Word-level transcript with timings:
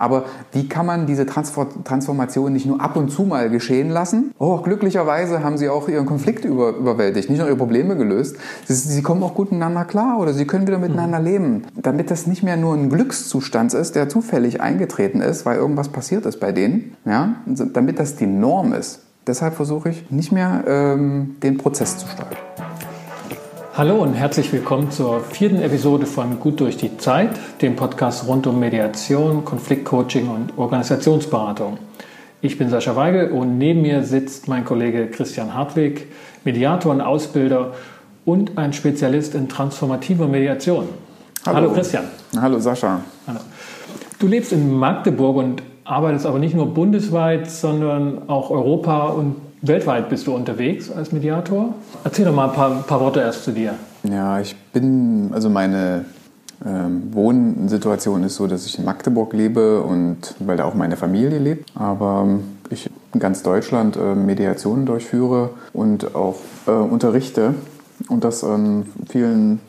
Aber 0.00 0.24
wie 0.52 0.66
kann 0.66 0.86
man 0.86 1.06
diese 1.06 1.26
Transformation 1.26 2.54
nicht 2.54 2.64
nur 2.64 2.80
ab 2.80 2.96
und 2.96 3.10
zu 3.10 3.24
mal 3.24 3.50
geschehen 3.50 3.90
lassen? 3.90 4.32
Oh, 4.38 4.56
glücklicherweise 4.58 5.44
haben 5.44 5.58
sie 5.58 5.68
auch 5.68 5.88
ihren 5.88 6.06
Konflikt 6.06 6.46
über, 6.46 6.70
überwältigt, 6.70 7.28
nicht 7.28 7.38
nur 7.38 7.46
ihre 7.46 7.56
Probleme 7.56 7.96
gelöst. 7.96 8.36
Sie, 8.64 8.74
sie, 8.74 9.02
kommen 9.02 9.22
auch 9.22 9.34
gut 9.34 9.52
miteinander 9.52 9.84
klar 9.84 10.18
oder 10.18 10.32
sie 10.32 10.46
können 10.46 10.66
wieder 10.66 10.78
miteinander 10.78 11.18
mhm. 11.18 11.24
leben. 11.24 11.62
Damit 11.76 12.10
das 12.10 12.26
nicht 12.26 12.42
mehr 12.42 12.56
nur 12.56 12.74
ein 12.74 12.88
Glückszustand 12.88 13.74
ist, 13.74 13.94
der 13.94 14.08
zufällig 14.08 14.62
eingetreten 14.62 15.20
ist, 15.20 15.44
weil 15.44 15.58
irgendwas 15.58 15.90
passiert 15.90 16.24
ist 16.24 16.40
bei 16.40 16.52
denen, 16.52 16.96
ja, 17.04 17.36
damit 17.46 17.98
das 17.98 18.16
die 18.16 18.26
Norm 18.26 18.72
ist. 18.72 19.00
Deshalb 19.26 19.54
versuche 19.54 19.90
ich 19.90 20.10
nicht 20.10 20.32
mehr 20.32 20.64
ähm, 20.66 21.36
den 21.42 21.58
Prozess 21.58 21.98
zu 21.98 22.08
steuern. 22.08 22.49
Hallo 23.72 24.02
und 24.02 24.14
herzlich 24.14 24.52
willkommen 24.52 24.90
zur 24.90 25.20
vierten 25.20 25.62
Episode 25.62 26.04
von 26.04 26.40
Gut 26.40 26.58
durch 26.58 26.76
die 26.76 26.98
Zeit, 26.98 27.30
dem 27.62 27.76
Podcast 27.76 28.26
rund 28.26 28.48
um 28.48 28.58
Mediation, 28.58 29.44
Konfliktcoaching 29.44 30.28
und 30.28 30.58
Organisationsberatung. 30.58 31.78
Ich 32.42 32.58
bin 32.58 32.68
Sascha 32.68 32.96
Weigel 32.96 33.30
und 33.30 33.58
neben 33.58 33.82
mir 33.82 34.02
sitzt 34.02 34.48
mein 34.48 34.64
Kollege 34.64 35.06
Christian 35.06 35.54
Hartwig, 35.54 36.08
Mediator 36.44 36.90
und 36.90 37.00
Ausbilder 37.00 37.74
und 38.24 38.58
ein 38.58 38.72
Spezialist 38.72 39.36
in 39.36 39.48
transformativer 39.48 40.26
Mediation. 40.26 40.88
Hallo, 41.46 41.56
Hallo 41.56 41.72
Christian. 41.72 42.04
Hallo 42.40 42.58
Sascha. 42.58 43.02
Hallo. 43.28 43.38
Du 44.18 44.26
lebst 44.26 44.52
in 44.52 44.74
Magdeburg 44.74 45.36
und 45.36 45.62
arbeitest 45.84 46.26
aber 46.26 46.40
nicht 46.40 46.56
nur 46.56 46.74
bundesweit, 46.74 47.48
sondern 47.48 48.28
auch 48.28 48.50
Europa 48.50 49.10
und 49.10 49.36
weltweit 49.62 50.08
bist 50.08 50.26
du 50.26 50.34
unterwegs 50.34 50.90
als 50.90 51.12
Mediator. 51.12 51.74
Erzähl 52.04 52.24
doch 52.24 52.34
mal 52.34 52.48
ein 52.48 52.54
paar, 52.54 52.82
paar 52.82 53.00
Worte 53.00 53.20
erst 53.20 53.44
zu 53.44 53.52
dir. 53.52 53.74
Ja, 54.02 54.40
ich 54.40 54.56
bin, 54.72 55.30
also 55.32 55.50
meine 55.50 56.04
ähm, 56.64 57.12
Wohnsituation 57.12 58.22
ist 58.24 58.36
so, 58.36 58.46
dass 58.46 58.66
ich 58.66 58.78
in 58.78 58.84
Magdeburg 58.84 59.32
lebe 59.32 59.82
und 59.82 60.34
weil 60.38 60.56
da 60.56 60.64
auch 60.64 60.74
meine 60.74 60.96
Familie 60.96 61.38
lebt. 61.38 61.70
Aber 61.74 62.24
ähm, 62.26 62.42
ich 62.70 62.90
in 63.12 63.20
ganz 63.20 63.42
Deutschland 63.42 63.96
äh, 63.96 64.14
Mediationen 64.14 64.86
durchführe 64.86 65.50
und 65.72 66.14
auch 66.14 66.36
äh, 66.66 66.70
unterrichte 66.70 67.54
und 68.08 68.24
das 68.24 68.44
an 68.44 68.86
vielen 69.08 69.60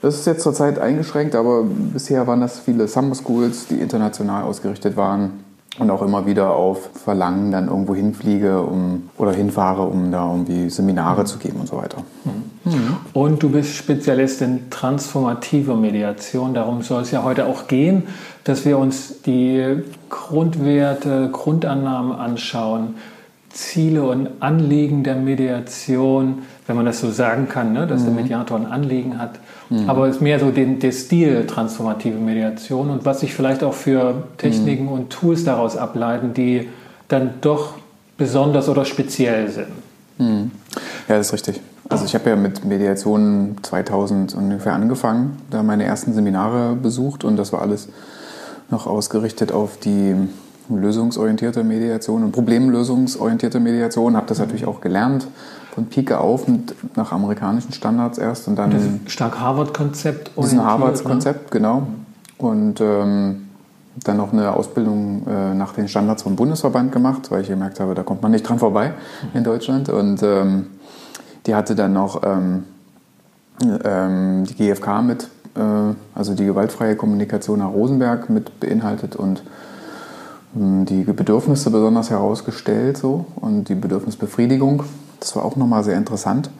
das 0.00 0.14
ist 0.14 0.26
jetzt 0.26 0.42
zurzeit 0.42 0.78
eingeschränkt, 0.78 1.34
aber 1.34 1.64
bisher 1.64 2.28
waren 2.28 2.40
das 2.40 2.60
viele 2.60 2.86
Summer 2.86 3.16
Schools, 3.16 3.66
die 3.66 3.80
international 3.80 4.44
ausgerichtet 4.44 4.96
waren 4.96 5.42
und 5.78 5.90
auch 5.90 6.02
immer 6.02 6.26
wieder 6.26 6.50
auf 6.50 6.90
Verlangen 7.04 7.50
dann 7.50 7.68
irgendwo 7.68 7.94
hinfliege 7.94 8.62
um, 8.62 9.10
oder 9.16 9.32
hinfahre, 9.32 9.82
um 9.82 10.10
da 10.10 10.30
irgendwie 10.30 10.68
Seminare 10.70 11.24
zu 11.24 11.38
geben 11.38 11.60
und 11.60 11.68
so 11.68 11.76
weiter. 11.76 11.98
Mhm. 12.24 12.96
Und 13.12 13.42
du 13.42 13.50
bist 13.50 13.74
Spezialist 13.74 14.42
in 14.42 14.70
transformativer 14.70 15.76
Mediation. 15.76 16.54
Darum 16.54 16.82
soll 16.82 17.02
es 17.02 17.10
ja 17.10 17.22
heute 17.22 17.46
auch 17.46 17.66
gehen, 17.68 18.04
dass 18.44 18.64
wir 18.64 18.78
uns 18.78 19.22
die 19.22 19.82
Grundwerte, 20.08 21.30
Grundannahmen 21.32 22.12
anschauen, 22.12 22.94
Ziele 23.50 24.02
und 24.02 24.28
Anliegen 24.40 25.04
der 25.04 25.16
Mediation, 25.16 26.42
wenn 26.66 26.76
man 26.76 26.84
das 26.84 27.00
so 27.00 27.10
sagen 27.10 27.48
kann, 27.48 27.72
ne, 27.72 27.86
dass 27.86 28.02
mhm. 28.02 28.06
der 28.06 28.14
Mediator 28.14 28.58
ein 28.58 28.66
Anliegen 28.66 29.18
hat. 29.18 29.38
Mhm. 29.70 29.88
Aber 29.88 30.06
es 30.06 30.16
ist 30.16 30.22
mehr 30.22 30.38
so 30.38 30.50
den, 30.50 30.78
der 30.80 30.92
Stil 30.92 31.46
transformative 31.46 32.18
Mediation 32.18 32.90
und 32.90 33.04
was 33.04 33.20
sich 33.20 33.34
vielleicht 33.34 33.62
auch 33.62 33.74
für 33.74 34.24
Techniken 34.36 34.84
mhm. 34.84 34.92
und 34.92 35.10
Tools 35.10 35.44
daraus 35.44 35.76
ableiten, 35.76 36.34
die 36.34 36.68
dann 37.08 37.34
doch 37.40 37.74
besonders 38.16 38.68
oder 38.68 38.84
speziell 38.84 39.48
sind. 39.48 39.68
Mhm. 40.18 40.50
Ja, 41.08 41.16
das 41.16 41.28
ist 41.28 41.32
richtig. 41.32 41.60
Also 41.88 42.04
ich 42.04 42.14
habe 42.14 42.28
ja 42.28 42.36
mit 42.36 42.66
Mediation 42.66 43.56
2000 43.62 44.34
ungefähr 44.34 44.74
angefangen, 44.74 45.38
da 45.50 45.62
meine 45.62 45.84
ersten 45.84 46.12
Seminare 46.12 46.76
besucht 46.76 47.24
und 47.24 47.36
das 47.36 47.52
war 47.52 47.62
alles 47.62 47.88
noch 48.70 48.86
ausgerichtet 48.86 49.52
auf 49.52 49.78
die 49.78 50.14
lösungsorientierte 50.68 51.64
Mediation 51.64 52.24
und 52.24 52.32
problemlösungsorientierte 52.32 53.60
Mediation. 53.60 54.16
Habe 54.16 54.26
das 54.26 54.38
natürlich 54.38 54.66
auch 54.66 54.80
gelernt 54.80 55.26
von 55.74 55.86
Pike 55.86 56.18
auf 56.18 56.48
und 56.48 56.74
nach 56.96 57.12
amerikanischen 57.12 57.72
Standards 57.72 58.18
erst 58.18 58.48
und 58.48 58.56
dann. 58.56 58.70
Das 58.70 58.82
ist 58.82 59.10
stark 59.10 59.38
Harvard-Konzept. 59.38 60.32
Das 60.36 60.46
ist 60.46 60.52
ein 60.52 60.64
Harvard-Konzept, 60.64 61.50
genau. 61.50 61.86
Und 62.36 62.80
ähm, 62.80 63.48
dann 64.04 64.16
noch 64.16 64.32
eine 64.32 64.52
Ausbildung 64.52 65.26
äh, 65.26 65.54
nach 65.54 65.72
den 65.72 65.88
Standards 65.88 66.22
vom 66.22 66.36
Bundesverband 66.36 66.92
gemacht, 66.92 67.30
weil 67.30 67.42
ich 67.42 67.48
gemerkt 67.48 67.80
habe, 67.80 67.94
da 67.94 68.02
kommt 68.02 68.22
man 68.22 68.32
nicht 68.32 68.48
dran 68.48 68.58
vorbei 68.58 68.92
in 69.34 69.44
Deutschland. 69.44 69.88
Und 69.88 70.22
ähm, 70.22 70.66
die 71.46 71.54
hatte 71.54 71.74
dann 71.74 71.92
noch 71.92 72.22
ähm, 72.24 72.64
ähm 73.62 74.44
die 74.44 74.54
GfK 74.54 75.02
mit, 75.02 75.24
äh, 75.56 75.60
also 76.14 76.34
die 76.34 76.44
gewaltfreie 76.44 76.96
Kommunikation 76.96 77.60
nach 77.60 77.72
Rosenberg 77.72 78.30
mit 78.30 78.60
beinhaltet 78.60 79.16
und 79.16 79.42
die 80.58 81.04
Bedürfnisse 81.04 81.70
besonders 81.70 82.10
herausgestellt 82.10 82.96
so 82.96 83.26
und 83.36 83.68
die 83.68 83.74
Bedürfnisbefriedigung. 83.74 84.84
Das 85.20 85.34
war 85.36 85.44
auch 85.44 85.56
nochmal 85.56 85.84
sehr 85.84 85.96
interessant. 85.96 86.50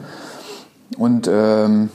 Und 0.96 1.28
ähm, 1.32 1.90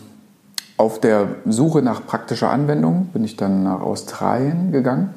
auf 0.78 1.00
der 1.00 1.28
Suche 1.46 1.82
nach 1.82 2.06
praktischer 2.06 2.50
Anwendung 2.50 3.08
bin 3.14 3.24
ich 3.24 3.38
dann 3.38 3.64
nach 3.64 3.82
Australien 3.82 4.72
gegangen 4.72 5.14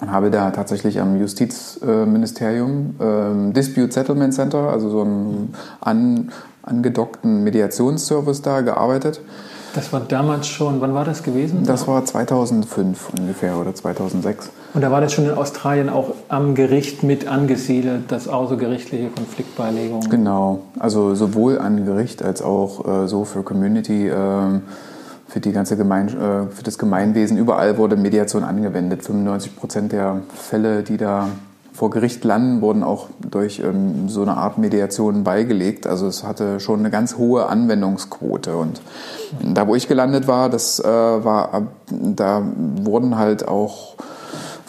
und 0.00 0.10
habe 0.10 0.30
da 0.30 0.50
tatsächlich 0.50 1.00
am 1.00 1.18
Justizministerium 1.18 2.96
ähm, 3.00 3.52
Dispute 3.52 3.92
Settlement 3.92 4.34
Center, 4.34 4.70
also 4.70 4.88
so 4.90 5.02
einen 5.02 5.54
an, 5.80 6.32
angedockten 6.62 7.44
Mediationsservice 7.44 8.42
da 8.42 8.62
gearbeitet. 8.62 9.20
Das 9.74 9.92
war 9.92 10.00
damals 10.00 10.48
schon, 10.48 10.80
wann 10.80 10.94
war 10.94 11.04
das 11.04 11.22
gewesen? 11.22 11.64
Das 11.64 11.86
war 11.86 12.04
2005 12.04 13.10
ungefähr 13.18 13.56
oder 13.56 13.74
2006. 13.74 14.50
Und 14.72 14.82
da 14.82 14.90
war 14.90 15.00
das 15.00 15.12
schon 15.12 15.24
in 15.24 15.34
Australien 15.34 15.88
auch 15.88 16.14
am 16.28 16.54
Gericht 16.54 17.02
mit 17.02 17.26
angesiedelt, 17.26 18.12
das 18.12 18.28
außergerichtliche 18.28 19.08
Konfliktbeilegung? 19.08 20.08
Genau, 20.08 20.60
also 20.78 21.14
sowohl 21.14 21.58
an 21.58 21.84
Gericht 21.84 22.22
als 22.22 22.40
auch 22.40 23.04
äh, 23.04 23.08
so 23.08 23.24
für 23.24 23.42
Community, 23.42 24.08
äh, 24.08 24.14
für, 25.26 25.40
die 25.40 25.52
ganze 25.52 25.76
Gemein, 25.76 26.08
äh, 26.08 26.46
für 26.54 26.62
das 26.62 26.78
Gemeinwesen. 26.78 27.36
Überall 27.36 27.78
wurde 27.78 27.96
Mediation 27.96 28.44
angewendet. 28.44 29.02
95 29.02 29.56
Prozent 29.56 29.92
der 29.92 30.20
Fälle, 30.34 30.84
die 30.84 30.96
da 30.96 31.28
vor 31.72 31.90
Gericht 31.90 32.22
landen, 32.24 32.60
wurden 32.60 32.84
auch 32.84 33.08
durch 33.28 33.60
ähm, 33.60 34.08
so 34.08 34.22
eine 34.22 34.36
Art 34.36 34.58
Mediation 34.58 35.24
beigelegt. 35.24 35.86
Also 35.86 36.06
es 36.06 36.22
hatte 36.24 36.60
schon 36.60 36.80
eine 36.80 36.90
ganz 36.90 37.16
hohe 37.16 37.46
Anwendungsquote. 37.46 38.54
Und 38.54 38.80
da, 39.42 39.66
wo 39.66 39.74
ich 39.74 39.88
gelandet 39.88 40.28
war, 40.28 40.48
das 40.48 40.78
äh, 40.78 40.84
war, 40.84 41.68
da 41.90 42.42
wurden 42.82 43.16
halt 43.16 43.48
auch 43.48 43.94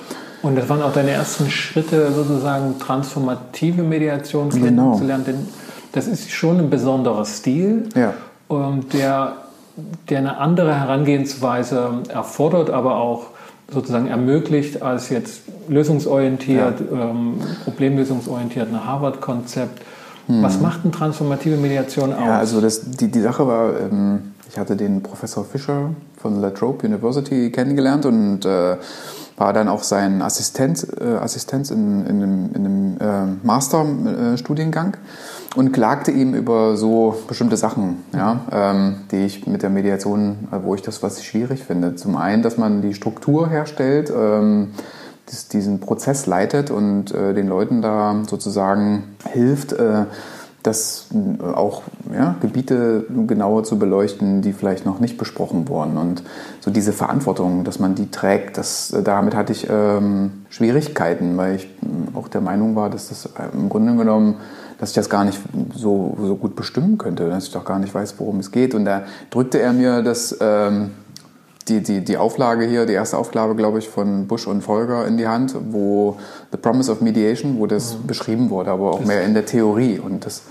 Und 0.43 0.57
das 0.57 0.69
waren 0.69 0.83
auch 0.83 0.93
deine 0.93 1.13
ersten 1.13 1.49
Schritte, 1.49 2.11
sozusagen 2.11 2.77
transformative 2.81 3.85
Mediation 3.85 4.51
genau. 4.51 4.83
kennenzulernen. 4.83 5.25
Denn 5.25 5.47
das 5.95 6.07
ist 6.07 6.31
schon 6.31 6.59
ein 6.59 6.71
besonderer 6.71 7.25
Stil, 7.25 7.89
ja. 7.95 8.15
Ähm, 8.51 8.89
der, 8.93 9.33
der 10.11 10.19
eine 10.19 10.37
andere 10.39 10.79
Herangehensweise 10.79 12.03
erfordert, 12.09 12.71
aber 12.71 12.97
auch 12.97 13.29
sozusagen 13.73 14.07
ermöglicht 14.07 14.83
als 14.83 15.09
jetzt 15.09 15.43
lösungsorientiert, 15.69 16.81
ja. 16.81 17.11
ähm, 17.11 17.41
problemlösungsorientiert, 17.65 18.69
ein 18.69 18.85
Harvard-Konzept 18.85 19.81
hm. 20.27 20.43
Was 20.43 20.61
macht 20.61 20.81
eine 20.85 20.91
transformative 20.91 21.57
Mediation 21.57 22.13
aus? 22.13 22.21
Ja, 22.21 22.39
also 22.39 22.61
das, 22.61 22.83
die, 22.91 23.11
die 23.11 23.21
Sache 23.21 23.47
war, 23.47 23.79
ähm, 23.79 24.33
ich 24.49 24.59
hatte 24.59 24.77
den 24.77 25.03
Professor 25.03 25.45
Fischer 25.45 25.91
von 26.17 26.41
La 26.41 26.51
Trobe 26.51 26.87
University 26.87 27.51
kennengelernt 27.51 28.07
und 28.07 28.45
äh, 28.45 28.77
war 29.37 29.53
dann 29.53 29.69
auch 29.69 29.83
sein 29.83 30.23
Assistent, 30.23 30.87
äh, 31.01 31.17
Assistenz 31.17 31.71
in, 31.71 32.07
in 32.07 32.23
einem, 32.23 32.51
in 32.55 32.65
einem 32.65 32.97
äh, 33.01 33.47
Masterstudiengang 33.47 34.97
und 35.55 35.73
klagte 35.73 36.11
ihm 36.11 36.35
über 36.35 36.77
so 36.77 37.17
bestimmte 37.29 37.57
Sachen, 37.57 38.05
ja, 38.13 38.41
ähm, 38.51 38.97
die 39.11 39.25
ich 39.25 39.47
mit 39.47 39.63
der 39.63 39.71
Mediation, 39.71 40.49
äh, 40.51 40.57
wo 40.63 40.75
ich 40.75 40.83
das 40.83 41.03
was 41.03 41.25
schwierig 41.25 41.65
finde. 41.65 41.95
Zum 41.95 42.17
einen, 42.17 42.43
dass 42.43 42.59
man 42.59 42.83
die 42.83 42.95
Struktur 42.95 43.49
herstellt, 43.49 44.13
ähm, 44.17 44.73
diesen 45.53 45.81
Prozess 45.81 46.27
leitet 46.27 46.71
und 46.71 47.13
äh, 47.13 47.35
den 47.35 47.49
Leuten 47.49 47.83
da 47.83 48.23
sozusagen 48.29 49.05
hilft, 49.33 49.73
äh, 49.73 50.05
das 50.63 51.09
äh, 51.13 51.45
auch 51.45 51.83
ja, 52.13 52.37
Gebiete 52.41 53.05
genauer 53.27 53.65
zu 53.65 53.79
beleuchten, 53.79 54.43
die 54.43 54.53
vielleicht 54.53 54.85
noch 54.87 54.99
nicht 54.99 55.19
besprochen 55.19 55.69
wurden. 55.69 55.97
Und 55.97 56.25
so 56.61 56.71
diese 56.71 56.93
Verantwortung, 56.93 57.65
dass 57.65 57.79
man 57.79 57.95
die 57.95 58.11
trägt, 58.11 58.59
das, 58.59 58.93
äh, 58.93 59.03
damit 59.03 59.35
hatte 59.35 59.53
ich 59.53 59.69
ähm, 59.71 60.45
Schwierigkeiten, 60.51 61.37
weil 61.37 61.57
ich 61.57 61.69
auch 62.15 62.29
der 62.29 62.41
Meinung 62.41 62.77
war, 62.77 62.91
dass 62.91 63.09
das 63.09 63.29
im 63.53 63.69
Grunde 63.69 63.95
genommen 63.97 64.37
dass 64.79 64.91
ich 64.91 64.95
das 64.95 65.11
gar 65.11 65.25
nicht 65.25 65.39
so, 65.75 66.17
so 66.21 66.37
gut 66.37 66.57
bestimmen 66.57 66.99
könnte, 66.99 67.29
dass 67.29 67.47
ich 67.47 67.53
doch 67.53 67.65
gar 67.65 67.79
nicht 67.79 67.95
weiß, 67.95 68.15
worum 68.19 68.41
es 68.41 68.51
geht. 68.51 68.75
Und 68.75 68.85
da 68.85 69.05
drückte 69.31 69.61
er 69.61 69.73
mir 69.73 70.03
das, 70.03 70.37
ähm, 70.41 70.91
die, 71.69 71.83
die, 71.83 72.05
die 72.05 72.17
Auflage 72.17 72.67
hier, 72.67 72.87
die 72.87 72.93
erste 72.93 73.17
Auflage, 73.17 73.55
glaube 73.55 73.79
ich, 73.79 73.89
von 73.89 74.27
Bush 74.27 74.47
und 74.47 74.63
Folger 74.63 75.07
in 75.07 75.17
die 75.17 75.27
Hand, 75.27 75.55
wo 75.71 76.17
The 76.53 76.59
Promise 76.59 76.93
of 76.93 77.01
Mediation, 77.01 77.59
wo 77.59 77.67
das 77.67 77.97
mhm. 77.97 78.07
beschrieben 78.07 78.51
wurde, 78.51 78.71
aber 78.71 78.91
auch 78.91 79.05
mehr 79.05 79.25
in 79.25 79.35
der 79.35 79.47
Theorie. 79.47 79.99
Und, 79.99 80.27
das, 80.27 80.43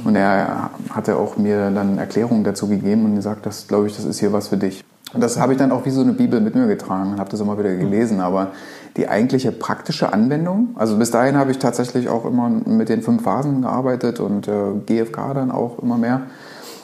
mhm. 0.00 0.06
und 0.06 0.16
er 0.16 0.70
hatte 0.90 1.16
auch 1.16 1.36
mir 1.36 1.70
dann 1.70 1.98
Erklärungen 1.98 2.44
dazu 2.44 2.68
gegeben 2.68 3.04
und 3.04 3.16
gesagt, 3.16 3.46
das 3.46 3.66
glaube 3.66 3.88
ich, 3.88 3.96
das 3.96 4.04
ist 4.04 4.20
hier 4.20 4.32
was 4.32 4.48
für 4.48 4.56
dich. 4.56 4.84
Und 5.14 5.20
das 5.20 5.38
habe 5.38 5.52
ich 5.52 5.58
dann 5.58 5.72
auch 5.72 5.84
wie 5.84 5.90
so 5.90 6.00
eine 6.00 6.12
Bibel 6.12 6.40
mit 6.40 6.54
mir 6.54 6.66
getragen 6.66 7.12
und 7.12 7.20
habe 7.20 7.30
das 7.30 7.40
immer 7.40 7.58
wieder 7.58 7.74
gelesen. 7.74 8.20
Aber 8.20 8.52
die 8.96 9.08
eigentliche 9.08 9.52
praktische 9.52 10.12
Anwendung, 10.12 10.70
also 10.74 10.96
bis 10.96 11.10
dahin 11.10 11.36
habe 11.36 11.50
ich 11.50 11.58
tatsächlich 11.58 12.08
auch 12.08 12.24
immer 12.24 12.48
mit 12.48 12.88
den 12.88 13.02
fünf 13.02 13.22
Phasen 13.22 13.62
gearbeitet 13.62 14.20
und 14.20 14.48
äh, 14.48 14.52
GFK 14.86 15.34
dann 15.34 15.50
auch 15.50 15.78
immer 15.78 15.96
mehr. 15.96 16.22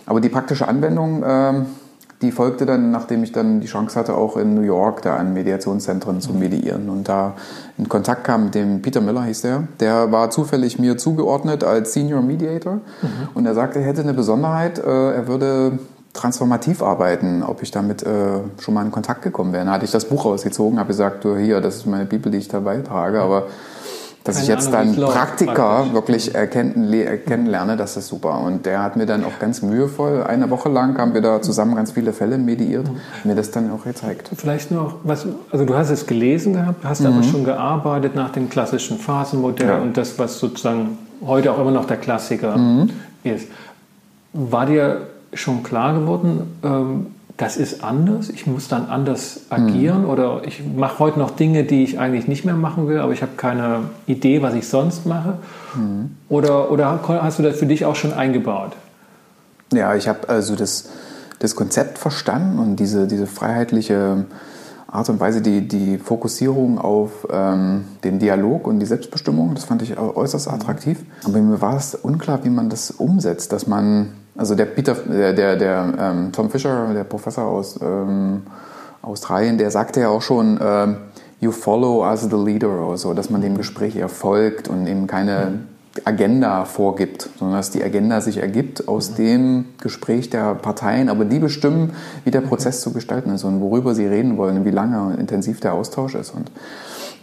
Aber 0.06 0.20
die 0.20 0.30
praktische 0.30 0.69
Anwendung, 0.69 1.22
äh, 1.22 1.52
die 2.22 2.32
folgte 2.32 2.66
dann, 2.66 2.90
nachdem 2.90 3.22
ich 3.22 3.30
dann 3.30 3.60
die 3.60 3.69
Chance 3.69 3.98
hatte, 3.98 4.14
auch 4.14 4.36
in 4.36 4.54
New 4.54 4.62
York 4.62 5.02
da 5.02 5.16
an 5.16 5.34
Mediationszentren 5.34 6.20
zu 6.20 6.32
mediieren 6.32 6.88
und 6.88 7.08
da 7.08 7.34
in 7.76 7.88
Kontakt 7.88 8.24
kam 8.24 8.46
mit 8.46 8.54
dem 8.54 8.82
Peter 8.82 9.00
Miller, 9.00 9.22
hieß 9.22 9.42
der. 9.42 9.69
Der 9.78 10.10
war 10.10 10.31
zufällig 10.31 10.78
mir 10.78 10.96
zugeordnet 10.96 11.62
als 11.62 11.92
Senior 11.92 12.22
Mediator 12.22 12.74
mhm. 12.74 13.28
und 13.34 13.46
er 13.46 13.54
sagte, 13.54 13.78
er 13.78 13.84
hätte 13.84 14.02
eine 14.02 14.14
Besonderheit, 14.14 14.78
äh, 14.78 15.12
er 15.12 15.28
würde 15.28 15.78
transformativ 16.19 16.82
arbeiten, 16.82 17.43
ob 17.43 17.62
ich 17.62 17.70
damit 17.70 18.03
äh, 18.03 18.41
schon 18.61 18.75
mal 18.75 18.85
in 18.85 18.91
Kontakt 18.91 19.23
gekommen 19.23 19.53
wäre. 19.53 19.65
Dann 19.65 19.75
hatte 19.75 19.85
ich 19.85 19.91
das 19.91 20.05
Buch 20.05 20.25
rausgezogen, 20.25 20.79
habe 20.79 20.88
gesagt, 20.88 21.25
du, 21.25 21.37
hier, 21.37 21.61
das 21.61 21.76
ist 21.76 21.87
meine 21.87 22.05
Bibel, 22.05 22.31
die 22.31 22.38
ich 22.38 22.49
dabei 22.49 22.79
trage, 22.79 23.20
aber 23.20 23.47
dass 24.25 24.37
Keine 24.37 24.43
ich 24.43 24.49
jetzt 24.49 24.75
Ahnung, 24.75 24.97
dann 24.97 25.11
Praktiker 25.11 25.93
wirklich 25.93 26.35
erkennen, 26.35 26.93
kennenlerne, 27.25 27.79
das 27.79 27.97
ist 27.97 28.09
super. 28.09 28.41
Und 28.41 28.67
der 28.67 28.82
hat 28.82 28.97
mir 28.97 29.06
dann 29.06 29.25
auch 29.25 29.38
ganz 29.38 29.62
mühevoll, 29.62 30.23
eine 30.25 30.50
Woche 30.50 30.69
lang 30.69 30.99
haben 30.99 31.15
wir 31.15 31.23
da 31.23 31.41
zusammen 31.41 31.76
ganz 31.76 31.93
viele 31.93 32.12
Fälle 32.12 32.37
mediiert, 32.37 32.88
mhm. 32.88 32.99
mir 33.25 33.37
das 33.37 33.53
dann 33.53 33.70
auch 33.70 33.85
gezeigt. 33.85 34.29
Vielleicht 34.37 34.70
noch, 34.70 34.97
was, 35.03 35.26
also 35.50 35.65
du 35.65 35.75
hast 35.75 35.88
es 35.88 36.06
gelesen 36.06 36.53
gehabt, 36.53 36.85
hast 36.85 37.00
mhm. 37.00 37.06
aber 37.06 37.23
schon 37.23 37.44
gearbeitet 37.44 38.15
nach 38.15 38.31
dem 38.31 38.50
klassischen 38.50 38.99
Phasenmodell 38.99 39.69
ja. 39.69 39.79
und 39.79 39.97
das, 39.97 40.19
was 40.19 40.38
sozusagen 40.38 40.99
heute 41.25 41.53
auch 41.53 41.61
immer 41.61 41.70
noch 41.70 41.87
der 41.87 41.97
Klassiker 41.97 42.59
mhm. 42.59 42.91
ist. 43.25 43.49
War 44.35 44.67
dir 44.67 45.06
schon 45.32 45.62
klar 45.62 45.94
geworden, 45.94 46.58
ähm, 46.62 47.06
das 47.38 47.56
ist 47.56 47.84
anders, 47.84 48.30
ich 48.30 48.48
muss 48.48 48.66
dann 48.66 48.86
anders 48.86 49.42
agieren 49.48 50.02
mhm. 50.02 50.10
oder 50.10 50.42
ich 50.44 50.60
mache 50.76 50.98
heute 50.98 51.20
noch 51.20 51.30
Dinge, 51.30 51.62
die 51.62 51.84
ich 51.84 52.00
eigentlich 52.00 52.26
nicht 52.26 52.44
mehr 52.44 52.56
machen 52.56 52.88
will, 52.88 52.98
aber 52.98 53.12
ich 53.12 53.22
habe 53.22 53.32
keine 53.36 53.82
Idee, 54.06 54.42
was 54.42 54.54
ich 54.54 54.66
sonst 54.66 55.06
mache? 55.06 55.38
Mhm. 55.76 56.16
Oder, 56.28 56.70
oder 56.72 57.00
hast 57.06 57.38
du 57.38 57.44
das 57.44 57.56
für 57.56 57.66
dich 57.66 57.84
auch 57.84 57.94
schon 57.94 58.12
eingebaut? 58.12 58.72
Ja, 59.72 59.94
ich 59.94 60.08
habe 60.08 60.28
also 60.28 60.56
das, 60.56 60.88
das 61.38 61.54
Konzept 61.54 61.98
verstanden 61.98 62.58
und 62.58 62.76
diese, 62.76 63.06
diese 63.06 63.28
freiheitliche 63.28 64.24
Art 64.90 65.08
und 65.08 65.20
Weise, 65.20 65.40
die, 65.40 65.69
die 65.69 65.98
Fokussierung 65.98 66.78
auf 66.78 67.28
ähm, 67.31 67.84
den 68.02 68.19
Dialog 68.19 68.66
und 68.66 68.81
die 68.81 68.86
Selbstbestimmung, 68.86 69.54
das 69.54 69.64
fand 69.64 69.82
ich 69.82 69.96
äußerst 69.96 70.48
attraktiv. 70.48 70.98
Aber 71.24 71.38
mir 71.38 71.60
war 71.60 71.76
es 71.76 71.94
unklar, 71.94 72.42
wie 72.44 72.50
man 72.50 72.69
das 72.69 72.90
umsetzt, 72.90 73.52
dass 73.52 73.66
man 73.69 74.14
also 74.38 74.55
der 74.55 74.67
Peter, 74.67 74.94
der, 74.94 75.32
der, 75.32 75.56
der 75.56 75.94
ähm, 75.99 76.32
Tom 76.32 76.49
Fisher, 76.49 76.94
der 76.94 77.05
Professor 77.05 77.44
aus 77.44 77.79
ähm, 77.82 78.43
Australien, 79.02 79.58
der 79.58 79.70
sagte 79.73 80.00
ja 80.00 80.08
auch 80.08 80.23
schon, 80.23 80.61
ähm, 80.62 80.96
you 81.40 81.50
follow 81.50 82.05
as 82.05 82.23
the 82.23 82.37
leader 82.37 82.87
oder 82.87 82.96
so, 82.96 83.14
dass 83.14 83.31
man 83.31 83.40
dem 83.40 83.56
Gespräch 83.56 83.96
eher 83.96 84.08
folgt 84.08 84.69
und 84.69 84.87
eben 84.87 85.08
keine 85.08 85.61
Agenda 86.05 86.64
vorgibt, 86.64 87.29
sondern 87.37 87.56
dass 87.56 87.70
die 87.70 87.82
Agenda 87.82 88.20
sich 88.20 88.38
ergibt 88.38 88.87
aus 88.87 89.14
dem 89.14 89.64
Gespräch 89.81 90.31
der 90.31 90.55
Parteien, 90.55 91.08
aber 91.08 91.25
die 91.25 91.41
bestimmen, 91.41 91.94
wie 92.25 92.31
der 92.31 92.41
Prozess 92.41 92.81
zu 92.81 92.93
gestalten 92.93 93.31
ist 93.31 93.43
und 93.43 93.61
worüber 93.61 93.96
sie 93.96 94.06
reden 94.06 94.37
wollen 94.37 94.58
und 94.58 94.64
wie 94.64 94.70
lange 94.70 95.02
und 95.02 95.19
intensiv 95.19 95.58
der 95.58 95.75
Austausch 95.75 96.14
ist. 96.14 96.31
Und 96.31 96.52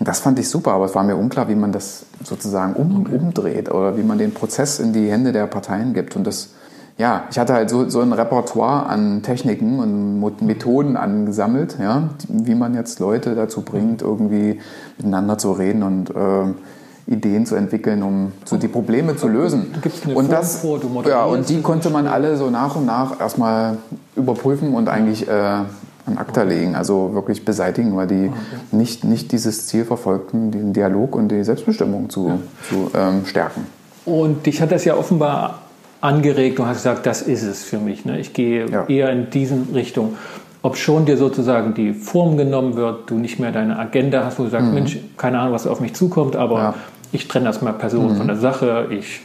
das 0.02 0.20
fand 0.20 0.38
ich 0.40 0.50
super, 0.50 0.74
aber 0.74 0.86
es 0.86 0.96
war 0.96 1.06
mir 1.06 1.16
unklar, 1.16 1.48
wie 1.48 1.56
man 1.56 1.72
das 1.72 2.06
sozusagen 2.22 2.74
um, 2.74 3.06
umdreht 3.06 3.72
oder 3.72 3.96
wie 3.98 4.04
man 4.04 4.18
den 4.18 4.34
Prozess 4.34 4.80
in 4.80 4.92
die 4.92 5.10
Hände 5.10 5.32
der 5.32 5.48
Parteien 5.48 5.94
gibt. 5.94 6.18
Und 6.18 6.28
das 6.28 6.50
ja, 6.98 7.26
ich 7.30 7.38
hatte 7.38 7.54
halt 7.54 7.70
so, 7.70 7.90
so 7.90 8.00
ein 8.00 8.14
Repertoire 8.14 8.86
an 8.86 9.22
Techniken 9.22 9.80
und 9.80 10.42
Methoden 10.42 10.96
angesammelt, 10.96 11.78
ja, 11.80 12.10
wie 12.30 12.56
man 12.56 12.74
jetzt 12.74 13.00
Leute 13.00 13.36
dazu 13.36 13.62
bringt, 13.62 14.02
irgendwie 14.02 14.62
miteinander 14.98 15.38
zu 15.38 15.52
reden 15.52 15.84
und 15.84 16.10
äh, 16.12 17.12
Ideen 17.12 17.46
zu 17.46 17.56
entwickeln, 17.56 18.02
um 18.02 18.32
so 18.46 18.58
die 18.58 18.70
Probleme 18.70 19.16
zu 19.18 19.28
lösen. 19.28 19.74
Du 20.06 20.14
und 20.14 20.32
das, 20.32 20.62
vor, 20.62 20.80
ja, 21.08 21.26
und 21.26 21.50
die 21.50 21.62
konnte 21.62 21.90
man 21.90 22.08
alle 22.08 22.38
so 22.38 22.50
nach 22.50 22.76
und 22.76 22.86
nach 22.86 23.20
erstmal 23.20 23.78
überprüfen 24.16 24.74
und 24.74 24.88
eigentlich 24.88 25.28
äh, 25.28 25.32
an 25.32 26.18
ACTA 26.18 26.44
legen, 26.44 26.76
also 26.76 27.14
wirklich 27.14 27.44
beseitigen, 27.44 27.96
weil 27.96 28.08
die 28.08 28.30
okay. 28.30 28.38
nicht, 28.72 29.04
nicht 29.04 29.32
dieses 29.34 29.68
Ziel 29.68 29.84
verfolgten, 29.84 30.52
den 30.52 30.72
Dialog 30.72 31.16
und 31.16 31.28
die 31.30 31.44
Selbstbestimmung 31.44 32.10
zu, 32.10 32.28
ja. 32.30 32.38
zu 32.70 32.92
ähm, 32.96 33.26
stärken. 33.26 33.68
Und 34.06 34.46
dich 34.46 34.62
hat 34.62 34.72
das 34.72 34.86
ja 34.86 34.96
offenbar 34.96 35.65
angeregt 36.02 36.60
und 36.60 36.68
hast 36.68 36.78
gesagt, 36.78 37.06
das 37.06 37.22
ist 37.22 37.44
es 37.44 37.64
für 37.64 37.78
mich. 37.78 38.06
Ne? 38.06 38.20
Ich 38.20 38.34
gehe 38.34 38.70
ja. 38.70 38.86
eher 38.86 39.10
in 39.12 39.30
diesen 39.30 39.70
Richtung. 39.74 40.16
Ob 40.62 40.78
schon 40.78 41.06
dir 41.06 41.18
sozusagen 41.18 41.74
die 41.76 41.94
Form 41.94 42.38
genommen 42.38 42.76
wird, 42.76 43.10
du 43.10 43.16
nicht 43.16 43.40
mehr 43.40 43.52
deine 43.52 43.78
Agenda 43.78 44.26
hast, 44.26 44.40
wo 44.40 44.44
du 44.44 44.50
sagst, 44.50 44.68
mhm. 44.68 44.74
Mensch, 44.74 44.98
keine 45.16 45.40
Ahnung, 45.40 45.54
was 45.54 45.68
auf 45.68 45.80
mich 45.80 45.94
zukommt, 45.94 46.36
aber 46.36 46.60
ja. 46.60 46.74
ich 47.12 47.28
trenne 47.28 47.46
das 47.46 47.62
mal 47.62 47.74
Person 47.74 48.14
mhm. 48.14 48.18
von 48.18 48.28
der 48.28 48.38
Sache, 48.38 48.88
ich 48.90 49.22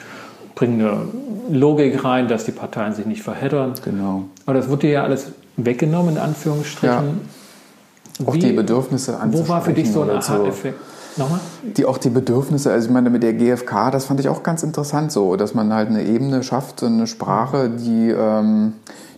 bringe 0.55 0.91
eine 0.91 1.59
Logik 1.59 2.05
rein, 2.05 2.29
dass 2.29 2.45
die 2.45 2.53
Parteien 2.53 2.93
sich 2.95 3.07
nicht 3.07 3.23
verheddern. 3.23 3.73
Genau. 3.83 4.25
Aber 4.45 4.55
das 4.55 4.69
wurde 4.69 4.83
dir 4.83 4.91
ja 4.91 5.05
alles 5.05 5.33
weggenommen, 5.57 6.17
in 6.17 6.21
Anführungsstrichen. 6.21 7.21
Ja. 8.19 8.27
Auch 8.27 8.35
Wie, 8.35 8.39
die 8.39 8.53
Bedürfnisse 8.53 9.19
Wo 9.31 9.49
war 9.49 9.63
für 9.63 9.73
dich 9.73 9.91
so 9.91 10.03
ein 10.03 10.11
Aha-Effekt? 10.11 10.79
Nochmal? 11.17 11.41
Die 11.63 11.85
auch 11.87 11.99
die 11.99 12.11
Bedürfnisse, 12.11 12.73
also 12.73 12.87
ich 12.87 12.93
meine 12.93 13.11
mit 13.11 13.23
der 13.23 13.35
GfK, 13.35 13.91
das 13.91 14.05
fand 14.05 14.21
ich 14.21 14.29
auch 14.29 14.43
ganz 14.43 14.63
interessant 14.63 15.13
so, 15.13 15.37
dass 15.37 15.55
man 15.55 15.73
halt 15.73 15.89
eine 15.89 16.03
Ebene 16.05 16.43
schafft, 16.43 16.83
eine 16.83 17.07
Sprache, 17.07 17.69
die, 17.71 18.11
ähm, 18.11 18.75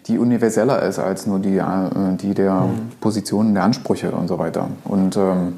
die 0.07 0.19
universeller 0.19 0.83
ist 0.83 0.99
als 0.99 1.27
nur 1.27 1.39
die, 1.39 1.59
äh, 1.59 2.17
die 2.21 2.35
der 2.35 2.55
mhm. 2.63 2.91
Positionen 3.01 3.55
der 3.55 3.65
Ansprüche 3.65 4.11
und 4.13 4.29
so 4.29 4.39
weiter. 4.39 4.69
Und 4.85 5.17
ähm, 5.17 5.55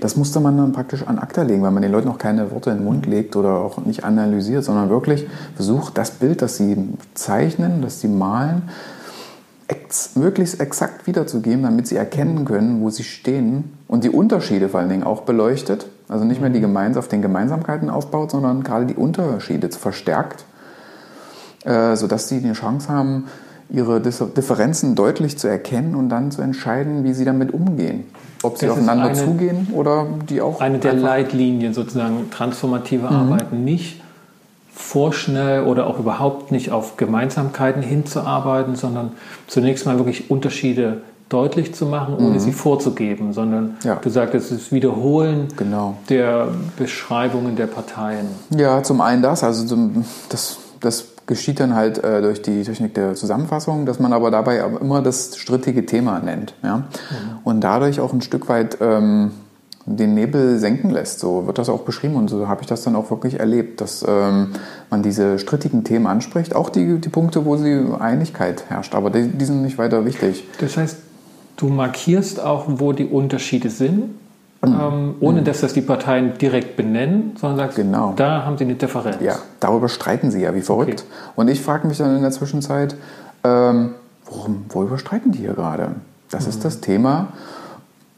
das 0.00 0.16
musste 0.16 0.40
man 0.40 0.56
dann 0.56 0.72
praktisch 0.72 1.06
an 1.06 1.18
Akta 1.18 1.42
legen, 1.42 1.62
weil 1.62 1.70
man 1.70 1.82
den 1.82 1.92
Leuten 1.92 2.08
auch 2.08 2.18
keine 2.18 2.50
Worte 2.50 2.70
in 2.70 2.78
den 2.78 2.84
Mund 2.84 3.06
legt 3.06 3.36
oder 3.36 3.54
auch 3.54 3.78
nicht 3.78 4.04
analysiert, 4.04 4.64
sondern 4.64 4.90
wirklich 4.90 5.26
versucht, 5.54 5.96
das 5.96 6.10
Bild, 6.12 6.42
das 6.42 6.56
sie 6.56 6.76
zeichnen, 7.14 7.82
das 7.82 8.00
sie 8.00 8.08
malen, 8.08 8.62
ex 9.68 10.16
möglichst 10.16 10.60
exakt 10.60 11.06
wiederzugeben, 11.06 11.62
damit 11.62 11.86
sie 11.86 11.96
erkennen 11.96 12.44
können, 12.44 12.80
wo 12.80 12.90
sie 12.90 13.04
stehen 13.04 13.72
und 13.88 14.04
die 14.04 14.10
Unterschiede 14.10 14.68
vor 14.68 14.80
allen 14.80 14.88
Dingen 14.88 15.04
auch 15.04 15.22
beleuchtet. 15.22 15.86
Also 16.08 16.24
nicht 16.24 16.40
mehr 16.40 16.50
die 16.50 16.60
Gemeins 16.60 16.96
auf 16.96 17.08
den 17.08 17.22
Gemeinsamkeiten 17.22 17.90
aufbaut, 17.90 18.30
sondern 18.30 18.62
gerade 18.62 18.86
die 18.86 18.94
Unterschiede 18.94 19.68
verstärkt, 19.70 20.44
äh, 21.64 21.96
sodass 21.96 22.28
sie 22.28 22.40
die 22.40 22.52
Chance 22.52 22.88
haben, 22.88 23.24
ihre 23.70 24.00
Differenzen 24.00 24.94
deutlich 24.94 25.38
zu 25.38 25.48
erkennen 25.48 25.94
und 25.94 26.10
dann 26.10 26.30
zu 26.30 26.42
entscheiden, 26.42 27.04
wie 27.04 27.14
sie 27.14 27.24
damit 27.24 27.54
umgehen. 27.54 28.04
Ob 28.42 28.58
sie 28.58 28.66
das 28.66 28.74
aufeinander 28.74 29.06
eine, 29.06 29.14
zugehen 29.14 29.68
oder 29.72 30.06
die 30.28 30.42
auch. 30.42 30.60
Eine 30.60 30.78
der 30.78 30.92
Leitlinien 30.92 31.72
sozusagen 31.72 32.30
transformative 32.30 33.06
mhm. 33.06 33.16
Arbeiten 33.16 33.64
nicht 33.64 34.01
vorschnell 34.74 35.64
oder 35.64 35.86
auch 35.86 35.98
überhaupt 35.98 36.50
nicht 36.50 36.70
auf 36.70 36.96
Gemeinsamkeiten 36.96 37.82
hinzuarbeiten, 37.82 38.74
sondern 38.74 39.12
zunächst 39.46 39.86
mal 39.86 39.98
wirklich 39.98 40.30
Unterschiede 40.30 41.02
deutlich 41.28 41.74
zu 41.74 41.86
machen, 41.86 42.14
ohne 42.16 42.34
mhm. 42.34 42.38
sie 42.38 42.52
vorzugeben, 42.52 43.32
sondern 43.32 43.76
ja. 43.84 43.96
du 43.96 44.10
sagst, 44.10 44.34
es 44.34 44.50
ist 44.50 44.72
Wiederholen 44.72 45.48
genau. 45.56 45.96
der 46.08 46.48
Beschreibungen 46.76 47.56
der 47.56 47.66
Parteien. 47.66 48.26
Ja, 48.50 48.82
zum 48.82 49.00
einen 49.00 49.22
das, 49.22 49.42
also 49.42 49.78
das, 50.28 50.58
das 50.80 51.06
geschieht 51.26 51.60
dann 51.60 51.74
halt 51.74 52.02
äh, 52.04 52.20
durch 52.20 52.42
die 52.42 52.62
Technik 52.62 52.94
der 52.94 53.14
Zusammenfassung, 53.14 53.86
dass 53.86 53.98
man 53.98 54.12
aber 54.12 54.30
dabei 54.30 54.58
immer 54.80 55.00
das 55.00 55.36
strittige 55.36 55.86
Thema 55.86 56.20
nennt. 56.20 56.54
Ja? 56.62 56.78
Mhm. 56.78 56.84
Und 57.44 57.60
dadurch 57.62 58.00
auch 58.00 58.12
ein 58.12 58.20
Stück 58.20 58.48
weit 58.48 58.78
ähm, 58.80 59.30
den 59.86 60.14
Nebel 60.14 60.58
senken 60.58 60.90
lässt. 60.90 61.18
So 61.20 61.46
wird 61.46 61.58
das 61.58 61.68
auch 61.68 61.82
beschrieben 61.82 62.16
und 62.16 62.28
so 62.28 62.48
habe 62.48 62.62
ich 62.62 62.66
das 62.66 62.82
dann 62.82 62.94
auch 62.94 63.10
wirklich 63.10 63.40
erlebt, 63.40 63.80
dass 63.80 64.04
ähm, 64.06 64.48
man 64.90 65.02
diese 65.02 65.38
strittigen 65.38 65.84
Themen 65.84 66.06
anspricht, 66.06 66.54
auch 66.54 66.70
die, 66.70 67.00
die 67.00 67.08
Punkte, 67.08 67.44
wo 67.44 67.56
sie 67.56 67.84
Einigkeit 67.98 68.64
herrscht, 68.68 68.94
aber 68.94 69.10
die, 69.10 69.28
die 69.28 69.44
sind 69.44 69.62
nicht 69.62 69.78
weiter 69.78 70.04
wichtig. 70.04 70.44
Das 70.60 70.76
heißt, 70.76 70.98
du 71.56 71.68
markierst 71.68 72.40
auch, 72.40 72.64
wo 72.68 72.92
die 72.92 73.06
Unterschiede 73.06 73.70
sind, 73.70 74.14
mhm. 74.64 74.80
ähm, 74.80 75.14
ohne 75.20 75.40
mhm. 75.40 75.44
dass 75.44 75.60
das 75.60 75.72
die 75.72 75.82
Parteien 75.82 76.38
direkt 76.38 76.76
benennen, 76.76 77.32
sondern 77.40 77.58
sagst, 77.58 77.76
genau. 77.76 78.12
da 78.14 78.44
haben 78.44 78.58
sie 78.58 78.64
eine 78.64 78.74
Differenz. 78.74 79.18
Ja, 79.20 79.36
darüber 79.58 79.88
streiten 79.88 80.30
sie 80.30 80.42
ja 80.42 80.54
wie 80.54 80.62
verrückt. 80.62 81.04
Okay. 81.06 81.32
Und 81.36 81.48
ich 81.48 81.60
frage 81.60 81.88
mich 81.88 81.98
dann 81.98 82.14
in 82.14 82.22
der 82.22 82.30
Zwischenzeit, 82.30 82.94
ähm, 83.42 83.94
worum, 84.26 84.64
worüber 84.68 84.98
streiten 84.98 85.32
die 85.32 85.40
hier 85.40 85.54
gerade? 85.54 85.96
Das 86.30 86.44
mhm. 86.44 86.50
ist 86.50 86.64
das 86.64 86.80
Thema 86.80 87.28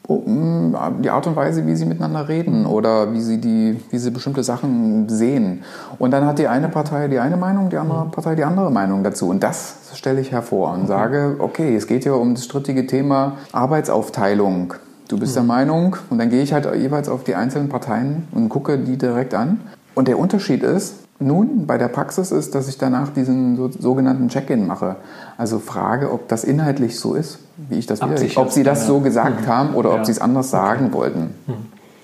die 0.06 1.10
Art 1.10 1.26
und 1.26 1.34
Weise, 1.34 1.66
wie 1.66 1.74
sie 1.76 1.86
miteinander 1.86 2.28
reden 2.28 2.66
oder 2.66 3.14
wie 3.14 3.20
sie, 3.20 3.40
die, 3.40 3.80
wie 3.90 3.98
sie 3.98 4.10
bestimmte 4.10 4.42
Sachen 4.42 5.08
sehen. 5.08 5.62
Und 5.98 6.10
dann 6.10 6.26
hat 6.26 6.38
die 6.38 6.46
eine 6.46 6.68
Partei 6.68 7.08
die 7.08 7.18
eine 7.18 7.38
Meinung, 7.38 7.70
die 7.70 7.78
andere 7.78 8.06
Partei 8.10 8.34
die 8.34 8.44
andere 8.44 8.70
Meinung 8.70 9.02
dazu. 9.02 9.30
Und 9.30 9.42
das 9.42 9.76
stelle 9.94 10.20
ich 10.20 10.30
hervor 10.30 10.72
und 10.74 10.86
sage, 10.88 11.36
okay, 11.38 11.74
es 11.74 11.86
geht 11.86 12.04
ja 12.04 12.12
um 12.12 12.34
das 12.34 12.44
strittige 12.44 12.86
Thema 12.86 13.38
Arbeitsaufteilung. 13.52 14.74
Du 15.08 15.18
bist 15.18 15.36
der 15.36 15.42
Meinung, 15.42 15.96
und 16.10 16.18
dann 16.18 16.30
gehe 16.30 16.42
ich 16.42 16.52
halt 16.52 16.66
jeweils 16.76 17.08
auf 17.08 17.24
die 17.24 17.34
einzelnen 17.34 17.68
Parteien 17.68 18.26
und 18.32 18.48
gucke 18.48 18.78
die 18.78 18.98
direkt 18.98 19.34
an. 19.34 19.60
Und 19.94 20.08
der 20.08 20.18
Unterschied 20.18 20.62
ist, 20.62 21.03
nun 21.20 21.66
bei 21.66 21.78
der 21.78 21.88
Praxis 21.88 22.32
ist, 22.32 22.54
dass 22.54 22.68
ich 22.68 22.78
danach 22.78 23.10
diesen 23.10 23.56
so, 23.56 23.70
sogenannten 23.70 24.28
Check-in 24.28 24.66
mache. 24.66 24.96
Also 25.38 25.58
frage, 25.58 26.12
ob 26.12 26.28
das 26.28 26.44
inhaltlich 26.44 26.98
so 26.98 27.14
ist, 27.14 27.38
wie 27.68 27.78
ich 27.78 27.86
das 27.86 28.00
will. 28.02 28.30
Ob 28.36 28.50
sie 28.50 28.62
das 28.62 28.86
so 28.86 29.00
gesagt 29.00 29.42
mhm. 29.42 29.46
haben 29.46 29.74
oder 29.74 29.90
ja. 29.90 29.98
ob 29.98 30.06
sie 30.06 30.12
es 30.12 30.20
anders 30.20 30.50
sagen 30.50 30.86
okay. 30.86 30.94
wollten. 30.94 31.20
Mhm. 31.46 31.54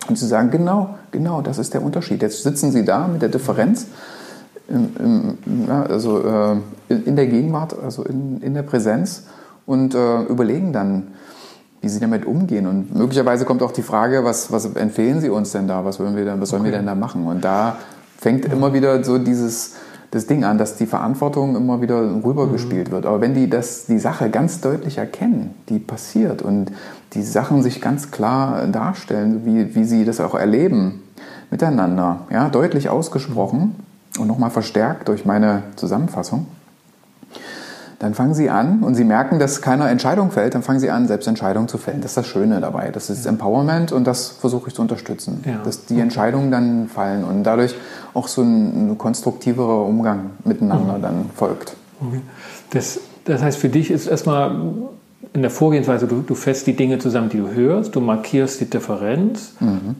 Und 0.08 0.16
zu 0.16 0.26
sagen, 0.26 0.50
genau, 0.50 0.94
genau, 1.10 1.42
das 1.42 1.58
ist 1.58 1.74
der 1.74 1.82
Unterschied. 1.82 2.22
Jetzt 2.22 2.42
sitzen 2.42 2.72
sie 2.72 2.84
da 2.84 3.06
mit 3.06 3.22
der 3.22 3.28
Differenz, 3.28 3.86
im, 4.68 5.36
im, 5.44 5.68
ja, 5.68 5.82
also 5.82 6.22
äh, 6.22 6.56
in 6.88 7.16
der 7.16 7.26
Gegenwart, 7.26 7.76
also 7.82 8.04
in, 8.04 8.40
in 8.40 8.54
der 8.54 8.62
Präsenz 8.62 9.24
und 9.66 9.94
äh, 9.94 10.22
überlegen 10.22 10.72
dann, 10.72 11.08
wie 11.80 11.88
sie 11.88 12.00
damit 12.00 12.26
umgehen. 12.26 12.66
Und 12.66 12.94
möglicherweise 12.94 13.44
kommt 13.44 13.62
auch 13.62 13.72
die 13.72 13.82
Frage, 13.82 14.24
was, 14.24 14.52
was 14.52 14.66
empfehlen 14.74 15.20
sie 15.20 15.30
uns 15.30 15.52
denn 15.52 15.66
da? 15.66 15.84
Was, 15.84 15.98
wollen 15.98 16.16
wir 16.16 16.24
denn, 16.24 16.40
was 16.40 16.50
sollen 16.50 16.62
okay. 16.62 16.72
wir 16.72 16.78
denn 16.78 16.86
da 16.86 16.94
machen? 16.94 17.26
Und 17.26 17.44
da 17.44 17.76
fängt 18.20 18.44
immer 18.44 18.72
wieder 18.74 19.02
so 19.02 19.18
dieses 19.18 19.74
das 20.10 20.26
Ding 20.26 20.44
an, 20.44 20.58
dass 20.58 20.76
die 20.76 20.86
Verantwortung 20.86 21.54
immer 21.56 21.80
wieder 21.80 22.00
rübergespielt 22.00 22.88
mhm. 22.88 22.92
wird. 22.92 23.06
Aber 23.06 23.20
wenn 23.20 23.34
die 23.34 23.48
das, 23.48 23.86
die 23.86 23.98
Sache 23.98 24.28
ganz 24.28 24.60
deutlich 24.60 24.98
erkennen, 24.98 25.54
die 25.68 25.78
passiert 25.78 26.42
und 26.42 26.72
die 27.12 27.22
Sachen 27.22 27.62
sich 27.62 27.80
ganz 27.80 28.10
klar 28.10 28.66
darstellen, 28.66 29.42
wie, 29.44 29.74
wie 29.74 29.84
sie 29.84 30.04
das 30.04 30.20
auch 30.20 30.34
erleben 30.34 31.02
miteinander, 31.50 32.20
ja, 32.30 32.48
deutlich 32.48 32.88
ausgesprochen 32.88 33.76
und 34.18 34.26
nochmal 34.26 34.50
verstärkt 34.50 35.08
durch 35.08 35.24
meine 35.24 35.62
Zusammenfassung, 35.76 36.46
dann 38.00 38.14
fangen 38.14 38.32
sie 38.32 38.48
an 38.48 38.82
und 38.82 38.94
sie 38.94 39.04
merken, 39.04 39.38
dass 39.38 39.60
keine 39.60 39.86
Entscheidung 39.88 40.30
fällt, 40.30 40.54
dann 40.54 40.62
fangen 40.62 40.80
sie 40.80 40.90
an, 40.90 41.06
selbst 41.06 41.28
Entscheidungen 41.28 41.68
zu 41.68 41.76
fällen. 41.76 42.00
Das 42.00 42.12
ist 42.12 42.16
das 42.16 42.26
Schöne 42.26 42.58
dabei. 42.58 42.90
Das 42.90 43.10
ist 43.10 43.26
Empowerment 43.26 43.92
und 43.92 44.06
das 44.06 44.28
versuche 44.28 44.68
ich 44.68 44.74
zu 44.74 44.80
unterstützen. 44.80 45.44
Ja. 45.46 45.58
Dass 45.62 45.84
die 45.84 46.00
Entscheidungen 46.00 46.50
dann 46.50 46.88
fallen 46.88 47.24
und 47.24 47.44
dadurch 47.44 47.74
auch 48.14 48.26
so 48.26 48.40
ein, 48.40 48.92
ein 48.92 48.98
konstruktiverer 48.98 49.84
Umgang 49.84 50.30
miteinander 50.44 50.96
mhm. 50.96 51.02
dann 51.02 51.30
folgt. 51.36 51.76
Okay. 52.00 52.22
Das, 52.70 53.00
das 53.26 53.42
heißt, 53.42 53.58
für 53.58 53.68
dich 53.68 53.90
ist 53.90 54.06
erstmal 54.06 54.56
in 55.34 55.42
der 55.42 55.50
Vorgehensweise, 55.50 56.06
du, 56.06 56.22
du 56.22 56.34
fässt 56.34 56.66
die 56.66 56.74
Dinge 56.74 57.00
zusammen, 57.00 57.28
die 57.28 57.36
du 57.36 57.50
hörst, 57.50 57.94
du 57.94 58.00
markierst 58.00 58.62
die 58.62 58.70
Differenz, 58.70 59.52
mhm. 59.60 59.96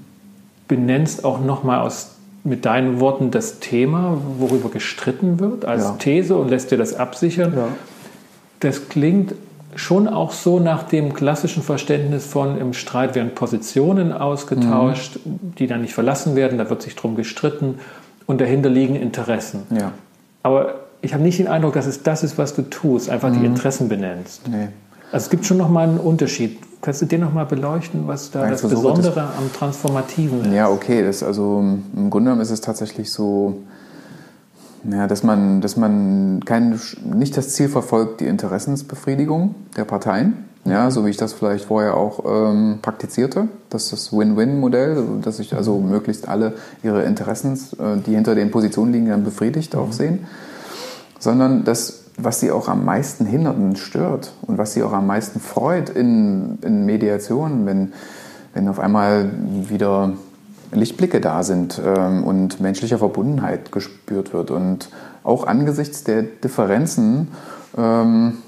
benennst 0.69 1.27
auch 1.27 1.45
nochmal 1.45 1.81
aus 1.81 2.13
mit 2.45 2.65
deinen 2.65 3.01
Worten 3.01 3.31
das 3.31 3.59
Thema, 3.61 4.17
worüber 4.39 4.71
gestritten 4.71 5.39
wird, 5.39 5.67
als 5.67 5.85
ja. 5.85 5.97
These 5.99 6.37
und 6.37 6.49
lässt 6.49 6.71
dir 6.71 6.79
das 6.79 6.95
absichern. 6.95 7.53
Ja. 7.55 7.69
Das 8.61 8.89
klingt 8.89 9.35
schon 9.77 10.09
auch 10.09 10.33
so 10.33 10.59
nach 10.59 10.83
dem 10.83 11.15
klassischen 11.15 11.63
Verständnis 11.63 12.27
von 12.27 12.59
im 12.59 12.73
Streit 12.73 13.15
werden 13.15 13.35
Positionen 13.35 14.13
ausgetauscht, 14.13 15.21
mhm. 15.25 15.55
die 15.59 15.67
dann 15.67 15.83
nicht 15.83 15.95
verlassen 15.95 16.35
werden, 16.37 16.59
da 16.59 16.69
wird 16.71 16.83
sich 16.83 16.97
drum 16.97 17.15
gestritten 17.15 17.79
und 18.27 18.41
dahinter 18.41 18.69
liegen 18.69 18.97
Interessen. 18.97 19.63
Ja. 19.71 19.93
Aber 20.43 20.75
ich 21.03 21.15
habe 21.15 21.23
nicht 21.23 21.39
den 21.39 21.47
Eindruck, 21.47 21.75
dass 21.75 21.87
es 21.87 22.03
das 22.03 22.23
ist, 22.23 22.37
was 22.39 22.55
du 22.55 22.63
tust, 22.63 23.09
einfach 23.11 23.31
mhm. 23.31 23.41
die 23.41 23.47
Interessen 23.47 23.89
benennst. 23.89 24.49
Nee. 24.49 24.69
Also 25.13 25.25
es 25.25 25.31
gibt 25.31 25.47
schon 25.47 25.57
nochmal 25.57 25.89
einen 25.89 25.99
Unterschied. 25.99 26.59
Kannst 26.83 27.03
du 27.03 27.07
den 27.07 27.21
nochmal 27.21 27.47
beleuchten, 27.47 28.07
was 28.07 28.31
da 28.31 28.49
das 28.49 28.63
Besondere 28.63 29.13
das, 29.13 29.17
am 29.17 29.53
Transformativen 29.53 30.47
ist? 30.47 30.53
Ja, 30.53 30.69
okay. 30.69 31.03
Das, 31.03 31.23
also 31.23 31.59
im 31.59 32.11
Grunde 32.11 32.31
genommen 32.31 32.41
ist 32.41 32.51
es 32.51 32.61
tatsächlich 32.61 33.13
so, 33.13 33.57
ja, 34.85 35.07
dass 35.07 35.23
man, 35.23 35.61
dass 35.61 35.77
man 35.77 36.41
kein, 36.45 36.79
nicht 37.05 37.37
das 37.37 37.51
Ziel 37.51 37.69
verfolgt, 37.69 38.21
die 38.21 38.27
Interessensbefriedigung 38.27 39.55
der 39.77 39.85
Parteien, 39.85 40.45
ja, 40.65 40.91
so 40.91 41.07
wie 41.07 41.11
ich 41.11 41.17
das 41.17 41.33
vielleicht 41.33 41.65
vorher 41.67 41.97
auch 41.97 42.25
ähm, 42.27 42.79
praktizierte. 42.83 43.49
Das 43.71 43.85
ist 43.85 43.93
das 43.93 44.13
Win-Win-Modell, 44.13 45.03
dass 45.23 45.39
sich 45.39 45.55
also 45.55 45.79
möglichst 45.79 46.29
alle 46.29 46.55
ihre 46.83 47.03
Interessen, 47.03 47.55
äh, 47.79 47.99
die 48.05 48.15
hinter 48.15 48.35
den 48.35 48.51
Positionen 48.51 48.93
liegen, 48.93 49.09
dann 49.09 49.25
befriedigt 49.25 49.75
mhm. 49.75 49.81
auch 49.81 49.93
sehen. 49.93 50.27
Sondern 51.19 51.65
dass 51.65 52.01
was 52.25 52.41
sie 52.41 52.51
auch 52.51 52.69
am 52.69 52.85
meisten 52.85 53.25
hindert 53.25 53.57
und 53.57 53.79
stört 53.79 54.33
und 54.43 54.59
was 54.59 54.75
sie 54.75 54.83
auch 54.83 54.93
am 54.93 55.07
meisten 55.07 55.41
freut 55.41 55.89
in, 55.89 56.59
in 56.63 56.85
Mediation, 56.85 57.67
wenn, 57.67 57.93
wenn 58.53 58.69
auf 58.69 58.79
einmal 58.79 59.31
wieder 59.69 60.13
Lichtblicke 60.73 61.21
da 61.21 61.43
sind 61.43 61.81
ähm, 61.85 62.25
und 62.25 62.61
menschliche 62.61 62.99
Verbundenheit 62.99 63.73
gespürt 63.73 64.33
wird 64.33 64.51
und 64.51 64.89
auch 65.25 65.47
angesichts 65.47 66.05
der 66.05 66.23
Differenzen 66.23 67.29
ähm, 67.77 68.39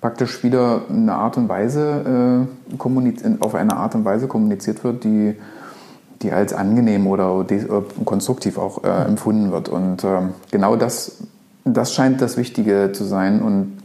praktisch 0.00 0.42
wieder 0.42 0.82
eine 0.88 1.14
Art 1.14 1.36
und 1.36 1.48
Weise 1.48 2.46
äh, 2.76 3.36
auf 3.40 3.54
eine 3.54 3.76
Art 3.76 3.94
und 3.94 4.04
Weise 4.04 4.28
kommuniziert 4.28 4.84
wird, 4.84 5.04
die, 5.04 5.36
die 6.22 6.32
als 6.32 6.52
angenehm 6.52 7.06
oder 7.06 7.44
äh, 7.50 7.64
konstruktiv 8.04 8.56
auch 8.58 8.84
äh, 8.84 8.88
empfunden 8.88 9.52
wird. 9.52 9.68
Und 9.68 10.04
äh, 10.04 10.22
genau 10.50 10.76
das 10.76 11.18
das 11.64 11.94
scheint 11.94 12.20
das 12.20 12.36
Wichtige 12.36 12.90
zu 12.92 13.04
sein 13.04 13.42
und. 13.42 13.79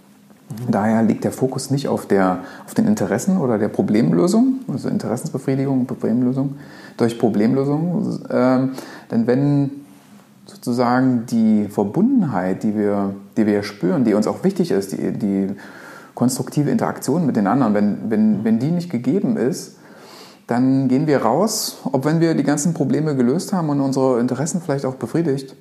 Daher 0.69 1.03
liegt 1.03 1.23
der 1.23 1.31
Fokus 1.31 1.71
nicht 1.71 1.87
auf, 1.87 2.05
der, 2.05 2.39
auf 2.65 2.73
den 2.73 2.87
Interessen 2.87 3.37
oder 3.37 3.57
der 3.57 3.69
Problemlösung, 3.69 4.59
also 4.71 4.89
Interessensbefriedigung 4.89 5.85
Problemlösung 5.85 6.55
durch 6.97 7.19
Problemlösung. 7.19 8.19
Ähm, 8.29 8.71
denn 9.11 9.27
wenn 9.27 9.71
sozusagen 10.45 11.25
die 11.25 11.67
Verbundenheit, 11.69 12.63
die 12.63 12.75
wir, 12.75 13.15
die 13.37 13.45
wir 13.45 13.63
spüren, 13.63 14.03
die 14.03 14.13
uns 14.13 14.27
auch 14.27 14.43
wichtig 14.43 14.71
ist, 14.71 14.91
die, 14.91 15.11
die 15.11 15.47
konstruktive 16.13 16.69
Interaktion 16.69 17.25
mit 17.25 17.35
den 17.35 17.47
anderen, 17.47 17.73
wenn, 17.73 17.97
wenn, 18.09 18.43
wenn 18.43 18.59
die 18.59 18.71
nicht 18.71 18.89
gegeben 18.89 19.37
ist, 19.37 19.77
dann 20.47 20.87
gehen 20.87 21.07
wir 21.07 21.23
raus, 21.23 21.79
ob 21.91 22.05
wenn 22.05 22.19
wir 22.19 22.35
die 22.35 22.43
ganzen 22.43 22.73
Probleme 22.73 23.15
gelöst 23.15 23.51
haben 23.51 23.69
und 23.69 23.81
unsere 23.81 24.19
Interessen 24.19 24.61
vielleicht 24.61 24.85
auch 24.85 24.95
befriedigt, 24.95 25.55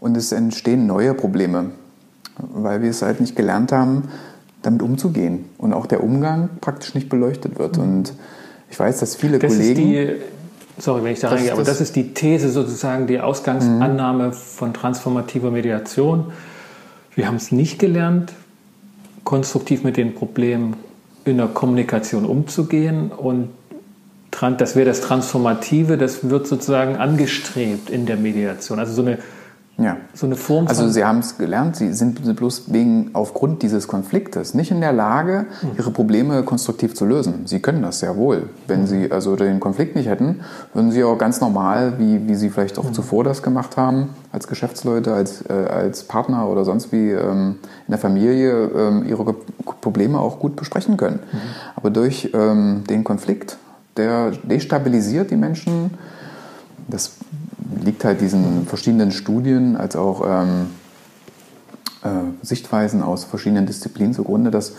und 0.00 0.16
es 0.16 0.32
entstehen 0.32 0.86
neue 0.86 1.14
Probleme, 1.14 1.70
weil 2.38 2.82
wir 2.82 2.90
es 2.90 3.02
halt 3.02 3.20
nicht 3.20 3.36
gelernt 3.36 3.72
haben, 3.72 4.04
damit 4.62 4.82
umzugehen 4.82 5.44
und 5.58 5.72
auch 5.72 5.86
der 5.86 6.02
Umgang 6.02 6.50
praktisch 6.60 6.94
nicht 6.94 7.08
beleuchtet 7.08 7.58
wird. 7.58 7.76
Mhm. 7.76 7.82
Und 7.82 8.12
ich 8.70 8.78
weiß, 8.78 8.98
dass 8.98 9.14
viele 9.14 9.38
das 9.38 9.52
Kollegen. 9.52 9.80
Die, 9.80 10.12
sorry, 10.78 11.04
wenn 11.04 11.12
ich 11.12 11.20
da 11.20 11.28
reingehe, 11.28 11.52
aber 11.52 11.64
das 11.64 11.80
ist 11.80 11.96
die 11.96 12.14
These 12.14 12.50
sozusagen, 12.50 13.06
die 13.06 13.20
Ausgangsannahme 13.20 14.28
mhm. 14.28 14.32
von 14.32 14.74
transformativer 14.74 15.50
Mediation. 15.50 16.32
Wir 17.14 17.26
haben 17.26 17.36
es 17.36 17.52
nicht 17.52 17.78
gelernt, 17.78 18.32
konstruktiv 19.24 19.84
mit 19.84 19.96
den 19.96 20.14
Problemen 20.14 20.76
in 21.24 21.36
der 21.36 21.48
Kommunikation 21.48 22.24
umzugehen 22.24 23.10
und 23.10 23.50
das 24.58 24.76
wäre 24.76 24.86
das 24.86 25.00
Transformative, 25.00 25.98
das 25.98 26.30
wird 26.30 26.46
sozusagen 26.46 26.96
angestrebt 26.96 27.90
in 27.90 28.06
der 28.06 28.16
Mediation. 28.16 28.78
Also 28.78 28.92
so 28.92 29.02
eine 29.02 29.18
ja. 29.80 29.96
So 30.12 30.26
eine 30.26 30.34
Form 30.34 30.66
Also 30.66 30.88
Sie 30.88 31.04
haben 31.04 31.20
es 31.20 31.38
gelernt, 31.38 31.76
Sie 31.76 31.92
sind 31.92 32.34
bloß 32.36 32.72
wegen 32.72 33.10
aufgrund 33.12 33.62
dieses 33.62 33.86
Konfliktes 33.86 34.52
nicht 34.52 34.72
in 34.72 34.80
der 34.80 34.92
Lage, 34.92 35.46
mhm. 35.62 35.68
Ihre 35.78 35.92
Probleme 35.92 36.42
konstruktiv 36.42 36.96
zu 36.96 37.06
lösen. 37.06 37.46
Sie 37.46 37.60
können 37.60 37.82
das 37.82 38.00
sehr 38.00 38.16
wohl. 38.16 38.50
Wenn 38.66 38.82
mhm. 38.82 38.86
Sie 38.88 39.12
also 39.12 39.36
den 39.36 39.60
Konflikt 39.60 39.94
nicht 39.94 40.08
hätten, 40.08 40.40
würden 40.74 40.90
Sie 40.90 41.04
auch 41.04 41.16
ganz 41.16 41.40
normal, 41.40 41.94
wie, 41.98 42.26
wie 42.26 42.34
Sie 42.34 42.50
vielleicht 42.50 42.76
auch 42.76 42.88
mhm. 42.88 42.92
zuvor 42.92 43.22
das 43.22 43.40
gemacht 43.44 43.76
haben, 43.76 44.10
als 44.32 44.48
Geschäftsleute, 44.48 45.14
als, 45.14 45.48
äh, 45.48 45.52
als 45.52 46.02
Partner 46.02 46.48
oder 46.48 46.64
sonst 46.64 46.90
wie 46.90 47.10
ähm, 47.10 47.58
in 47.86 47.92
der 47.92 47.98
Familie 47.98 48.70
ähm, 48.74 49.06
Ihre 49.06 49.32
Probleme 49.80 50.18
auch 50.18 50.40
gut 50.40 50.56
besprechen 50.56 50.96
können. 50.96 51.20
Mhm. 51.30 51.38
Aber 51.76 51.90
durch 51.90 52.30
ähm, 52.34 52.82
den 52.90 53.04
Konflikt, 53.04 53.58
der 53.96 54.32
destabilisiert 54.42 55.30
die 55.30 55.36
Menschen, 55.36 55.92
das 56.88 57.12
liegt 57.82 58.04
halt 58.04 58.20
diesen 58.20 58.66
verschiedenen 58.66 59.10
Studien 59.10 59.76
als 59.76 59.96
auch 59.96 60.24
ähm, 60.26 60.66
äh, 62.02 62.46
Sichtweisen 62.46 63.02
aus 63.02 63.24
verschiedenen 63.24 63.66
Disziplinen 63.66 64.14
zugrunde, 64.14 64.50
dass 64.50 64.72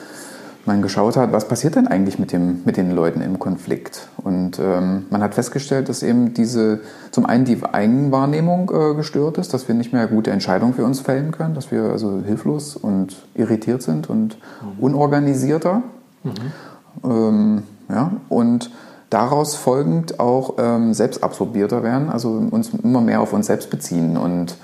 man 0.66 0.82
geschaut 0.82 1.18
hat, 1.18 1.32
was 1.32 1.48
passiert 1.48 1.76
denn 1.76 1.88
eigentlich 1.88 2.20
mit, 2.20 2.32
dem, 2.32 2.62
mit 2.66 2.78
den 2.78 2.92
Leuten 2.92 3.22
im 3.22 3.40
Konflikt. 3.40 4.08
Und 4.18 4.60
ähm, 4.60 5.06
man 5.10 5.22
hat 5.22 5.34
festgestellt, 5.34 5.90
dass 5.90 6.04
eben 6.04 6.34
diese, 6.34 6.82
zum 7.12 7.26
einen 7.26 7.46
die 7.46 7.62
Eigenwahrnehmung 7.64 8.72
äh, 8.72 8.96
gestört 8.96 9.38
ist, 9.38 9.54
dass 9.54 9.68
wir 9.68 9.76
nicht 9.76 9.94
mehr 9.94 10.08
gute 10.08 10.32
Entscheidungen 10.32 10.74
für 10.74 10.86
uns 10.86 11.00
fällen 11.00 11.32
können, 11.32 11.56
dass 11.56 11.72
wir 11.72 11.84
also 11.84 12.22
hilflos 12.26 12.76
und 12.76 13.16
irritiert 13.36 13.82
sind 13.82 14.10
und 14.10 14.38
mhm. 14.62 14.84
unorganisierter. 14.84 15.82
Mhm. 16.24 16.34
Ähm, 17.04 17.64
ja, 17.90 18.12
und 18.30 18.70
daraus 19.10 19.56
folgend 19.56 20.20
auch 20.20 20.56
ähm, 20.58 20.94
selbstabsorbierter 20.94 21.84
werden, 21.84 22.10
also 22.10 22.30
uns 22.30 22.72
immer 22.84 23.02
mehr 23.02 23.22
auf 23.22 23.34
uns 23.34 23.48
selbst 23.48 23.70
beziehen 23.70 24.18
und 24.18 24.56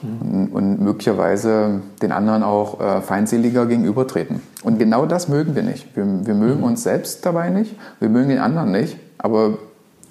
und, 0.00 0.50
und, 0.52 0.80
möglicherweise 0.80 1.80
den 2.02 2.12
anderen 2.12 2.44
auch 2.44 2.80
äh, 2.80 3.00
feindseliger 3.00 3.66
gegenübertreten. 3.66 4.42
Und 4.62 4.78
genau 4.78 5.06
das 5.06 5.28
mögen 5.28 5.56
wir 5.56 5.64
nicht. 5.64 5.96
Wir, 5.96 6.06
wir 6.24 6.34
mögen 6.34 6.58
mhm. 6.58 6.66
uns 6.66 6.84
selbst 6.84 7.26
dabei 7.26 7.50
nicht, 7.50 7.74
wir 7.98 8.08
mögen 8.08 8.28
den 8.28 8.38
anderen 8.38 8.70
nicht, 8.70 8.96
aber 9.18 9.58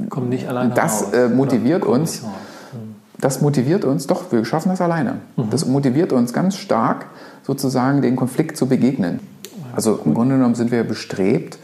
Kommt 0.10 0.30
nicht 0.30 0.48
alleine 0.48 0.74
das 0.74 1.14
äh, 1.14 1.30
motiviert 1.30 1.86
uns. 1.86 2.24
Mhm. 2.24 2.28
Das 3.20 3.42
motiviert 3.42 3.84
uns, 3.84 4.06
doch, 4.06 4.32
wir 4.32 4.46
schaffen 4.46 4.70
das 4.70 4.82
alleine. 4.82 5.22
Mhm. 5.38 5.50
Das 5.50 5.66
motiviert 5.66 6.14
uns 6.14 6.34
ganz 6.34 6.56
stark, 6.56 7.06
sozusagen 7.44 8.02
den 8.02 8.16
Konflikt 8.16 8.58
zu 8.58 8.68
begegnen. 8.68 9.20
Also 9.74 10.00
im 10.04 10.14
Grunde 10.14 10.36
genommen 10.36 10.56
sind 10.56 10.72
wir 10.72 10.84
bestrebt, 10.84 11.58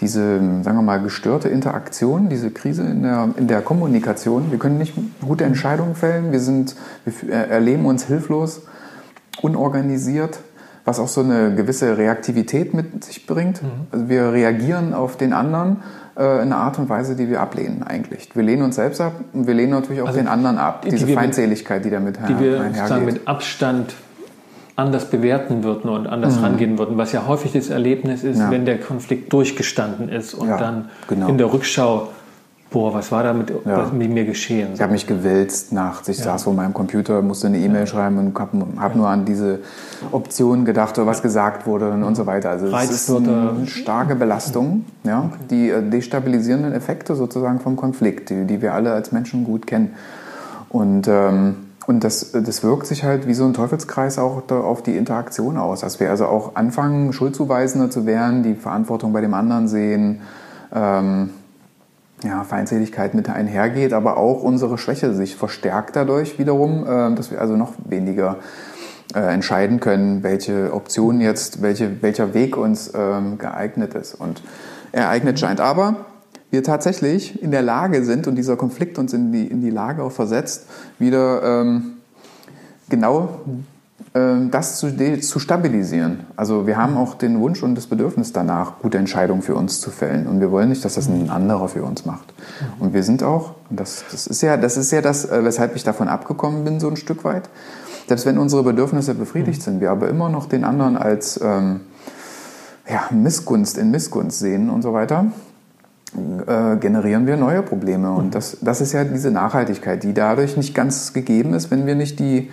diese, 0.00 0.38
sagen 0.62 0.76
wir 0.78 0.82
mal, 0.82 1.00
gestörte 1.00 1.48
Interaktion, 1.48 2.28
diese 2.28 2.50
Krise 2.50 2.82
in 2.82 3.02
der, 3.02 3.28
in 3.36 3.46
der 3.46 3.62
Kommunikation. 3.62 4.50
Wir 4.50 4.58
können 4.58 4.78
nicht 4.78 4.94
gute 5.20 5.44
Entscheidungen 5.44 5.94
fällen, 5.94 6.32
wir, 6.32 6.40
sind, 6.40 6.74
wir 7.04 7.32
erleben 7.34 7.86
uns 7.86 8.04
hilflos, 8.04 8.62
unorganisiert, 9.40 10.40
was 10.84 10.98
auch 10.98 11.08
so 11.08 11.22
eine 11.22 11.54
gewisse 11.54 11.96
Reaktivität 11.96 12.74
mit 12.74 13.04
sich 13.04 13.26
bringt. 13.26 13.62
Mhm. 13.62 13.68
Also 13.90 14.08
wir 14.08 14.32
reagieren 14.32 14.94
auf 14.94 15.16
den 15.16 15.32
anderen 15.32 15.82
äh, 16.16 16.42
in 16.42 16.52
einer 16.52 16.56
Art 16.56 16.78
und 16.78 16.88
Weise, 16.88 17.16
die 17.16 17.28
wir 17.28 17.40
ablehnen 17.40 17.82
eigentlich. 17.82 18.28
Wir 18.34 18.42
lehnen 18.42 18.62
uns 18.62 18.74
selbst 18.74 19.00
ab 19.00 19.12
und 19.32 19.46
wir 19.46 19.54
lehnen 19.54 19.72
natürlich 19.72 20.02
auch 20.02 20.08
also 20.08 20.18
den 20.18 20.28
anderen 20.28 20.58
ab, 20.58 20.82
diese 20.82 21.06
die 21.06 21.14
Feindseligkeit, 21.14 21.84
die 21.84 21.90
damit 21.90 22.18
die 22.28 22.38
wir 22.38 22.64
sozusagen 22.64 23.04
mit 23.04 23.26
Abstand 23.26 23.94
anders 24.76 25.10
bewerten 25.10 25.62
würden 25.62 25.88
und 25.88 26.06
anders 26.06 26.38
mhm. 26.38 26.44
rangehen 26.44 26.78
würden, 26.78 26.98
was 26.98 27.12
ja 27.12 27.26
häufig 27.26 27.52
das 27.52 27.70
Erlebnis 27.70 28.24
ist, 28.24 28.38
ja. 28.38 28.50
wenn 28.50 28.64
der 28.64 28.78
Konflikt 28.78 29.32
durchgestanden 29.32 30.08
ist 30.08 30.34
und 30.34 30.48
ja, 30.48 30.58
dann 30.58 30.88
genau. 31.06 31.28
in 31.28 31.38
der 31.38 31.52
Rückschau, 31.52 32.08
boah, 32.70 32.92
was 32.92 33.12
war 33.12 33.22
da 33.22 33.32
mit, 33.32 33.52
ja. 33.64 33.88
mit 33.92 34.10
mir 34.10 34.24
geschehen? 34.24 34.70
Ich 34.74 34.80
habe 34.80 34.90
mich 34.90 35.06
gewälzt 35.06 35.72
nachts, 35.72 36.08
ich 36.08 36.16
saß 36.16 36.42
vor 36.42 36.54
meinem 36.54 36.74
Computer, 36.74 37.22
musste 37.22 37.46
eine 37.46 37.58
E-Mail 37.58 37.86
schreiben 37.86 38.18
und 38.18 38.36
habe 38.36 38.66
hab 38.80 38.96
nur 38.96 39.06
an 39.06 39.24
diese 39.24 39.60
Option 40.10 40.64
gedacht 40.64 40.98
oder 40.98 41.06
was 41.06 41.22
gesagt 41.22 41.68
wurde 41.68 41.90
und, 41.90 42.16
so 42.16 42.26
weiter. 42.26 42.50
Also 42.50 42.66
es 42.66 42.90
ist 42.90 43.10
eine 43.10 43.66
starke 43.66 44.16
Belastung, 44.16 44.84
ja, 45.04 45.20
okay. 45.20 45.38
die 45.50 45.70
äh, 45.70 45.88
destabilisierenden 45.88 46.72
Effekte 46.72 47.14
sozusagen 47.14 47.60
vom 47.60 47.76
Konflikt, 47.76 48.30
die, 48.30 48.44
die 48.44 48.60
wir 48.60 48.74
alle 48.74 48.92
als 48.92 49.12
Menschen 49.12 49.44
gut 49.44 49.68
kennen. 49.68 49.94
Und 50.68 51.06
ähm, 51.06 51.54
und 51.86 52.02
das, 52.02 52.32
das 52.32 52.62
wirkt 52.62 52.86
sich 52.86 53.04
halt 53.04 53.26
wie 53.26 53.34
so 53.34 53.44
ein 53.44 53.52
Teufelskreis 53.52 54.18
auch 54.18 54.48
auf 54.50 54.82
die 54.82 54.96
Interaktion 54.96 55.58
aus. 55.58 55.80
Dass 55.80 56.00
wir 56.00 56.10
also 56.10 56.26
auch 56.26 56.56
anfangen, 56.56 57.12
schuldzuweisender 57.12 57.90
zu 57.90 58.06
werden, 58.06 58.42
die 58.42 58.54
Verantwortung 58.54 59.12
bei 59.12 59.20
dem 59.20 59.34
anderen 59.34 59.68
sehen, 59.68 60.22
ähm, 60.72 61.30
ja, 62.22 62.42
Feindseligkeit 62.44 63.12
mit 63.12 63.28
einhergeht, 63.28 63.92
aber 63.92 64.16
auch 64.16 64.42
unsere 64.42 64.78
Schwäche 64.78 65.12
sich 65.12 65.36
verstärkt 65.36 65.94
dadurch 65.94 66.38
wiederum, 66.38 66.84
äh, 66.86 67.14
dass 67.14 67.30
wir 67.30 67.40
also 67.40 67.56
noch 67.56 67.74
weniger 67.86 68.38
äh, 69.14 69.20
entscheiden 69.20 69.78
können, 69.80 70.22
welche 70.22 70.72
Option 70.72 71.20
jetzt, 71.20 71.60
welche, 71.60 72.02
welcher 72.02 72.32
Weg 72.32 72.56
uns 72.56 72.92
ähm, 72.94 73.36
geeignet 73.36 73.94
ist. 73.94 74.14
Und 74.14 74.42
ereignet 74.92 75.38
scheint 75.38 75.60
aber, 75.60 76.06
wir 76.54 76.62
tatsächlich 76.62 77.42
in 77.42 77.50
der 77.50 77.62
Lage 77.62 78.04
sind 78.04 78.28
und 78.28 78.36
dieser 78.36 78.56
Konflikt 78.56 78.96
uns 78.96 79.12
in 79.12 79.32
die, 79.32 79.44
in 79.44 79.60
die 79.60 79.70
Lage 79.70 80.04
auch 80.04 80.12
versetzt, 80.12 80.66
wieder 81.00 81.42
ähm, 81.42 81.94
genau 82.88 83.40
ähm, 84.14 84.52
das 84.52 84.78
zu, 84.78 84.96
zu 85.20 85.38
stabilisieren. 85.40 86.20
Also 86.36 86.68
wir 86.68 86.76
haben 86.76 86.96
auch 86.96 87.14
den 87.16 87.40
Wunsch 87.40 87.64
und 87.64 87.74
das 87.74 87.88
Bedürfnis 87.88 88.32
danach, 88.32 88.78
gute 88.80 88.98
Entscheidungen 88.98 89.42
für 89.42 89.56
uns 89.56 89.80
zu 89.80 89.90
fällen. 89.90 90.28
Und 90.28 90.38
wir 90.38 90.52
wollen 90.52 90.68
nicht, 90.68 90.84
dass 90.84 90.94
das 90.94 91.08
ein 91.08 91.28
anderer 91.28 91.66
für 91.66 91.82
uns 91.82 92.06
macht. 92.06 92.32
Und 92.78 92.94
wir 92.94 93.02
sind 93.02 93.24
auch, 93.24 93.54
das, 93.68 94.04
das 94.12 94.28
ist 94.28 94.40
ja 94.42 94.56
das, 94.56 94.76
ist 94.76 94.92
ja 94.92 95.00
das 95.00 95.24
äh, 95.28 95.44
weshalb 95.44 95.74
ich 95.74 95.82
davon 95.82 96.06
abgekommen 96.06 96.62
bin, 96.62 96.78
so 96.78 96.88
ein 96.88 96.96
Stück 96.96 97.24
weit. 97.24 97.50
Selbst 98.06 98.26
wenn 98.26 98.38
unsere 98.38 98.62
Bedürfnisse 98.62 99.16
befriedigt 99.16 99.60
sind, 99.60 99.80
wir 99.80 99.90
aber 99.90 100.08
immer 100.08 100.28
noch 100.28 100.46
den 100.46 100.62
anderen 100.62 100.96
als 100.96 101.40
ähm, 101.42 101.80
ja, 102.88 103.08
Missgunst 103.10 103.78
in 103.78 103.90
Missgunst 103.90 104.38
sehen 104.38 104.70
und 104.70 104.82
so 104.82 104.92
weiter, 104.92 105.26
äh, 106.46 106.76
generieren 106.76 107.26
wir 107.26 107.36
neue 107.36 107.62
Probleme. 107.62 108.12
Und 108.12 108.34
das, 108.34 108.58
das 108.60 108.80
ist 108.80 108.92
ja 108.92 109.04
diese 109.04 109.30
Nachhaltigkeit, 109.30 110.02
die 110.02 110.14
dadurch 110.14 110.56
nicht 110.56 110.74
ganz 110.74 111.12
gegeben 111.12 111.54
ist, 111.54 111.70
wenn 111.70 111.86
wir 111.86 111.94
nicht 111.94 112.18
die, 112.18 112.50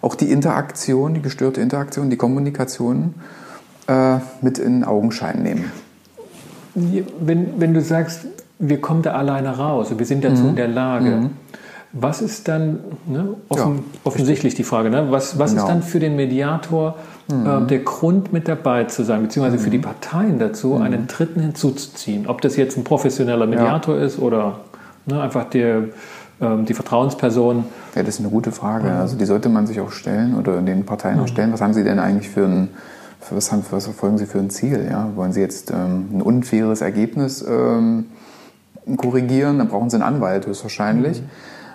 auch 0.00 0.14
die 0.14 0.30
Interaktion, 0.30 1.14
die 1.14 1.22
gestörte 1.22 1.60
Interaktion, 1.60 2.10
die 2.10 2.16
Kommunikation 2.16 3.14
äh, 3.86 4.16
mit 4.40 4.58
in 4.58 4.84
Augenschein 4.84 5.42
nehmen. 5.42 5.70
Wenn, 6.74 7.60
wenn 7.60 7.72
du 7.72 7.80
sagst, 7.80 8.26
wir 8.58 8.80
kommen 8.80 9.02
da 9.02 9.12
alleine 9.12 9.56
raus, 9.56 9.92
wir 9.96 10.06
sind 10.06 10.24
dazu 10.24 10.42
mhm. 10.42 10.48
in 10.50 10.56
der 10.56 10.68
Lage, 10.68 11.10
mhm. 11.10 11.30
Was 11.94 12.20
ist 12.20 12.48
dann, 12.48 12.80
ne, 13.06 13.34
offen, 13.48 13.76
ja, 13.76 13.82
offensichtlich 14.02 14.54
die 14.54 14.64
Frage, 14.64 14.90
ne, 14.90 15.06
was, 15.10 15.38
was 15.38 15.52
genau. 15.52 15.62
ist 15.62 15.68
dann 15.68 15.82
für 15.82 16.00
den 16.00 16.16
Mediator 16.16 16.96
mhm. 17.32 17.46
äh, 17.46 17.66
der 17.66 17.78
Grund 17.78 18.32
mit 18.32 18.48
dabei 18.48 18.84
zu 18.84 19.04
sein, 19.04 19.22
beziehungsweise 19.22 19.58
mhm. 19.58 19.62
für 19.62 19.70
die 19.70 19.78
mhm. 19.78 19.82
Parteien 19.82 20.38
dazu, 20.38 20.74
mhm. 20.74 20.82
einen 20.82 21.06
Dritten 21.06 21.40
hinzuzuziehen. 21.40 22.26
Ob 22.26 22.40
das 22.40 22.56
jetzt 22.56 22.76
ein 22.76 22.84
professioneller 22.84 23.46
Mediator 23.46 23.96
ja. 23.96 24.04
ist 24.04 24.18
oder 24.18 24.60
ne, 25.06 25.22
einfach 25.22 25.44
der, 25.44 25.84
ähm, 26.40 26.64
die 26.64 26.74
Vertrauensperson. 26.74 27.64
Ja, 27.94 28.02
das 28.02 28.16
ist 28.16 28.20
eine 28.20 28.30
gute 28.30 28.50
Frage. 28.50 28.90
Also 28.90 29.16
die 29.16 29.24
sollte 29.24 29.48
man 29.48 29.68
sich 29.68 29.80
auch 29.80 29.92
stellen 29.92 30.36
oder 30.36 30.60
den 30.60 30.84
Parteien 30.84 31.20
auch 31.20 31.28
stellen. 31.28 31.52
Was 31.52 31.60
haben 31.60 31.74
sie 31.74 31.84
denn 31.84 32.00
eigentlich 32.00 32.28
für 32.28 32.44
ein 32.44 32.68
was, 33.30 33.52
haben, 33.52 33.64
was 33.70 33.84
verfolgen 33.84 34.18
Sie 34.18 34.26
für 34.26 34.38
ein 34.38 34.50
Ziel? 34.50 34.86
Ja? 34.90 35.08
Wollen 35.14 35.32
Sie 35.32 35.40
jetzt 35.40 35.70
ähm, 35.70 36.08
ein 36.12 36.22
unfaires 36.22 36.82
Ergebnis 36.82 37.42
ähm, 37.48 38.06
korrigieren? 38.98 39.58
Dann 39.58 39.68
brauchen 39.68 39.88
Sie 39.88 39.96
einen 39.96 40.02
Anwalt 40.02 40.46
höchstwahrscheinlich. 40.46 41.22
Mhm. 41.22 41.26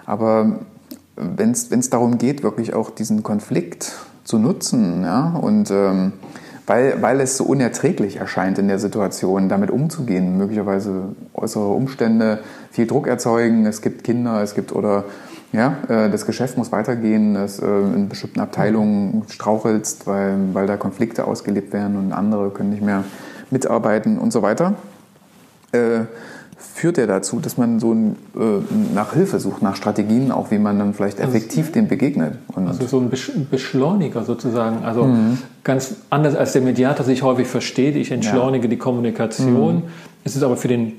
Aber 0.09 0.59
wenn 1.15 1.51
es 1.51 1.89
darum 1.89 2.17
geht, 2.17 2.41
wirklich 2.41 2.73
auch 2.73 2.89
diesen 2.89 3.21
Konflikt 3.21 3.93
zu 4.23 4.39
nutzen. 4.39 5.03
Ja? 5.03 5.35
Und 5.39 5.69
ähm, 5.69 6.13
weil, 6.65 7.01
weil 7.01 7.19
es 7.21 7.37
so 7.37 7.43
unerträglich 7.43 8.17
erscheint 8.17 8.57
in 8.57 8.67
der 8.67 8.79
Situation, 8.79 9.49
damit 9.49 9.69
umzugehen, 9.69 10.37
möglicherweise 10.37 11.15
äußere 11.33 11.67
Umstände 11.67 12.39
viel 12.71 12.87
Druck 12.87 13.07
erzeugen, 13.07 13.67
es 13.67 13.81
gibt 13.81 14.03
Kinder, 14.03 14.41
es 14.41 14.55
gibt 14.55 14.71
oder 14.71 15.05
ja, 15.51 15.77
äh, 15.87 16.09
das 16.09 16.25
Geschäft 16.25 16.57
muss 16.57 16.71
weitergehen, 16.71 17.35
es 17.35 17.59
äh, 17.59 17.65
in 17.67 18.09
bestimmten 18.09 18.39
Abteilungen 18.39 19.23
strauchelst, 19.29 20.07
weil, 20.07 20.37
weil 20.53 20.65
da 20.65 20.77
Konflikte 20.77 21.25
ausgelebt 21.25 21.71
werden 21.71 21.97
und 21.97 22.13
andere 22.13 22.49
können 22.49 22.71
nicht 22.71 22.83
mehr 22.83 23.03
mitarbeiten 23.51 24.17
und 24.17 24.31
so 24.31 24.41
weiter. 24.41 24.73
Äh, 25.71 26.01
führt 26.59 26.97
ja 26.97 27.07
dazu, 27.07 27.39
dass 27.39 27.57
man 27.57 27.79
so 27.79 27.93
ein, 27.93 28.15
äh, 28.35 28.39
nach 28.93 29.13
Hilfe 29.13 29.39
sucht, 29.39 29.61
nach 29.61 29.75
Strategien, 29.75 30.31
auch 30.31 30.51
wie 30.51 30.59
man 30.59 30.77
dann 30.77 30.93
vielleicht 30.93 31.19
also 31.19 31.35
effektiv 31.35 31.67
also, 31.67 31.73
dem 31.73 31.87
begegnet. 31.87 32.37
Und 32.53 32.67
also 32.67 32.85
so 32.85 32.99
ein 32.99 33.09
Beschleuniger 33.49 34.23
sozusagen. 34.23 34.83
Also 34.83 35.05
mhm. 35.05 35.37
ganz 35.63 35.95
anders 36.09 36.35
als 36.35 36.53
der 36.53 36.61
Mediator 36.61 37.05
sich 37.05 37.23
häufig 37.23 37.47
versteht, 37.47 37.95
ich 37.95 38.11
entschleunige 38.11 38.65
ja. 38.65 38.69
die 38.69 38.77
Kommunikation. 38.77 39.75
Mhm. 39.75 39.83
Es 40.23 40.35
ist 40.35 40.43
aber 40.43 40.57
für 40.57 40.67
den 40.67 40.93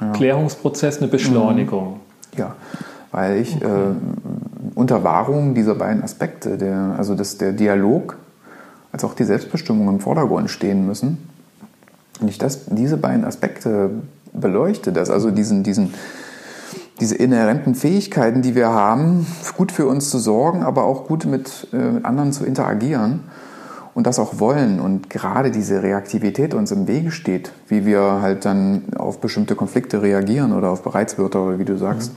ja. 0.00 0.12
Klärungsprozess 0.12 0.98
eine 0.98 1.08
Beschleunigung. 1.08 1.94
Mhm. 1.94 2.38
Ja, 2.38 2.54
weil 3.10 3.38
ich 3.38 3.56
okay. 3.56 3.64
äh, 3.64 4.74
unter 4.74 5.02
Wahrung 5.02 5.54
dieser 5.54 5.74
beiden 5.74 6.02
Aspekte, 6.02 6.58
der, 6.58 6.94
also 6.98 7.14
dass 7.14 7.38
der 7.38 7.52
Dialog 7.52 8.18
als 8.92 9.04
auch 9.04 9.14
die 9.14 9.24
Selbstbestimmung 9.24 9.88
im 9.88 10.00
Vordergrund 10.00 10.50
stehen 10.50 10.86
müssen. 10.86 11.18
Und 12.20 12.28
ich 12.28 12.38
das, 12.38 12.66
diese 12.66 12.96
beiden 12.96 13.24
Aspekte 13.24 13.90
beleuchtet 14.40 14.96
das, 14.96 15.10
also 15.10 15.30
diesen, 15.30 15.62
diesen, 15.62 15.94
diese 17.00 17.14
inhärenten 17.14 17.74
Fähigkeiten, 17.74 18.42
die 18.42 18.54
wir 18.54 18.68
haben, 18.68 19.26
gut 19.56 19.72
für 19.72 19.86
uns 19.86 20.10
zu 20.10 20.18
sorgen, 20.18 20.62
aber 20.62 20.84
auch 20.84 21.06
gut 21.06 21.26
mit, 21.26 21.68
äh, 21.72 21.76
mit 21.76 22.04
anderen 22.04 22.32
zu 22.32 22.44
interagieren 22.44 23.20
und 23.94 24.06
das 24.06 24.18
auch 24.18 24.38
wollen 24.38 24.78
und 24.78 25.08
gerade 25.08 25.50
diese 25.50 25.82
Reaktivität 25.82 26.52
uns 26.52 26.70
im 26.70 26.86
Wege 26.86 27.10
steht, 27.10 27.52
wie 27.68 27.86
wir 27.86 28.20
halt 28.20 28.44
dann 28.44 28.84
auf 28.96 29.20
bestimmte 29.20 29.54
Konflikte 29.54 30.02
reagieren 30.02 30.52
oder 30.52 30.70
auf 30.70 30.82
Bereitswörter 30.82 31.42
oder 31.42 31.58
wie 31.58 31.64
du 31.64 31.78
sagst. 31.78 32.12
Mhm. 32.12 32.16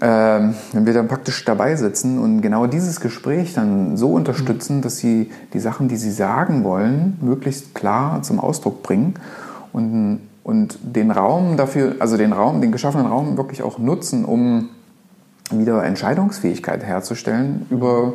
Ähm, 0.00 0.54
wenn 0.72 0.86
wir 0.86 0.94
dann 0.94 1.06
praktisch 1.06 1.44
dabei 1.44 1.76
sitzen 1.76 2.18
und 2.18 2.40
genau 2.40 2.66
dieses 2.66 3.00
Gespräch 3.00 3.54
dann 3.54 3.96
so 3.96 4.12
unterstützen, 4.12 4.82
dass 4.82 4.96
sie 4.96 5.30
die 5.52 5.60
Sachen, 5.60 5.88
die 5.88 5.96
sie 5.96 6.10
sagen 6.10 6.64
wollen, 6.64 7.18
möglichst 7.20 7.74
klar 7.74 8.22
zum 8.22 8.40
Ausdruck 8.40 8.82
bringen 8.82 9.14
und 9.72 10.20
und 10.44 10.78
den 10.82 11.10
Raum 11.10 11.56
dafür, 11.56 11.96
also 12.00 12.16
den 12.16 12.32
Raum, 12.32 12.60
den 12.60 12.72
geschaffenen 12.72 13.06
Raum 13.06 13.36
wirklich 13.36 13.62
auch 13.62 13.78
nutzen, 13.78 14.24
um 14.24 14.70
wieder 15.50 15.84
Entscheidungsfähigkeit 15.84 16.82
herzustellen, 16.82 17.66
über 17.70 18.14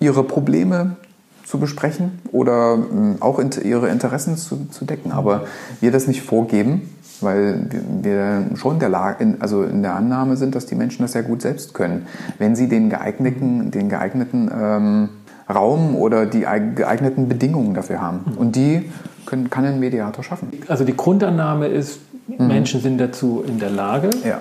ihre 0.00 0.24
Probleme 0.24 0.96
zu 1.44 1.58
besprechen 1.58 2.18
oder 2.32 2.74
hm, 2.74 3.16
auch 3.20 3.40
ihre 3.62 3.88
Interessen 3.88 4.36
zu, 4.36 4.66
zu 4.70 4.84
decken. 4.84 5.12
Aber 5.12 5.44
wir 5.80 5.92
das 5.92 6.06
nicht 6.06 6.22
vorgeben, 6.22 6.90
weil 7.20 7.68
wir 8.02 8.46
schon 8.56 8.78
der 8.78 8.88
Lage, 8.88 9.36
also 9.38 9.62
in 9.62 9.82
der 9.82 9.94
Annahme 9.94 10.36
sind, 10.36 10.54
dass 10.54 10.66
die 10.66 10.74
Menschen 10.74 11.02
das 11.02 11.14
ja 11.14 11.22
gut 11.22 11.42
selbst 11.42 11.72
können, 11.72 12.06
wenn 12.38 12.56
sie 12.56 12.68
den 12.68 12.90
geeigneten, 12.90 13.70
den 13.70 13.88
geeigneten 13.88 14.50
ähm, 14.52 15.08
Raum 15.48 15.94
oder 15.94 16.26
die 16.26 16.40
geeigneten 16.40 17.28
Bedingungen 17.28 17.74
dafür 17.74 18.00
haben. 18.00 18.36
Und 18.36 18.56
die 18.56 18.90
können, 19.26 19.50
kann 19.50 19.64
ein 19.64 19.80
Mediator 19.80 20.24
schaffen. 20.24 20.48
Also 20.68 20.84
die 20.84 20.96
Grundannahme 20.96 21.66
ist, 21.66 22.00
mhm. 22.26 22.46
Menschen 22.46 22.80
sind 22.80 22.98
dazu 22.98 23.44
in 23.46 23.58
der 23.58 23.70
Lage. 23.70 24.10
Ja. 24.24 24.38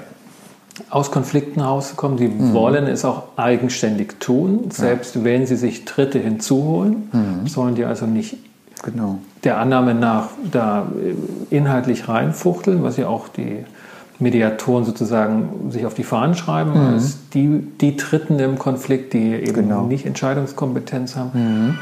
aus 0.90 1.10
Konflikten 1.12 1.62
rauszukommen. 1.62 2.18
Sie 2.18 2.28
mhm. 2.28 2.54
wollen 2.54 2.86
es 2.88 3.06
auch 3.06 3.24
eigenständig 3.38 4.20
tun, 4.20 4.72
selbst 4.72 5.16
ja. 5.16 5.24
wenn 5.24 5.48
sie 5.48 5.56
sich 5.56 5.86
Dritte 5.86 6.20
hinzuholen, 6.20 7.10
mhm. 7.12 7.48
sollen 7.48 7.76
die 7.76 7.86
also 7.86 8.06
nicht 8.06 8.38
genau. 8.84 9.20
der 9.44 9.58
Annahme 9.58 9.94
nach 9.94 10.30
da 10.52 10.88
inhaltlich 11.50 12.08
reinfuchteln, 12.08 12.84
was 12.84 12.98
ja 12.98 13.08
auch 13.08 13.30
die 13.30 13.66
Mediatoren 14.20 14.86
sozusagen 14.86 15.72
sich 15.72 15.86
auf 15.86 15.94
die 15.94 16.04
Fahnen 16.04 16.36
schreiben, 16.36 16.72
mhm. 16.72 16.94
als 16.94 17.30
die, 17.34 17.68
die 17.82 17.98
Dritten 17.98 18.40
im 18.40 18.58
Konflikt, 18.58 19.14
die 19.14 19.34
eben 19.34 19.54
genau. 19.54 19.86
nicht 19.86 20.06
Entscheidungskompetenz 20.06 21.16
haben. 21.16 21.32
Mhm. 21.34 21.80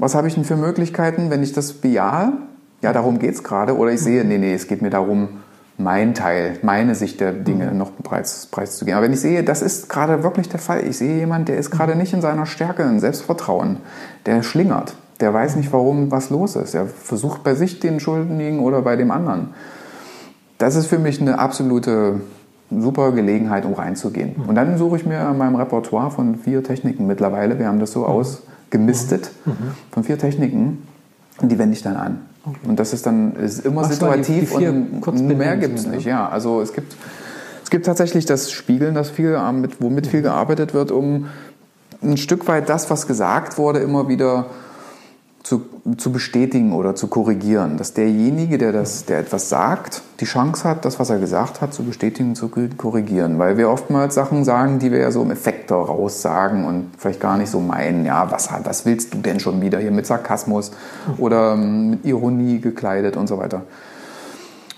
Was 0.00 0.14
habe 0.14 0.28
ich 0.28 0.34
denn 0.34 0.44
für 0.44 0.56
Möglichkeiten, 0.56 1.28
wenn 1.28 1.42
ich 1.42 1.52
das 1.52 1.74
bejahe? 1.74 2.32
Ja, 2.80 2.94
darum 2.94 3.18
geht 3.18 3.34
es 3.34 3.44
gerade. 3.44 3.76
Oder 3.76 3.92
ich 3.92 4.00
sehe, 4.00 4.24
nee, 4.24 4.38
nee, 4.38 4.54
es 4.54 4.66
geht 4.66 4.80
mir 4.80 4.88
darum, 4.88 5.28
mein 5.76 6.14
Teil, 6.14 6.58
meine 6.62 6.94
Sicht 6.94 7.20
der 7.20 7.32
Dinge 7.32 7.66
mhm. 7.66 7.76
noch 7.76 7.90
preis, 8.02 8.48
preiszugeben. 8.50 8.96
Aber 8.96 9.04
wenn 9.04 9.12
ich 9.12 9.20
sehe, 9.20 9.44
das 9.44 9.60
ist 9.60 9.90
gerade 9.90 10.22
wirklich 10.22 10.48
der 10.48 10.58
Fall, 10.58 10.86
ich 10.86 10.96
sehe 10.96 11.18
jemanden, 11.18 11.46
der 11.46 11.58
ist 11.58 11.70
gerade 11.70 11.96
nicht 11.96 12.14
in 12.14 12.22
seiner 12.22 12.46
Stärke, 12.46 12.82
in 12.82 12.98
Selbstvertrauen, 12.98 13.76
der 14.24 14.42
schlingert, 14.42 14.94
der 15.20 15.34
weiß 15.34 15.56
nicht, 15.56 15.70
warum 15.70 16.10
was 16.10 16.30
los 16.30 16.56
ist. 16.56 16.74
Er 16.74 16.86
versucht 16.86 17.44
bei 17.44 17.54
sich 17.54 17.78
den 17.78 18.00
Schuldigen 18.00 18.60
oder 18.60 18.80
bei 18.80 18.96
dem 18.96 19.10
anderen. 19.10 19.50
Das 20.56 20.76
ist 20.76 20.86
für 20.86 20.98
mich 20.98 21.20
eine 21.20 21.38
absolute 21.38 22.22
super 22.70 23.12
Gelegenheit, 23.12 23.66
um 23.66 23.74
reinzugehen. 23.74 24.36
Und 24.46 24.54
dann 24.54 24.78
suche 24.78 24.96
ich 24.96 25.04
mir 25.04 25.28
in 25.28 25.36
meinem 25.36 25.56
Repertoire 25.56 26.10
von 26.10 26.36
vier 26.36 26.64
Techniken 26.64 27.06
mittlerweile, 27.06 27.58
wir 27.58 27.66
haben 27.66 27.80
das 27.80 27.92
so 27.92 28.06
ausgemistet, 28.70 29.30
von 29.90 30.04
vier 30.04 30.18
Techniken, 30.18 30.86
und 31.40 31.50
die 31.50 31.58
wende 31.58 31.74
ich 31.74 31.82
dann 31.82 31.96
an. 31.96 32.20
Okay. 32.44 32.58
Und 32.68 32.78
das 32.78 32.92
ist 32.92 33.06
dann 33.06 33.34
ist 33.36 33.66
immer 33.66 33.82
Ach, 33.84 33.90
situativ 33.90 34.50
die, 34.56 34.58
die 34.58 34.68
und 34.68 35.36
mehr 35.36 35.56
gibt 35.56 35.78
es 35.78 35.86
nicht. 35.86 36.06
Ja, 36.06 36.28
also 36.28 36.60
es 36.60 36.72
gibt, 36.72 36.94
es 37.64 37.70
gibt 37.70 37.86
tatsächlich 37.86 38.24
das 38.24 38.50
Spiegeln, 38.50 38.94
das 38.94 39.10
viel, 39.10 39.36
womit 39.78 40.06
viel 40.06 40.22
gearbeitet 40.22 40.72
wird, 40.72 40.90
um 40.90 41.26
ein 42.02 42.16
Stück 42.16 42.48
weit 42.48 42.68
das, 42.68 42.88
was 42.88 43.06
gesagt 43.06 43.58
wurde, 43.58 43.80
immer 43.80 44.08
wieder 44.08 44.44
zu, 44.44 44.50
zu 45.42 46.12
bestätigen 46.12 46.72
oder 46.72 46.94
zu 46.94 47.06
korrigieren. 47.08 47.76
Dass 47.76 47.94
derjenige, 47.94 48.58
der, 48.58 48.72
das, 48.72 49.06
der 49.06 49.20
etwas 49.20 49.48
sagt, 49.48 50.02
die 50.20 50.24
Chance 50.24 50.68
hat, 50.68 50.84
das, 50.84 51.00
was 51.00 51.10
er 51.10 51.18
gesagt 51.18 51.60
hat, 51.60 51.72
zu 51.72 51.82
bestätigen, 51.82 52.34
zu 52.34 52.48
korrigieren. 52.48 53.38
Weil 53.38 53.56
wir 53.56 53.70
oftmals 53.70 54.14
Sachen 54.14 54.44
sagen, 54.44 54.78
die 54.78 54.92
wir 54.92 54.98
ja 54.98 55.10
so 55.10 55.22
im 55.22 55.30
Effekt 55.30 55.70
daraus 55.70 56.22
sagen 56.22 56.66
und 56.66 56.90
vielleicht 56.98 57.20
gar 57.20 57.36
nicht 57.38 57.50
so 57.50 57.60
meinen, 57.60 58.04
ja, 58.04 58.30
was, 58.30 58.50
was 58.64 58.84
willst 58.84 59.14
du 59.14 59.18
denn 59.18 59.40
schon 59.40 59.60
wieder 59.60 59.78
hier 59.78 59.90
mit 59.90 60.06
Sarkasmus 60.06 60.72
oder 61.18 61.54
ähm, 61.54 61.90
mit 61.90 62.04
Ironie 62.04 62.60
gekleidet 62.60 63.16
und 63.16 63.26
so 63.26 63.38
weiter. 63.38 63.62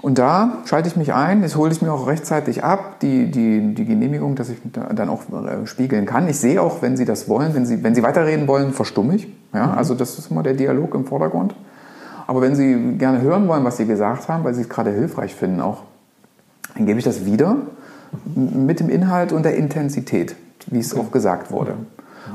Und 0.00 0.18
da 0.18 0.58
schalte 0.64 0.88
ich 0.88 0.96
mich 0.96 1.14
ein, 1.14 1.42
das 1.42 1.54
hole 1.54 1.70
ich 1.70 1.80
mir 1.80 1.92
auch 1.92 2.08
rechtzeitig 2.08 2.64
ab, 2.64 2.98
die, 3.00 3.30
die, 3.30 3.72
die 3.72 3.84
Genehmigung, 3.84 4.34
dass 4.34 4.48
ich 4.48 4.58
dann 4.72 5.08
auch 5.08 5.22
äh, 5.30 5.66
spiegeln 5.66 6.06
kann. 6.06 6.28
Ich 6.28 6.38
sehe 6.38 6.60
auch, 6.60 6.82
wenn 6.82 6.96
Sie 6.96 7.04
das 7.04 7.28
wollen, 7.28 7.54
wenn 7.54 7.66
Sie, 7.66 7.84
wenn 7.84 7.94
Sie 7.94 8.02
weiterreden 8.02 8.48
wollen, 8.48 8.72
verstumme 8.72 9.14
ich. 9.14 9.28
Ja, 9.52 9.66
mhm. 9.66 9.78
Also 9.78 9.94
das 9.94 10.18
ist 10.18 10.30
immer 10.30 10.42
der 10.42 10.54
Dialog 10.54 10.94
im 10.94 11.04
Vordergrund. 11.04 11.54
Aber 12.26 12.40
wenn 12.40 12.54
Sie 12.54 12.96
gerne 12.98 13.20
hören 13.20 13.48
wollen, 13.48 13.64
was 13.64 13.76
Sie 13.76 13.86
gesagt 13.86 14.28
haben, 14.28 14.44
weil 14.44 14.54
Sie 14.54 14.62
es 14.62 14.68
gerade 14.68 14.90
hilfreich 14.90 15.34
finden 15.34 15.60
auch, 15.60 15.82
dann 16.74 16.86
gebe 16.86 16.98
ich 16.98 17.04
das 17.04 17.24
wieder 17.24 17.56
mit 18.34 18.80
dem 18.80 18.88
Inhalt 18.88 19.32
und 19.32 19.44
der 19.44 19.56
Intensität, 19.56 20.36
wie 20.66 20.78
es 20.78 20.94
okay. 20.94 21.02
auch 21.02 21.12
gesagt 21.12 21.50
wurde. 21.50 21.74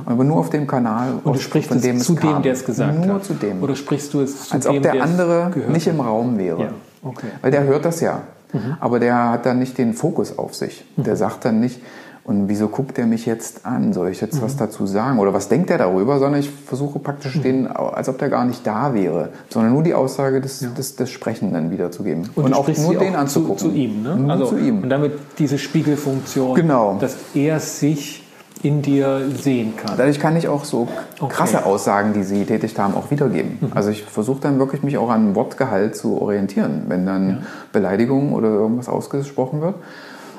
Aber 0.05 0.23
nur 0.23 0.37
auf 0.37 0.49
dem 0.49 0.67
Kanal, 0.67 1.13
und 1.23 1.35
du 1.35 1.39
sprichst 1.39 1.69
von 1.69 1.81
dem 1.81 1.97
es 1.97 2.03
zu 2.03 2.15
dem, 2.15 2.41
der 2.41 2.53
es 2.53 2.65
gesagt 2.65 3.05
nur 3.05 3.15
hat. 3.15 3.25
zu 3.25 3.33
dem. 3.33 3.63
Oder 3.63 3.75
sprichst 3.75 4.13
du 4.13 4.21
es 4.21 4.49
zu 4.49 4.53
Als 4.53 4.65
dem, 4.65 4.75
ob 4.75 4.81
der 4.83 5.01
andere 5.01 5.51
nicht 5.69 5.87
im 5.87 5.99
Raum 6.01 6.37
wäre. 6.37 6.61
Ja. 6.61 6.69
Okay. 7.03 7.27
Weil 7.41 7.51
der 7.51 7.63
hört 7.63 7.85
das 7.85 8.01
ja. 8.01 8.21
Mhm. 8.53 8.77
Aber 8.79 8.99
der 8.99 9.31
hat 9.31 9.45
dann 9.45 9.59
nicht 9.59 9.77
den 9.77 9.93
Fokus 9.93 10.37
auf 10.37 10.55
sich. 10.55 10.85
Mhm. 10.95 11.03
Der 11.03 11.15
sagt 11.15 11.45
dann 11.45 11.59
nicht, 11.59 11.81
und 12.27 12.49
wieso 12.49 12.67
guckt 12.67 12.99
er 12.99 13.05
mich 13.05 13.25
jetzt 13.25 13.65
an? 13.65 13.93
Soll 13.93 14.09
ich 14.09 14.19
jetzt 14.19 14.35
mhm. 14.35 14.41
was 14.41 14.57
dazu 14.57 14.85
sagen? 14.85 15.17
Oder 15.17 15.33
was 15.33 15.47
denkt 15.47 15.69
er 15.69 15.77
darüber? 15.77 16.19
Sondern 16.19 16.41
ich 16.41 16.49
versuche 16.49 16.99
praktisch 16.99 17.37
mhm. 17.37 17.41
den, 17.41 17.67
als 17.67 18.09
ob 18.09 18.17
der 18.17 18.27
gar 18.27 18.43
nicht 18.43 18.67
da 18.67 18.93
wäre, 18.93 19.29
sondern 19.49 19.71
nur 19.71 19.81
die 19.81 19.93
Aussage 19.93 20.41
des, 20.41 20.59
ja. 20.59 20.67
des, 20.67 20.97
des 20.97 21.09
Sprechenden 21.09 21.71
wiederzugeben. 21.71 22.29
Und, 22.35 22.43
und 22.43 22.53
auch 22.53 22.67
nur 22.67 22.95
den 22.95 23.15
auch 23.15 23.19
anzugucken. 23.19 23.57
Zu, 23.57 23.69
zu 23.69 23.73
ihm, 23.73 24.03
ne? 24.03 24.17
Nur 24.17 24.29
also, 24.29 24.47
zu 24.47 24.57
ihm. 24.57 24.83
Und 24.83 24.89
damit 24.89 25.13
diese 25.39 25.57
Spiegelfunktion, 25.57 26.53
genau. 26.53 26.97
dass 26.99 27.15
er 27.33 27.61
sich 27.61 28.25
in 28.61 28.81
dir 28.81 29.21
sehen 29.41 29.77
kann. 29.77 29.95
Dadurch 29.97 30.19
kann 30.19 30.35
ich 30.35 30.49
auch 30.49 30.65
so 30.65 30.89
krasse 31.29 31.59
okay. 31.59 31.65
Aussagen, 31.65 32.11
die 32.11 32.23
Sie 32.23 32.43
tätigt 32.43 32.77
haben, 32.77 32.93
auch 32.95 33.09
wiedergeben. 33.09 33.57
Mhm. 33.61 33.71
Also 33.73 33.89
ich 33.89 34.03
versuche 34.03 34.41
dann 34.41 34.59
wirklich 34.59 34.83
mich 34.83 34.97
auch 34.97 35.09
an 35.09 35.33
Wortgehalt 35.35 35.95
zu 35.95 36.21
orientieren, 36.21 36.83
wenn 36.87 37.05
dann 37.05 37.29
ja. 37.29 37.37
Beleidigung 37.71 38.33
oder 38.33 38.49
irgendwas 38.49 38.89
ausgesprochen 38.89 39.61
wird, 39.61 39.75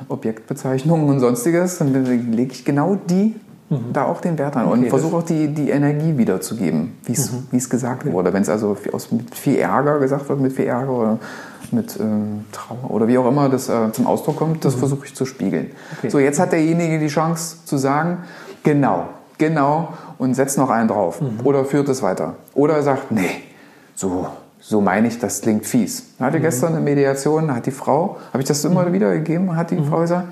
Objektbezeichnungen 0.08 1.08
und 1.08 1.20
sonstiges, 1.20 1.78
dann 1.78 1.92
lege 2.32 2.52
ich 2.52 2.64
genau 2.64 2.96
die 3.08 3.34
mhm. 3.70 3.92
da 3.92 4.04
auch 4.04 4.20
den 4.20 4.38
Wert 4.38 4.56
an 4.56 4.66
okay, 4.66 4.72
und 4.74 4.88
versuche 4.88 5.16
auch 5.16 5.22
die, 5.22 5.48
die 5.48 5.70
Energie 5.70 6.16
wiederzugeben, 6.16 6.94
wie 7.04 7.12
mhm. 7.12 7.56
es 7.58 7.70
gesagt 7.70 8.04
okay. 8.04 8.12
wurde. 8.12 8.32
Wenn 8.32 8.42
es 8.42 8.48
also 8.48 8.76
aus, 8.92 9.12
mit 9.12 9.34
viel 9.34 9.56
Ärger 9.56 9.98
gesagt 9.98 10.28
wird, 10.28 10.40
mit 10.40 10.52
viel 10.52 10.66
Ärger 10.66 10.92
oder 10.92 11.18
mit 11.70 11.96
äh, 11.96 12.02
Trauer 12.52 12.90
oder 12.90 13.08
wie 13.08 13.18
auch 13.18 13.28
immer 13.28 13.48
das 13.48 13.68
äh, 13.68 13.92
zum 13.92 14.06
Ausdruck 14.06 14.36
kommt, 14.36 14.64
das 14.64 14.76
mhm. 14.76 14.80
versuche 14.80 15.06
ich 15.06 15.14
zu 15.14 15.26
spiegeln. 15.26 15.70
Okay. 15.98 16.10
So, 16.10 16.18
jetzt 16.18 16.38
hat 16.40 16.52
derjenige 16.52 16.98
die 16.98 17.08
Chance 17.08 17.58
zu 17.64 17.76
sagen, 17.76 18.18
genau, 18.62 19.08
genau 19.36 19.92
und 20.18 20.34
setzt 20.34 20.58
noch 20.58 20.70
einen 20.70 20.88
drauf 20.88 21.20
mhm. 21.20 21.40
oder 21.44 21.64
führt 21.64 21.88
es 21.88 22.02
weiter. 22.02 22.34
Oder 22.54 22.76
er 22.76 22.82
sagt, 22.82 23.12
nee, 23.12 23.42
so, 23.94 24.28
so 24.60 24.80
meine 24.80 25.08
ich, 25.08 25.18
das 25.18 25.40
klingt 25.40 25.66
fies. 25.66 26.04
Hatte 26.18 26.38
mhm. 26.38 26.42
gestern 26.42 26.74
eine 26.74 26.80
Mediation, 26.80 27.54
hat 27.54 27.66
die 27.66 27.70
Frau, 27.70 28.18
habe 28.32 28.42
ich 28.42 28.48
das 28.48 28.64
immer 28.64 28.86
mhm. 28.86 28.92
wieder 28.92 29.12
gegeben, 29.12 29.56
hat 29.56 29.70
die 29.70 29.76
mhm. 29.76 29.86
Frau 29.86 30.00
gesagt, 30.00 30.28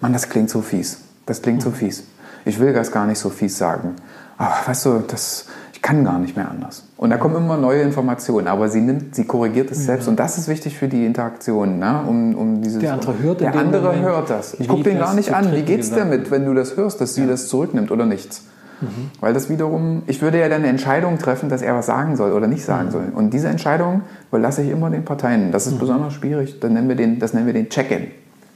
Mann, 0.00 0.12
das 0.12 0.28
klingt 0.28 0.50
so 0.50 0.60
fies, 0.60 1.00
das 1.26 1.42
klingt 1.42 1.62
so 1.62 1.70
mhm. 1.70 1.74
fies. 1.74 2.04
Ich 2.44 2.60
will 2.60 2.72
das 2.72 2.92
gar 2.92 3.06
nicht 3.06 3.18
so 3.18 3.30
fies 3.30 3.58
sagen. 3.58 3.96
Aber 4.38 4.54
weißt 4.66 4.86
du, 4.86 5.04
das, 5.06 5.46
ich 5.72 5.82
kann 5.82 6.04
gar 6.04 6.18
nicht 6.18 6.36
mehr 6.36 6.48
anders. 6.48 6.84
Und 6.96 7.10
da 7.10 7.16
kommen 7.16 7.36
immer 7.36 7.56
neue 7.56 7.82
Informationen, 7.82 8.46
aber 8.46 8.68
sie 8.68 8.80
nimmt, 8.80 9.14
sie 9.14 9.24
korrigiert 9.24 9.70
es 9.70 9.78
ja. 9.78 9.84
selbst 9.84 10.08
und 10.08 10.16
das 10.18 10.38
ist 10.38 10.48
wichtig 10.48 10.78
für 10.78 10.88
die 10.88 11.04
Interaktion, 11.04 11.78
ne? 11.78 12.02
um, 12.06 12.34
um 12.34 12.62
dieses. 12.62 12.80
Der 12.80 12.94
andere 12.94 13.18
hört, 13.18 13.40
der 13.40 13.54
andere 13.54 13.88
Moment, 13.88 14.04
hört 14.04 14.30
das. 14.30 14.54
Ich 14.58 14.68
gucke 14.68 14.84
den 14.84 14.98
gar 14.98 15.14
nicht 15.14 15.34
an. 15.34 15.52
Wie 15.52 15.62
geht's 15.62 15.90
damit, 15.90 16.30
wenn 16.30 16.44
du 16.44 16.54
das 16.54 16.76
hörst, 16.76 17.00
dass 17.00 17.14
sie 17.14 17.22
ja. 17.22 17.26
das 17.26 17.48
zurücknimmt 17.48 17.90
oder 17.90 18.06
nichts? 18.06 18.42
Mhm. 18.80 19.10
Weil 19.20 19.34
das 19.34 19.48
wiederum, 19.48 20.02
ich 20.06 20.22
würde 20.22 20.38
ja 20.38 20.48
dann 20.48 20.62
eine 20.62 20.68
Entscheidung 20.68 21.18
treffen, 21.18 21.48
dass 21.48 21.62
er 21.62 21.74
was 21.74 21.86
sagen 21.86 22.16
soll 22.16 22.32
oder 22.32 22.46
nicht 22.46 22.64
sagen 22.64 22.88
mhm. 22.88 22.92
soll. 22.92 23.04
Und 23.14 23.32
diese 23.32 23.48
Entscheidung 23.48 24.02
überlasse 24.28 24.62
ich 24.62 24.70
immer 24.70 24.90
den 24.90 25.04
Parteien. 25.04 25.52
Das 25.52 25.66
ist 25.66 25.74
mhm. 25.74 25.78
besonders 25.78 26.12
schwierig. 26.12 26.60
Dann 26.60 26.74
nennen 26.74 26.88
wir 26.88 26.96
den, 26.96 27.18
das 27.18 27.32
nennen 27.32 27.46
wir 27.46 27.54
den 27.54 27.68
Check-in. 27.68 28.08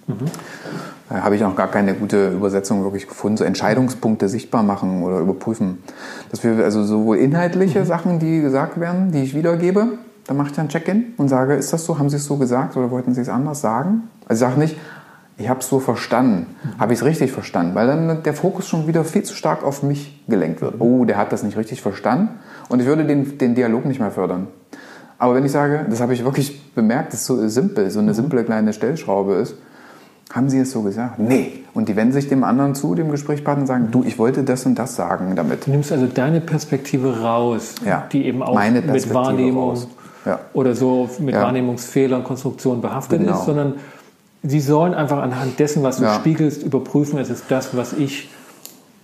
Mhm. 0.07 0.27
Da 1.09 1.23
habe 1.23 1.35
ich 1.35 1.41
noch 1.41 1.57
gar 1.57 1.69
keine 1.69 1.95
gute 1.95 2.29
Übersetzung 2.29 2.85
wirklich 2.85 3.09
gefunden. 3.09 3.37
So 3.37 3.45
Entscheidungspunkte 3.45 4.29
sichtbar 4.29 4.63
machen 4.63 5.03
oder 5.03 5.19
überprüfen. 5.19 5.79
Dass 6.31 6.45
wir 6.45 6.63
also 6.65 6.85
sowohl 6.85 7.17
inhaltliche 7.17 7.81
mhm. 7.81 7.85
Sachen, 7.85 8.19
die 8.19 8.41
gesagt 8.41 8.79
werden, 8.79 9.11
die 9.11 9.23
ich 9.23 9.35
wiedergebe, 9.35 9.99
dann 10.27 10.37
mache 10.37 10.51
ich 10.51 10.55
dann 10.55 10.69
Check-in 10.69 11.15
und 11.17 11.29
sage, 11.29 11.55
ist 11.55 11.73
das 11.73 11.85
so? 11.85 11.99
Haben 11.99 12.11
Sie 12.11 12.17
es 12.17 12.25
so 12.25 12.37
gesagt 12.37 12.77
oder 12.77 12.91
wollten 12.93 13.15
Sie 13.15 13.21
es 13.21 13.29
anders 13.29 13.61
sagen? 13.61 14.05
Also 14.29 14.45
ich 14.45 14.51
sage 14.51 14.61
nicht, 14.61 14.77
ich 15.41 15.49
habe 15.49 15.61
es 15.61 15.69
so 15.69 15.81
verstanden. 15.81 16.47
Mhm. 16.63 16.79
Habe 16.79 16.93
ich 16.93 17.01
es 17.01 17.05
richtig 17.05 17.33
verstanden? 17.33 17.75
Weil 17.75 17.87
dann 17.87 18.23
der 18.23 18.35
Fokus 18.35 18.69
schon 18.69 18.87
wieder 18.87 19.05
viel 19.05 19.23
zu 19.23 19.35
stark 19.35 19.65
auf 19.65 19.83
mich 19.83 20.23
gelenkt 20.29 20.61
wird. 20.61 20.75
Oh, 20.79 21.05
der 21.05 21.17
hat 21.17 21.33
das 21.33 21.43
nicht 21.43 21.57
richtig 21.57 21.81
verstanden. 21.81 22.29
Und 22.69 22.81
ich 22.81 22.87
würde 22.87 23.05
den, 23.05 23.39
den 23.39 23.55
Dialog 23.55 23.87
nicht 23.87 24.01
mehr 24.01 24.11
fördern. 24.11 24.49
Aber 25.19 25.35
wenn 25.35 25.45
ich 25.45 25.53
sage, 25.53 25.87
das 25.89 26.01
habe 26.01 26.15
ich 26.15 26.25
wirklich 26.25 26.73
bemerkt, 26.75 27.13
dass 27.13 27.27
so 27.27 27.47
simpel, 27.49 27.91
so 27.91 27.99
eine 27.99 28.13
mhm. 28.13 28.15
simple 28.15 28.45
kleine 28.45 28.73
Stellschraube 28.73 29.35
ist, 29.35 29.55
haben 30.33 30.49
Sie 30.49 30.59
es 30.59 30.71
so 30.71 30.83
gesagt? 30.83 31.19
Nee. 31.19 31.65
Und 31.75 31.89
die 31.89 31.97
wenden 31.97 32.13
sich 32.13 32.29
dem 32.29 32.45
anderen 32.45 32.75
zu, 32.77 32.95
dem 32.95 33.11
Gesprächspartner, 33.11 33.63
und 33.63 33.67
sagen, 33.67 33.89
du, 33.91 34.05
ich 34.05 34.19
wollte 34.19 34.45
das 34.45 34.65
und 34.65 34.77
das 34.77 34.95
sagen 34.95 35.35
damit. 35.35 35.67
Du 35.67 35.71
nimmst 35.73 35.91
also 35.91 36.07
deine 36.07 36.41
Perspektive 36.41 37.21
raus, 37.21 37.75
ja. 37.85 38.07
die 38.13 38.27
eben 38.27 38.43
auch 38.43 38.57
mit 38.71 39.13
Wahrnehmung 39.13 39.77
ja. 40.25 40.39
oder 40.53 40.75
so 40.77 41.11
mit 41.19 41.35
ja. 41.35 41.43
Wahrnehmungsfehlern, 41.43 42.23
Konstruktion 42.23 42.81
behaftet 42.81 43.21
genau. 43.21 43.39
ist, 43.39 43.45
sondern 43.45 43.75
sie 44.43 44.61
sollen 44.61 44.95
einfach 44.95 45.19
anhand 45.19 45.59
dessen, 45.59 45.83
was 45.83 45.99
du 45.99 46.09
spiegelst, 46.09 46.63
überprüfen, 46.63 47.19
es 47.19 47.31
ist 47.31 47.45
das, 47.49 47.77
was 47.77 47.93
ich 47.93 48.31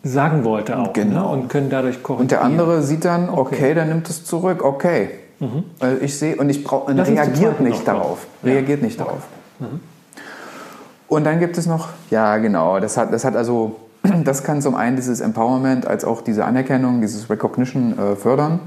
sagen 0.03 0.45
wollte 0.45 0.79
auch. 0.79 0.87
Ne? 0.87 1.05
Genau. 1.05 1.35
Ne? 1.35 1.43
Und 1.43 1.49
können 1.49 1.71
dadurch 1.71 2.03
korrigieren. 2.03 2.23
Und 2.23 2.31
der 2.31 2.43
andere 2.43 2.83
sieht 2.83 3.05
dann, 3.05 3.29
okay, 3.29 3.57
okay 3.57 3.75
dann 3.75 3.89
nimmt 3.89 4.09
es 4.09 4.25
zurück, 4.25 4.65
okay. 4.65 5.11
Mhm. 5.39 5.65
Ich 6.01 6.19
sehe 6.19 6.37
und 6.37 6.49
ich 6.49 6.65
brauche 6.65 6.97
reagiert 6.97 7.61
nicht 7.61 7.87
darauf. 7.87 8.27
Reagiert 8.43 8.83
nicht 8.83 8.99
okay. 9.01 9.09
darauf. 9.09 9.23
Mhm. 9.59 9.81
Und 11.09 11.25
dann 11.25 11.39
gibt 11.39 11.59
es 11.59 11.67
noch, 11.67 11.91
ja 12.11 12.39
genau, 12.39 12.81
das 12.81 12.97
hat, 12.97 13.13
das 13.13 13.25
hat 13.25 13.37
also, 13.37 13.77
das 14.25 14.43
kann 14.43 14.63
zum 14.63 14.75
einen 14.75 14.97
dieses 14.97 15.21
Empowerment 15.21 15.87
als 15.87 16.05
auch 16.05 16.23
diese 16.23 16.45
Anerkennung, 16.45 17.01
dieses 17.01 17.29
Recognition 17.29 17.99
äh, 17.99 18.17
fördern. 18.17 18.61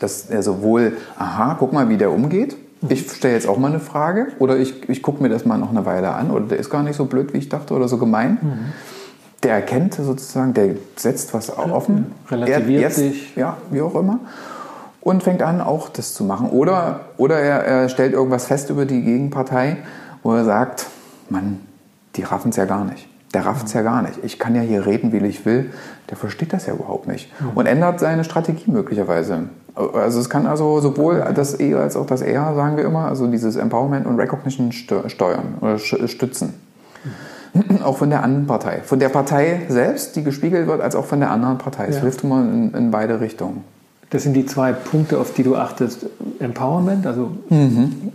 Dass 0.00 0.28
er 0.28 0.42
sowohl, 0.42 0.96
aha, 1.18 1.56
guck 1.58 1.72
mal, 1.72 1.88
wie 1.88 1.96
der 1.96 2.10
umgeht. 2.10 2.56
Ich 2.88 3.10
stelle 3.10 3.34
jetzt 3.34 3.46
auch 3.48 3.58
mal 3.58 3.68
eine 3.68 3.80
Frage 3.80 4.28
oder 4.38 4.56
ich, 4.56 4.88
ich 4.88 5.02
gucke 5.02 5.22
mir 5.22 5.28
das 5.28 5.44
mal 5.44 5.58
noch 5.58 5.70
eine 5.70 5.86
Weile 5.86 6.10
an 6.14 6.30
oder 6.30 6.46
der 6.46 6.58
ist 6.58 6.70
gar 6.70 6.82
nicht 6.82 6.96
so 6.96 7.06
blöd, 7.06 7.32
wie 7.32 7.38
ich 7.38 7.48
dachte 7.48 7.74
oder 7.74 7.88
so 7.88 7.98
gemein. 7.98 8.38
Mhm. 8.40 8.58
Der 9.42 9.54
erkennt 9.54 9.94
sozusagen, 9.94 10.54
der 10.54 10.76
setzt 10.96 11.34
was 11.34 11.56
offen. 11.56 12.12
Relativiert 12.30 12.68
er, 12.68 12.80
jetzt, 12.80 12.96
sich. 12.96 13.36
Ja, 13.36 13.58
wie 13.70 13.82
auch 13.82 13.94
immer. 13.94 14.20
und 15.04 15.22
fängt 15.22 15.42
an, 15.42 15.60
auch 15.60 15.88
das 15.90 16.14
zu 16.14 16.24
machen. 16.24 16.48
Oder, 16.48 17.00
oder 17.18 17.38
er, 17.38 17.64
er 17.64 17.88
stellt 17.88 18.14
irgendwas 18.14 18.46
fest 18.46 18.70
über 18.70 18.86
die 18.86 19.02
Gegenpartei, 19.02 19.76
wo 20.22 20.34
er 20.34 20.44
sagt, 20.44 20.86
Mann, 21.28 21.60
die 22.16 22.22
raffen 22.22 22.48
es 22.48 22.56
ja 22.56 22.64
gar 22.64 22.84
nicht. 22.84 23.06
Der 23.34 23.44
rafft 23.44 23.66
es 23.66 23.72
ja 23.74 23.82
gar 23.82 24.00
nicht. 24.02 24.18
Ich 24.22 24.38
kann 24.38 24.54
ja 24.54 24.62
hier 24.62 24.86
reden, 24.86 25.12
wie 25.12 25.18
ich 25.26 25.44
will. 25.44 25.72
Der 26.08 26.16
versteht 26.16 26.52
das 26.52 26.66
ja 26.66 26.74
überhaupt 26.74 27.06
nicht. 27.06 27.30
Und 27.54 27.66
ändert 27.66 28.00
seine 28.00 28.24
Strategie 28.24 28.70
möglicherweise. 28.70 29.48
Also 29.74 30.20
es 30.20 30.30
kann 30.30 30.46
also 30.46 30.80
sowohl 30.80 31.24
das 31.34 31.58
E 31.58 31.74
als 31.74 31.96
auch 31.96 32.06
das 32.06 32.22
R, 32.22 32.54
sagen 32.54 32.76
wir 32.76 32.84
immer, 32.84 33.06
also 33.08 33.26
dieses 33.26 33.56
Empowerment 33.56 34.06
und 34.06 34.18
Recognition 34.20 34.70
steuern 34.72 35.54
oder 35.60 35.78
stützen. 35.78 36.54
Auch 37.84 37.98
von 37.98 38.10
der 38.10 38.22
anderen 38.24 38.46
Partei. 38.46 38.80
Von 38.84 38.98
der 38.98 39.08
Partei 39.10 39.62
selbst, 39.68 40.16
die 40.16 40.24
gespiegelt 40.24 40.66
wird, 40.66 40.80
als 40.80 40.96
auch 40.96 41.04
von 41.04 41.20
der 41.20 41.30
anderen 41.30 41.58
Partei. 41.58 41.86
Es 41.86 41.96
Ja. 41.96 42.02
hilft 42.02 42.24
immer 42.24 42.40
in, 42.40 42.72
in 42.74 42.90
beide 42.90 43.20
Richtungen. 43.20 43.62
Das 44.10 44.24
sind 44.24 44.34
die 44.34 44.44
zwei 44.46 44.72
Punkte, 44.72 45.18
auf 45.18 45.32
die 45.34 45.42
du 45.44 45.54
achtest. 45.56 46.06
Empowerment, 46.40 47.06
also 47.06 47.30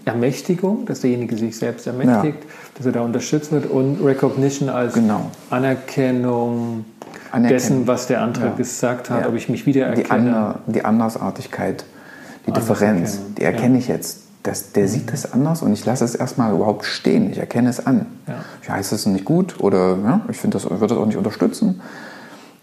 Ermächtigung, 0.05 0.85
dass 0.85 1.01
derjenige 1.01 1.35
sich 1.37 1.57
selbst 1.57 1.87
ermächtigt, 1.87 2.37
dass 2.77 2.85
er 2.85 2.91
da 2.91 3.01
unterstützt 3.01 3.51
wird 3.51 3.65
und 3.69 4.03
Recognition 4.03 4.69
als 4.69 4.93
Genau. 4.93 5.21
Anerkennung, 5.49 6.85
Anerkennung. 7.31 7.49
dessen, 7.49 7.87
was 7.87 8.07
der 8.07 8.21
andere 8.21 8.45
Ja. 8.47 8.53
gesagt 8.53 9.09
hat, 9.09 9.27
ob 9.27 9.35
ich 9.35 9.49
mich 9.49 9.61
Die, 9.61 9.67
wiedererkenne. 9.67 10.09
Ander, 10.09 10.59
die 10.67 10.83
Andersartigkeit, 10.85 11.85
die 12.47 12.51
Differenz, 12.51 12.79
Anderserkennung, 13.17 13.35
die 13.35 13.43
erkenne 13.43 13.77
ich 13.77 13.87
jetzt. 13.87 14.21
Das, 14.43 14.71
der 14.71 14.87
sieht 14.87 15.11
es 15.13 15.33
anders 15.33 15.61
und 15.61 15.73
ich 15.73 15.85
lasse 15.85 16.05
es 16.05 16.15
erstmal 16.15 16.53
überhaupt 16.53 16.85
stehen. 16.85 17.29
Ich 17.29 17.37
erkenne 17.39 17.69
es 17.69 17.85
an. 17.85 18.05
Ja. 18.25 18.35
Ich 18.61 18.69
heiße 18.69 18.95
es 18.95 19.05
nicht 19.05 19.25
gut 19.25 19.59
oder 19.59 19.97
ich 20.29 20.37
finde 20.37 20.57
das, 20.57 20.69
würde 20.69 20.87
das 20.87 20.97
auch 20.97 21.05
nicht 21.05 21.17
unterstützen. 21.17 21.81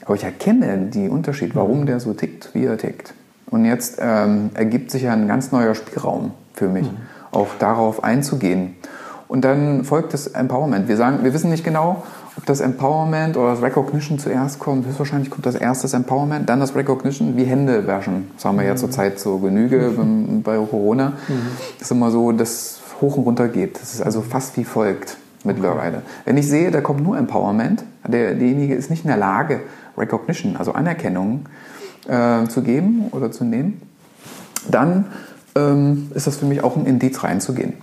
Aber 0.07 0.15
ich 0.15 0.25
erkenne 0.25 0.79
den 0.87 1.11
Unterschied, 1.11 1.55
warum 1.55 1.85
der 1.85 2.01
so 2.01 2.15
tickt, 2.15 2.51
wie 2.55 2.65
er 2.65 2.79
tickt. 2.79 3.13
Und 3.51 3.65
jetzt 3.65 3.99
ähm, 4.01 4.51
ergibt 4.55 4.91
sich 4.91 5.03
ja 5.03 5.13
ein 5.13 5.29
ganz 5.29 5.53
neuer 5.53 5.75
Spielraum 5.75 6.31
für 6.55 6.69
mich, 6.69 6.91
auch 7.31 7.49
darauf 7.59 8.03
einzugehen. 8.03 8.77
Und 9.29 9.45
dann 9.45 9.85
folgt 9.85 10.15
das 10.15 10.29
Empowerment. 10.29 10.89
Wir 10.89 10.97
sagen, 10.97 11.25
wir 11.25 11.35
wissen 11.35 11.51
nicht 11.51 11.65
genau, 11.65 12.05
ob 12.37 12.45
das 12.47 12.61
Empowerment 12.61 13.37
oder 13.37 13.51
das 13.51 13.63
Recognition 13.63 14.19
zuerst 14.19 14.59
kommt. 14.59 14.87
Höchstwahrscheinlich 14.87 15.31
kommt 15.31 15.47
das 15.47 15.55
erste 15.55 15.83
das 15.85 15.95
Empowerment, 15.95 16.49
dann 16.49 16.61
das 16.61 16.75
Recognition, 16.75 17.37
wie 17.37 17.45
Hände 17.45 17.87
waschen. 17.87 18.31
Das 18.35 18.45
haben 18.45 18.59
wir 18.59 18.65
ja 18.65 18.77
zurzeit 18.77 19.19
zur 19.19 19.41
Genüge 19.41 19.93
beim- 19.97 20.43
bei 20.43 20.57
Corona. 20.57 21.15
Das 21.79 21.89
ist 21.89 21.91
immer 21.91 22.11
so, 22.11 22.33
dass 22.33 22.81
hoch 23.01 23.17
und 23.17 23.25
runter 23.25 23.49
geht. 23.49 23.81
Das 23.81 23.95
ist 23.95 24.03
also 24.03 24.21
fast 24.23 24.57
wie 24.57 24.65
folgt 24.65 25.17
mittlerweile. 25.45 26.03
Wenn 26.25 26.37
ich 26.37 26.49
sehe, 26.49 26.71
da 26.71 26.81
kommt 26.81 27.03
nur 27.03 27.17
Empowerment, 27.17 27.85
der, 28.07 28.35
derjenige 28.35 28.75
ist 28.75 28.91
nicht 28.91 29.05
in 29.05 29.09
der 29.09 29.17
Lage, 29.19 29.61
Recognition, 29.97 30.57
also 30.57 30.73
Anerkennung 30.73 31.47
äh, 32.09 32.47
zu 32.49 32.63
geben 32.63 33.07
oder 33.13 33.33
zu 33.33 33.45
nehmen, 33.45 33.81
dann 34.71 35.07
ähm, 35.55 36.11
ist 36.15 36.27
das 36.27 36.37
für 36.37 36.47
mich 36.47 36.63
auch 36.63 36.77
ein 36.77 36.85
Indiz 36.87 37.23
reinzugehen. 37.25 37.75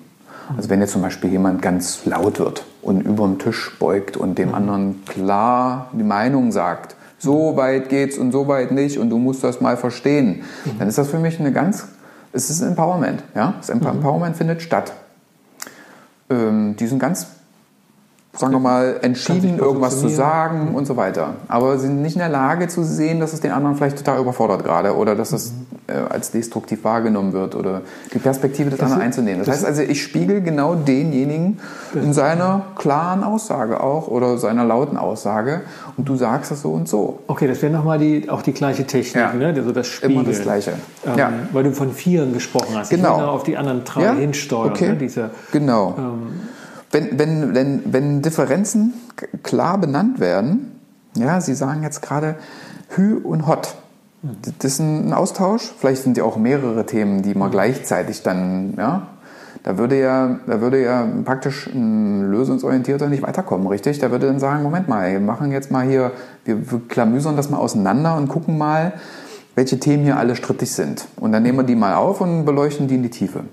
Also 0.55 0.69
wenn 0.69 0.81
jetzt 0.81 0.91
zum 0.91 1.01
Beispiel 1.01 1.31
jemand 1.31 1.61
ganz 1.61 2.05
laut 2.05 2.39
wird 2.39 2.65
und 2.81 3.01
über 3.01 3.25
den 3.25 3.39
Tisch 3.39 3.77
beugt 3.79 4.17
und 4.17 4.37
dem 4.37 4.53
anderen 4.53 5.03
klar 5.05 5.89
die 5.93 6.03
Meinung 6.03 6.51
sagt, 6.51 6.95
so 7.17 7.55
weit 7.55 7.87
geht's 7.87 8.17
und 8.17 8.31
so 8.31 8.47
weit 8.47 8.71
nicht 8.71 8.97
und 8.97 9.09
du 9.09 9.17
musst 9.17 9.43
das 9.43 9.61
mal 9.61 9.77
verstehen, 9.77 10.43
dann 10.77 10.89
ist 10.89 10.97
das 10.97 11.09
für 11.09 11.19
mich 11.19 11.39
eine 11.39 11.53
ganz, 11.53 11.87
es 12.33 12.49
ist 12.49 12.61
Empowerment. 12.61 13.23
Ja? 13.33 13.53
Das 13.57 13.69
Emp- 13.69 13.87
Empowerment 13.87 14.35
findet 14.35 14.61
statt. 14.61 14.91
Ähm, 16.29 16.75
die 16.77 16.87
sind 16.87 16.99
ganz, 16.99 17.27
sagen 18.35 18.51
wir 18.53 18.59
mal, 18.59 18.97
entschieden, 19.03 19.59
irgendwas 19.59 19.99
zu 19.99 20.07
sagen 20.09 20.73
und 20.73 20.87
so 20.87 20.97
weiter. 20.97 21.35
Aber 21.47 21.77
sind 21.77 22.01
nicht 22.01 22.15
in 22.15 22.19
der 22.19 22.29
Lage 22.29 22.67
zu 22.67 22.83
sehen, 22.83 23.19
dass 23.19 23.31
es 23.31 23.41
den 23.41 23.51
anderen 23.51 23.75
vielleicht 23.75 23.97
total 23.97 24.19
überfordert 24.19 24.63
gerade 24.63 24.95
oder 24.95 25.13
dass 25.15 25.33
es 25.33 25.53
äh, 25.85 25.93
als 26.09 26.31
destruktiv 26.31 26.83
wahrgenommen 26.83 27.33
wird 27.33 27.53
oder 27.55 27.81
die 28.11 28.17
Perspektive 28.17 28.71
des 28.71 28.79
anderen 28.79 29.03
einzunehmen. 29.03 29.39
Das, 29.45 29.49
heißt 29.53 29.65
also, 29.65 29.83
ich 29.83 30.01
spiegel 30.01 30.41
genau 30.41 30.73
denjenigen 30.73 31.59
in 31.93 32.11
seiner 32.13 32.63
klaren 32.75 33.23
Aussage 33.23 33.81
auch 33.81 34.07
oder 34.07 34.39
seiner 34.39 34.65
lauten 34.65 34.97
Aussage 34.97 35.61
und 35.97 36.09
du 36.09 36.15
sagst 36.15 36.49
das 36.49 36.61
so 36.63 36.71
und 36.71 36.87
so. 36.89 37.19
Okay, 37.27 37.47
das 37.47 37.61
wäre 37.61 37.71
nochmal 37.71 37.99
die, 37.99 38.31
auch 38.31 38.41
die 38.41 38.53
gleiche 38.53 38.85
Technik, 38.87 39.15
Ja. 39.15 39.33
ne? 39.33 39.53
also 39.55 39.71
das 39.71 39.85
Spiegeln. 39.85 40.21
Immer 40.21 40.29
das 40.29 40.41
Gleiche. 40.41 40.73
Ähm, 41.05 41.17
Ja. 41.17 41.31
Weil 41.51 41.65
du 41.65 41.71
von 41.71 41.91
Vieren 41.93 42.33
gesprochen 42.33 42.75
hast. 42.75 42.89
Genau. 42.89 43.15
Ich 43.15 43.21
will 43.21 43.27
auf 43.29 43.43
die 43.43 43.57
anderen 43.57 43.83
drei 43.83 44.01
Ja? 44.05 44.13
hinsteuern. 44.13 44.71
Okay. 44.71 44.89
Ne? 44.89 44.95
Diese, 44.95 45.29
Genau. 45.51 45.93
ähm, 45.99 46.39
Wenn, 46.93 47.17
wenn, 47.17 47.55
wenn, 47.55 47.81
wenn 47.91 48.21
Differenzen 48.21 48.93
klar 49.41 49.79
benannt 49.79 50.19
werden, 50.19 50.79
ja, 51.17 51.41
Sie 51.41 51.55
sagen 51.55 51.81
jetzt 51.81 52.01
gerade 52.03 52.35
Hü 52.89 53.17
und 53.17 53.47
Hot. 53.47 53.75
Das 54.59 54.73
ist 54.73 54.79
ein 54.79 55.11
Austausch. 55.11 55.73
Vielleicht 55.77 56.03
sind 56.03 56.17
ja 56.17 56.23
auch 56.23 56.37
mehrere 56.37 56.85
Themen, 56.85 57.23
die 57.23 57.33
man 57.33 57.51
gleichzeitig 57.51 58.21
dann, 58.21 58.75
ja, 58.77 59.07
da 59.63 59.77
würde 59.77 59.99
ja, 59.99 60.39
da 60.45 60.61
würde 60.61 60.83
ja 60.83 61.07
praktisch 61.25 61.67
ein 61.67 62.29
lösungsorientierter 62.29 63.07
nicht 63.07 63.23
weiterkommen, 63.23 63.65
richtig? 63.67 63.97
Der 63.99 64.11
würde 64.11 64.27
dann 64.27 64.39
sagen, 64.39 64.61
Moment 64.61 64.87
mal, 64.87 65.11
wir 65.11 65.19
machen 65.19 65.51
jetzt 65.51 65.71
mal 65.71 65.87
hier, 65.87 66.11
wir 66.45 66.61
klamüsern 66.87 67.35
das 67.35 67.49
mal 67.49 67.57
auseinander 67.57 68.15
und 68.17 68.27
gucken 68.27 68.57
mal, 68.57 68.93
welche 69.55 69.79
Themen 69.79 70.03
hier 70.03 70.17
alle 70.17 70.35
strittig 70.35 70.71
sind. 70.71 71.07
Und 71.15 71.31
dann 71.31 71.41
nehmen 71.41 71.57
wir 71.57 71.63
die 71.63 71.75
mal 71.75 71.95
auf 71.95 72.21
und 72.21 72.45
beleuchten 72.45 72.87
die 72.87 72.95
in 72.95 73.03
die 73.03 73.09
Tiefe. 73.09 73.45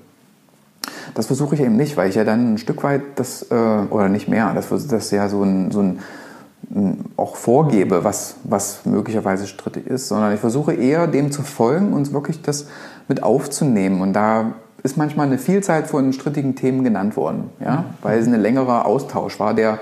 Das 1.14 1.26
versuche 1.26 1.54
ich 1.54 1.60
eben 1.60 1.76
nicht, 1.76 1.96
weil 1.96 2.08
ich 2.08 2.14
ja 2.14 2.24
dann 2.24 2.54
ein 2.54 2.58
Stück 2.58 2.82
weit 2.82 3.02
das, 3.16 3.50
äh, 3.50 3.54
oder 3.54 4.08
nicht 4.08 4.28
mehr, 4.28 4.52
das, 4.54 4.68
das 4.86 5.10
ja 5.10 5.28
so 5.28 5.42
ein, 5.42 5.70
so 5.70 5.80
ein 5.80 6.00
auch 7.16 7.36
vorgebe, 7.36 8.04
was, 8.04 8.36
was 8.44 8.84
möglicherweise 8.86 9.46
strittig 9.46 9.86
ist, 9.86 10.08
sondern 10.08 10.32
ich 10.32 10.40
versuche 10.40 10.72
eher 10.72 11.06
dem 11.06 11.32
zu 11.32 11.42
folgen 11.42 11.92
und 11.92 12.12
wirklich 12.12 12.42
das 12.42 12.66
mit 13.08 13.22
aufzunehmen. 13.22 14.00
Und 14.00 14.12
da 14.12 14.52
ist 14.82 14.96
manchmal 14.96 15.26
eine 15.26 15.38
Vielzahl 15.38 15.84
von 15.84 16.12
strittigen 16.12 16.54
Themen 16.54 16.84
genannt 16.84 17.16
worden, 17.16 17.50
ja? 17.60 17.86
weil 18.02 18.18
es 18.18 18.26
ein 18.26 18.40
längerer 18.40 18.86
Austausch 18.86 19.40
war, 19.40 19.54
der 19.54 19.78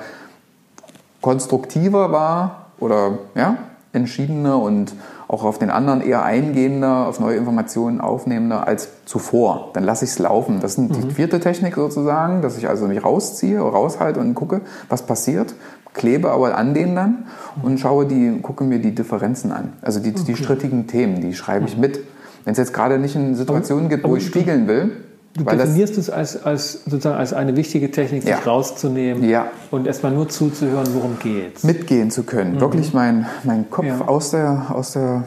konstruktiver 1.21 2.11
war 2.11 2.67
oder 2.79 3.19
ja, 3.35 3.59
entschiedener 3.99 4.61
und 4.61 4.95
auch 5.29 5.45
auf 5.45 5.59
den 5.59 5.69
anderen 5.69 6.01
eher 6.01 6.25
eingehender, 6.25 7.07
auf 7.07 7.21
neue 7.21 7.37
Informationen 7.37 8.01
aufnehmender 8.01 8.67
als 8.67 8.89
zuvor. 9.05 9.71
Dann 9.75 9.85
lasse 9.85 10.07
ich 10.07 10.13
es 10.13 10.19
laufen. 10.19 10.61
Das 10.61 10.79
ist 10.79 10.91
die 10.95 11.11
vierte 11.11 11.39
Technik 11.39 11.75
sozusagen, 11.75 12.41
dass 12.41 12.57
ich 12.57 12.69
also 12.69 12.87
mich 12.87 13.05
rausziehe, 13.05 13.61
raushalte 13.61 14.21
und 14.21 14.35
gucke, 14.35 14.63
was 14.89 15.03
passiert, 15.03 15.55
klebe 15.93 16.31
aber 16.31 16.57
an 16.57 16.73
denen 16.73 16.95
dann 16.95 17.27
und 17.63 17.79
schaue 17.79 18.07
die, 18.07 18.41
gucke 18.41 18.65
mir 18.65 18.79
die 18.79 18.95
Differenzen 18.95 19.53
an. 19.53 19.75
Also 19.83 20.01
die, 20.01 20.13
die 20.13 20.37
strittigen 20.37 20.87
Themen, 20.87 21.21
die 21.21 21.35
schreibe 21.35 21.67
ich 21.67 21.77
mit. 21.77 22.01
Wenn 22.45 22.53
es 22.53 22.59
jetzt 22.59 22.73
gerade 22.73 22.99
nicht 22.99 23.15
in 23.15 23.35
Situationen 23.35 23.91
gibt, 23.91 24.05
wo 24.05 24.17
ich 24.17 24.25
spiegeln 24.25 24.67
will, 24.69 24.93
du 25.38 25.46
weil 25.46 25.57
das 25.57 25.66
definierst 25.68 25.96
es 25.98 26.11
als, 26.11 26.44
als, 26.44 26.81
sozusagen 26.85 27.16
als 27.16 27.33
eine 27.33 27.57
wichtige 27.57 27.90
Technik, 27.90 28.22
sich 28.22 28.31
Ja. 28.31 28.38
rauszunehmen 28.38 29.29
Ja. 29.29 29.46
und 29.70 29.87
erstmal 29.87 30.12
nur 30.12 30.29
zuzuhören, 30.29 30.87
worum 30.92 31.18
geht's. 31.18 31.64
mitgehen 31.64 32.11
zu 32.11 32.24
können, 32.24 32.61
wirklich 32.61 32.92
meinen 32.92 33.27
mein 33.44 33.70
Kopf 33.70 33.87
Mhm. 33.87 34.01
Ja. 34.01 34.09
aus 34.09 34.31
der, 34.31 34.66
aus 34.70 34.92
der 34.92 35.24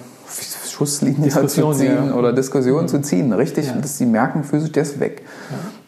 Schusslinie 0.69 1.23
Diskussion, 1.25 1.73
zu 1.73 1.79
ziehen. 1.79 2.07
Mhm. 2.07 2.13
oder 2.13 2.33
Diskussion 2.33 2.87
zu 2.87 3.01
ziehen, 3.01 3.33
richtig, 3.33 3.71
dass 3.81 3.97
sie 3.97 4.05
merken, 4.05 4.43
physisch, 4.43 4.71
der 4.71 4.83
ist 4.83 4.99
weg. 4.99 5.23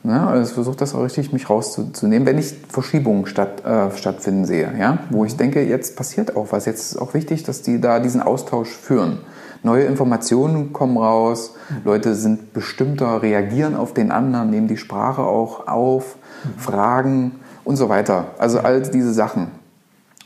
Ja, 0.04 0.28
also 0.28 0.50
ich 0.50 0.54
versuche 0.54 0.76
das 0.76 0.94
auch 0.94 1.04
richtig, 1.04 1.32
mich 1.32 1.50
rauszunehmen, 1.50 2.26
wenn 2.28 2.38
ich 2.38 2.54
Verschiebungen 2.68 3.26
statt, 3.26 3.64
äh, 3.66 3.96
stattfinden 3.98 4.44
sehe, 4.46 4.70
ja, 4.78 4.98
wo 5.12 5.24
ich 5.24 5.38
denke, 5.38 5.64
jetzt 5.64 5.96
passiert 5.96 6.36
auch 6.36 6.48
was, 6.52 6.66
jetzt 6.66 6.92
ist 6.92 6.98
auch 6.98 7.14
wichtig, 7.14 7.44
dass 7.44 7.62
die 7.62 7.80
da 7.80 8.00
diesen 8.02 8.22
Austausch 8.22 8.68
führen. 8.70 9.20
Neue 9.64 9.86
Informationen 9.86 10.74
kommen 10.74 10.98
raus. 10.98 11.56
Leute 11.86 12.16
sind 12.16 12.54
bestimmter, 12.54 13.22
reagieren 13.22 13.76
auf 13.76 13.94
den 13.94 14.12
anderen, 14.12 14.50
nehmen 14.50 14.68
die 14.68 14.78
Sprache 14.78 15.22
auch 15.22 15.68
auf, 15.68 16.18
fragen 16.58 17.34
und 17.64 17.78
so 17.78 17.88
weiter. 17.88 18.26
Also 18.38 18.60
all 18.60 18.82
diese 18.82 19.14
Sachen. 19.14 19.48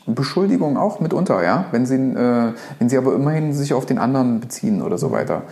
Beschuldigung 0.06 0.76
auch 0.76 1.00
mitunter, 1.00 1.44
ja, 1.44 1.66
wenn 1.70 1.84
sie, 1.84 1.96
äh, 1.96 2.52
wenn 2.78 2.88
sie 2.88 2.96
aber 2.96 3.14
immerhin 3.14 3.52
sich 3.52 3.74
auf 3.74 3.84
den 3.84 3.98
anderen 3.98 4.40
beziehen 4.40 4.82
oder 4.82 4.96
so 4.96 5.12
weiter. 5.12 5.42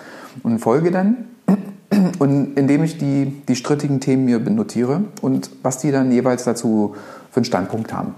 Und 0.42 0.58
folge 0.60 0.90
dann, 0.90 1.26
und 2.18 2.56
indem 2.56 2.82
ich 2.82 2.96
die, 2.98 3.42
die 3.46 3.54
strittigen 3.54 4.00
Themen 4.00 4.24
mir 4.24 4.40
notiere 4.40 5.02
und 5.20 5.50
was 5.62 5.78
die 5.78 5.92
dann 5.92 6.10
jeweils 6.10 6.44
dazu 6.44 6.96
für 7.30 7.36
einen 7.36 7.44
Standpunkt 7.44 7.92
haben. 7.92 8.14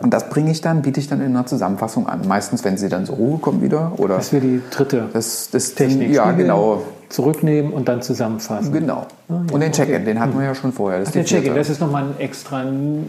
Und 0.00 0.12
das 0.12 0.28
bringe 0.28 0.50
ich 0.50 0.60
dann, 0.60 0.82
biete 0.82 0.98
ich 0.98 1.08
dann 1.08 1.20
in 1.20 1.28
einer 1.28 1.46
Zusammenfassung 1.46 2.08
an. 2.08 2.26
Meistens, 2.26 2.64
wenn 2.64 2.76
sie 2.76 2.88
dann 2.88 3.06
zur 3.06 3.14
Ruhe 3.16 3.38
kommen 3.38 3.62
wieder 3.62 3.92
oder 3.98 4.16
Das 4.16 4.32
wäre 4.32 4.44
die 4.44 4.60
dritte 4.70 5.08
das, 5.12 5.50
das 5.50 5.74
Technik. 5.74 6.12
Ja, 6.12 6.32
genau. 6.32 6.82
Zurücknehmen 7.10 7.72
und 7.72 7.86
dann 7.86 8.02
zusammenfassen. 8.02 8.72
Genau. 8.72 9.06
ja, 9.28 9.36
und 9.52 9.60
den 9.60 9.70
Check-in, 9.70 9.94
okay. 9.96 10.04
den 10.04 10.18
hatten 10.18 10.36
wir 10.36 10.46
ja 10.46 10.54
schon 10.56 10.72
vorher. 10.72 10.98
Das 10.98 11.10
ist 11.10 11.14
Der. 11.14 11.24
Check-in, 11.24 11.54
das 11.54 11.70
ist 11.70 11.80
nochmal 11.80 12.02
ein 12.04 12.14
extra 12.18 12.64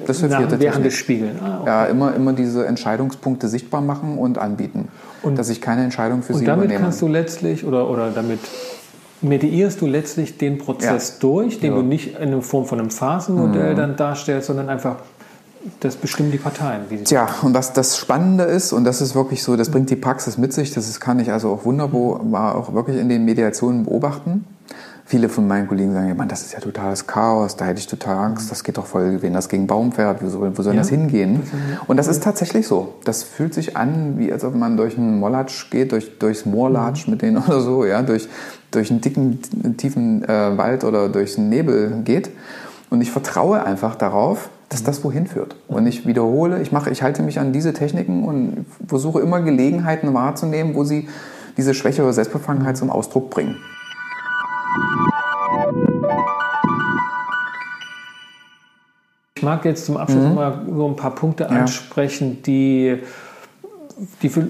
Das 0.05 0.21
ist 0.21 0.29
nach, 0.29 0.59
während 0.59 0.85
des 0.85 0.93
Spiegeln. 0.93 1.39
Ah, 1.43 1.61
okay. 1.61 1.67
Ja, 1.67 1.85
immer, 1.85 2.13
immer 2.13 2.33
diese 2.33 2.67
Entscheidungspunkte 2.67 3.47
sichtbar 3.47 3.81
machen 3.81 4.19
und 4.19 4.37
anbieten. 4.37 4.89
Und- 5.23 5.39
dass 5.39 5.49
ich 5.49 5.59
keine 5.59 5.83
Entscheidung 5.83 6.21
für 6.21 6.33
sie 6.33 6.41
Und 6.41 6.45
damit 6.45 6.65
übernehme. 6.65 6.83
kannst 6.83 7.01
du 7.01 7.07
letztlich 7.07 7.65
oder, 7.65 7.89
oder 7.89 8.11
damit 8.11 8.41
mediierst 9.21 9.81
du 9.81 9.87
letztlich 9.87 10.37
den 10.37 10.59
Prozess 10.59 11.13
Ja. 11.13 11.15
durch, 11.21 11.59
den 11.59 11.71
Ja. 11.71 11.77
Mhm. 11.77 11.81
du 11.81 11.87
nicht 11.87 12.19
in 12.19 12.41
Form 12.43 12.65
von 12.65 12.79
einem 12.79 12.91
Phasenmodell 12.91 13.73
dann 13.73 13.95
darstellst, 13.95 14.47
sondern 14.47 14.69
einfach 14.69 14.97
das 15.79 15.95
bestimmen 15.95 16.31
die 16.31 16.37
Parteien. 16.37 16.81
Tja, 17.03 17.27
und 17.41 17.53
was 17.53 17.73
das 17.73 17.97
Spannende 17.97 18.43
ist, 18.43 18.73
und 18.73 18.83
das 18.83 19.01
ist 19.01 19.15
wirklich 19.15 19.43
so, 19.43 19.55
das 19.55 19.69
bringt 19.69 19.89
die 19.89 19.95
Praxis 19.95 20.37
mit 20.37 20.53
sich, 20.53 20.73
das 20.73 20.99
kann 20.99 21.19
ich 21.19 21.31
also 21.31 21.49
auch 21.49 21.65
wunderbar 21.65 22.55
auch 22.55 22.73
wirklich 22.73 22.97
in 22.97 23.09
den 23.09 23.25
Mediationen 23.25 23.85
beobachten. 23.85 24.45
Viele 25.07 25.29
von 25.29 25.47
meinen 25.47 25.67
Kollegen 25.67 25.93
sagen, 25.93 26.07
ja, 26.07 26.15
Mann, 26.15 26.27
das 26.27 26.41
ist 26.41 26.53
ja 26.53 26.59
totales 26.59 27.05
Chaos, 27.05 27.55
da 27.55 27.65
hätte 27.65 27.79
ich 27.79 27.85
total 27.85 28.17
Angst, 28.17 28.49
das 28.49 28.63
geht 28.63 28.77
doch 28.77 28.87
voll, 28.87 29.21
wenn 29.21 29.33
das 29.33 29.49
gegen 29.49 29.67
Baum 29.67 29.91
fährt, 29.91 30.23
wo 30.23 30.29
soll, 30.29 30.57
wo 30.57 30.63
soll 30.63 30.73
ja, 30.73 30.79
das 30.79 30.89
hingehen? 30.89 31.43
Und 31.85 31.97
das 31.97 32.07
ist 32.07 32.23
tatsächlich 32.23 32.67
so. 32.67 32.95
Das 33.03 33.21
fühlt 33.21 33.53
sich 33.53 33.77
an, 33.77 34.17
wie 34.17 34.33
als 34.33 34.43
ob 34.43 34.55
man 34.55 34.77
durch 34.77 34.97
einen 34.97 35.19
Mollatsch 35.19 35.69
geht, 35.69 35.91
durch, 35.91 36.17
durchs 36.17 36.47
Moorlatsch 36.47 37.05
mhm. 37.05 37.11
mit 37.11 37.21
denen 37.21 37.37
oder 37.37 37.61
so, 37.61 37.85
ja, 37.85 38.01
durch, 38.01 38.27
durch 38.71 38.89
einen 38.89 39.01
dicken, 39.01 39.39
tiefen 39.77 40.23
äh, 40.23 40.57
Wald 40.57 40.83
oder 40.83 41.07
durch 41.07 41.37
einen 41.37 41.49
Nebel 41.49 42.01
geht. 42.03 42.31
Und 42.89 43.01
ich 43.01 43.11
vertraue 43.11 43.63
einfach 43.63 43.93
darauf, 43.95 44.49
dass 44.75 44.83
das 44.83 45.03
wohin 45.05 45.25
führt. 45.25 45.55
Und 45.69 45.87
ich 45.87 46.05
wiederhole, 46.05 46.61
ich 46.61 46.73
mache, 46.73 46.89
ich 46.89 47.01
halte 47.01 47.23
mich 47.23 47.39
an 47.39 47.53
diese 47.53 47.71
Techniken 47.71 48.25
und 48.25 48.65
versuche 48.85 49.21
immer 49.21 49.41
Gelegenheiten 49.41 50.13
wahrzunehmen, 50.13 50.75
wo 50.75 50.83
sie 50.83 51.07
diese 51.55 51.73
Schwäche 51.73 52.03
oder 52.03 52.11
Selbstbefangenheit 52.11 52.75
zum 52.75 52.89
Ausdruck 52.89 53.29
bringen. 53.29 53.55
Ich 59.37 59.43
mag 59.43 59.63
jetzt 59.63 59.85
zum 59.85 59.95
Abschluss 59.95 60.25
mhm. 60.25 60.35
mal 60.35 60.65
so 60.67 60.87
ein 60.87 60.97
paar 60.97 61.15
Punkte 61.15 61.49
ansprechen, 61.49 62.43
die, 62.43 62.97
die 64.21 64.27
für, 64.27 64.45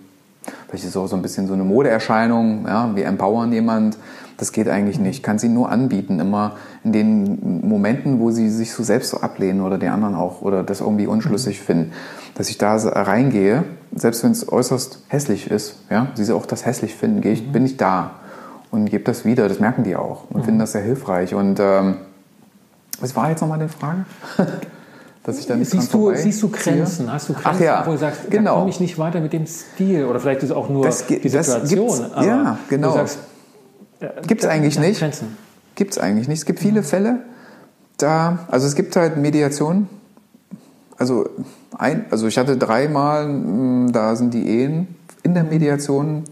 vielleicht 0.67 0.85
ist 0.85 0.91
es 0.91 0.97
auch 0.97 1.07
so 1.07 1.15
ein 1.15 1.21
bisschen 1.21 1.47
so 1.47 1.53
eine 1.53 1.63
Modeerscheinung, 1.63 2.65
ja, 2.67 2.95
wir 2.95 3.05
empowern 3.05 3.51
jemand 3.51 3.97
das 4.37 4.51
geht 4.51 4.67
eigentlich 4.67 4.99
nicht. 4.99 5.17
Ich 5.17 5.23
kann 5.23 5.39
sie 5.39 5.49
nur 5.49 5.69
anbieten, 5.69 6.19
immer 6.19 6.57
in 6.83 6.91
den 6.91 7.61
Momenten, 7.67 8.19
wo 8.19 8.31
sie 8.31 8.49
sich 8.49 8.73
so 8.73 8.83
selbst 8.83 9.11
so 9.11 9.21
ablehnen 9.21 9.61
oder 9.61 9.77
die 9.77 9.87
anderen 9.87 10.15
auch 10.15 10.41
oder 10.41 10.63
das 10.63 10.81
irgendwie 10.81 11.07
unschlüssig 11.07 11.59
mhm. 11.61 11.65
finden, 11.65 11.93
dass 12.35 12.49
ich 12.49 12.57
da 12.57 12.75
reingehe, 12.75 13.63
selbst 13.95 14.23
wenn 14.23 14.31
es 14.31 14.51
äußerst 14.51 15.03
hässlich 15.07 15.51
ist, 15.51 15.77
ja, 15.89 16.07
sie 16.15 16.33
auch 16.33 16.45
das 16.45 16.65
hässlich 16.65 16.95
finden, 16.95 17.21
gehe 17.21 17.33
ich, 17.33 17.47
mhm. 17.47 17.51
bin 17.51 17.65
ich 17.65 17.77
da 17.77 18.11
und 18.71 18.89
gebe 18.89 19.03
das 19.03 19.23
wieder. 19.23 19.47
Das 19.47 19.59
merken 19.59 19.83
die 19.83 19.95
auch 19.95 20.29
und 20.29 20.41
mhm. 20.41 20.45
finden 20.45 20.59
das 20.59 20.71
sehr 20.71 20.81
hilfreich. 20.81 21.35
Und 21.35 21.59
ähm, 21.59 21.95
was 22.99 23.15
war 23.15 23.29
jetzt 23.29 23.41
nochmal 23.41 23.59
die 23.59 23.67
Frage? 23.67 24.05
dass 25.23 25.39
ich 25.39 25.47
da 25.47 25.55
nicht 25.55 25.71
siehst 25.71 25.93
du, 25.93 26.13
siehst 26.13 26.43
du 26.43 26.49
Grenzen? 26.49 27.11
Hast 27.11 27.29
du 27.29 27.33
Grenzen, 27.33 27.63
ja, 27.63 27.85
wo 27.85 27.91
du 27.91 27.97
sagst, 27.97 28.29
genau. 28.29 28.53
da 28.53 28.59
komme 28.59 28.69
ich 28.69 28.79
nicht 28.79 28.97
weiter 28.97 29.21
mit 29.21 29.33
dem 29.33 29.45
Stil? 29.47 30.05
Oder 30.05 30.19
vielleicht 30.19 30.43
ist 30.43 30.49
es 30.49 30.55
auch 30.55 30.69
nur 30.69 30.83
das, 30.83 31.05
die 31.07 31.29
Situation. 31.29 32.11
ja, 32.21 32.57
genau. 32.69 32.89
Du 32.89 32.97
sagst, 32.97 33.19
Gibt 34.27 34.43
es 34.43 34.49
eigentlich 34.49 34.79
nicht. 34.79 35.03
Gibt 35.75 35.93
es 35.93 35.97
eigentlich 35.97 36.27
nicht. 36.27 36.39
Es 36.39 36.45
gibt 36.45 36.59
viele 36.59 36.83
Fälle, 36.83 37.19
da, 37.97 38.39
also 38.49 38.67
es 38.67 38.75
gibt 38.75 38.95
halt 38.95 39.17
Mediation. 39.17 39.87
Also, 40.97 41.29
ein, 41.77 42.05
also 42.11 42.27
ich 42.27 42.37
hatte 42.37 42.57
dreimal, 42.57 43.25
hm, 43.25 43.91
da 43.91 44.15
sind 44.15 44.33
die 44.33 44.47
Ehen 44.47 44.95
in 45.23 45.33
der 45.33 45.43
Mediation 45.43 46.23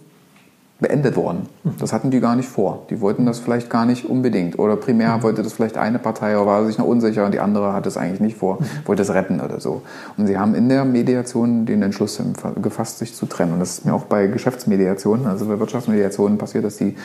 beendet 0.82 1.16
worden. 1.16 1.48
Das 1.80 1.94
hatten 1.94 2.10
die 2.10 2.20
gar 2.20 2.36
nicht 2.36 2.50
vor. 2.50 2.88
Die 2.90 3.02
wollten 3.02 3.26
das 3.28 3.40
vielleicht 3.40 3.70
gar 3.70 3.86
nicht 3.86 4.10
unbedingt. 4.10 4.58
Oder 4.58 4.76
primär 4.76 5.16
mhm. 5.16 5.24
wollte 5.24 5.44
das 5.44 5.54
vielleicht 5.54 5.78
eine 5.78 6.00
Partei, 6.00 6.36
aber 6.36 6.48
war 6.48 6.66
sich 6.66 6.80
noch 6.80 6.88
unsicher 6.88 7.24
und 7.24 7.34
die 7.34 7.40
andere 7.40 7.72
hat 7.72 7.86
es 7.86 7.98
eigentlich 7.98 8.20
nicht 8.20 8.36
vor, 8.36 8.58
mhm. 8.60 8.66
wollte 8.86 9.04
es 9.04 9.14
retten 9.14 9.40
oder 9.40 9.60
so. 9.60 9.84
Und 10.18 10.26
sie 10.26 10.40
haben 10.40 10.56
in 10.56 10.68
der 10.70 10.84
Mediation 10.84 11.68
den 11.68 11.84
Entschluss 11.84 12.20
gefasst, 12.62 12.98
sich 12.98 13.16
zu 13.16 13.28
trennen. 13.28 13.54
Und 13.54 13.60
das 13.60 13.78
ist 13.78 13.86
mir 13.86 13.94
auch 13.94 14.06
bei 14.06 14.26
Geschäftsmediationen, 14.26 15.28
also 15.28 15.46
bei 15.46 15.60
Wirtschaftsmediationen 15.60 16.40
passiert, 16.40 16.66
dass 16.66 16.78
die 16.78 16.96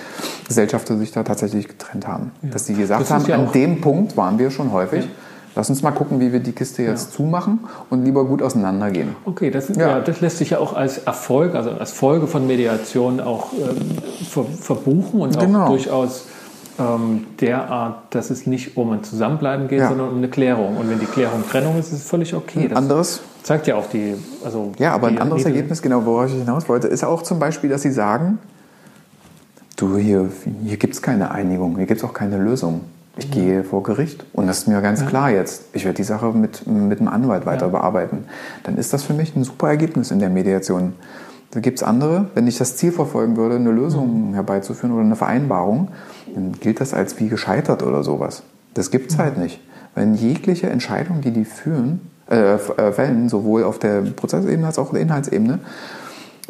Gesellschafter 0.49 0.97
sich 0.97 1.13
da 1.13 1.23
tatsächlich 1.23 1.69
getrennt 1.69 2.09
haben. 2.09 2.33
Ja. 2.41 2.49
Dass 2.51 2.65
sie 2.65 2.75
gesagt 2.75 3.11
haben, 3.11 3.27
ja 3.27 3.37
an 3.37 3.53
dem 3.53 3.83
Punkt 3.83 4.17
waren 4.17 4.39
wir 4.39 4.51
schon 4.51 4.73
häufig. 4.73 5.05
Ja 5.05 5.11
Lass 5.57 5.71
uns 5.71 5.83
mal 5.83 5.91
gucken, 5.91 6.21
wie 6.21 6.33
wir 6.33 6.41
die 6.41 6.53
Kiste 6.53 6.83
jetzt 6.83 7.11
ja. 7.11 7.17
zumachen 7.17 7.61
und 7.89 8.05
lieber 8.05 8.27
gut 8.27 8.43
auseinandergehen. 8.43 9.17
Okay, 9.25 9.51
das, 9.51 9.69
ja. 9.71 9.89
ja. 9.89 10.01
das 10.01 10.21
lässt 10.21 10.37
sich 10.37 10.51
ja 10.51 10.59
auch 10.59 10.75
als 10.75 10.99
Erfolg, 10.99 11.55
also 11.55 11.71
als 11.71 11.93
Folge 11.93 12.27
von 12.27 12.47
Mediation 12.47 13.21
auch 13.21 13.55
ähm, 13.55 13.97
ver, 14.29 14.45
verbuchen 14.45 15.19
und 15.19 15.39
genau. 15.39 15.65
auch 15.65 15.69
durchaus 15.69 16.27
ähm, 16.79 17.27
derart, 17.41 18.15
dass 18.15 18.29
es 18.29 18.47
nicht 18.47 18.77
um 18.77 18.93
ein 18.93 19.03
Zusammenbleiben 19.03 19.67
geht, 19.69 19.81
ja. 19.81 19.89
sondern 19.89 20.11
um 20.11 20.19
eine 20.19 20.29
Klärung. 20.29 20.77
Und 20.77 20.91
wenn 20.91 21.01
die 21.01 21.07
Klärung 21.07 21.43
Trennung 21.49 21.79
ist, 21.79 21.87
ist 21.87 22.01
es 22.01 22.03
völlig 22.03 22.35
okay. 22.35 22.69
Das 22.69 22.77
anderes 22.77 23.23
zeigt 23.43 23.67
ja 23.67 23.77
auch 23.77 23.89
die. 23.89 24.15
Also 24.45 24.73
ja, 24.79 24.93
aber 24.93 25.07
ein 25.07 25.19
anderes 25.19 25.47
Ergebnis, 25.47 25.81
genau, 25.81 26.05
worauf 26.05 26.27
ich 26.27 26.35
hinaus 26.35 26.69
wollte, 26.69 26.87
ist 26.87 27.03
auch 27.03 27.23
zum 27.23 27.39
Beispiel, 27.39 27.71
dass 27.71 27.81
Sie 27.81 27.93
sagen, 27.93 28.39
du, 29.77 29.97
hier, 29.97 30.29
hier 30.65 30.77
gibt 30.77 30.93
es 30.93 31.01
keine 31.01 31.31
Einigung, 31.31 31.77
hier 31.79 31.87
gibt 31.87 32.01
es 32.01 32.05
auch 32.05 32.13
keine 32.13 32.37
Lösung. 32.37 32.83
Ich 33.19 33.31
gehe 33.31 33.65
vor 33.65 33.83
Gericht 33.83 34.27
und 34.35 34.47
das 34.47 34.59
ist 34.59 34.69
mir 34.69 34.81
ganz 34.83 35.01
ja. 35.01 35.07
klar 35.07 35.31
jetzt. 35.31 35.65
Ich 35.73 35.85
werde 35.85 35.97
die 35.97 36.05
Sache 36.05 36.33
mit, 36.33 36.67
mit 36.67 37.01
einem 37.01 37.09
Anwalt 37.09 37.47
weiter 37.47 37.67
ja. 37.67 37.73
bearbeiten. 37.73 38.25
Dann 38.63 38.77
ist 38.77 38.93
das 38.93 39.05
für 39.05 39.15
mich 39.15 39.35
ein 39.35 39.45
super 39.45 39.69
Ergebnis 39.69 40.11
in 40.11 40.19
der 40.19 40.29
Mediation. 40.29 40.93
Da 41.51 41.61
gibt 41.61 41.79
es 41.79 41.83
andere, 41.83 42.27
wenn 42.35 42.47
ich 42.47 42.59
das 42.59 42.77
Ziel 42.77 42.93
verfolgen 42.93 43.37
würde, 43.37 43.57
eine 43.57 43.71
Lösung 43.71 44.29
mhm. 44.31 44.35
herbeizuführen 44.35 44.93
oder 44.95 45.05
eine 45.05 45.17
Vereinbarung, 45.17 45.89
dann 46.35 46.53
gilt 46.61 46.81
das 46.81 46.93
als 46.93 47.19
wie 47.19 47.29
gescheitert 47.29 47.83
oder 47.83 48.03
sowas. 48.03 48.43
Das 48.75 48.91
gibt 48.91 49.11
es 49.11 49.17
mhm. 49.17 49.23
halt 49.23 49.39
nicht. 49.39 49.61
Wenn 49.95 50.15
jegliche 50.15 50.69
Entscheidung, 50.69 51.23
die 51.23 51.31
die 51.31 51.47
führen, 51.47 52.01
äh, 52.29 52.57
äh, 52.57 52.93
fällen, 52.93 53.31
sowohl 53.31 53.65
auf 53.65 53.79
der 53.79 54.03
Prozessebene 54.03 54.67
als 54.67 54.79
auch 54.79 54.87
auf 54.87 54.91
der 54.91 55.01
Inhaltsebene, 55.01 55.61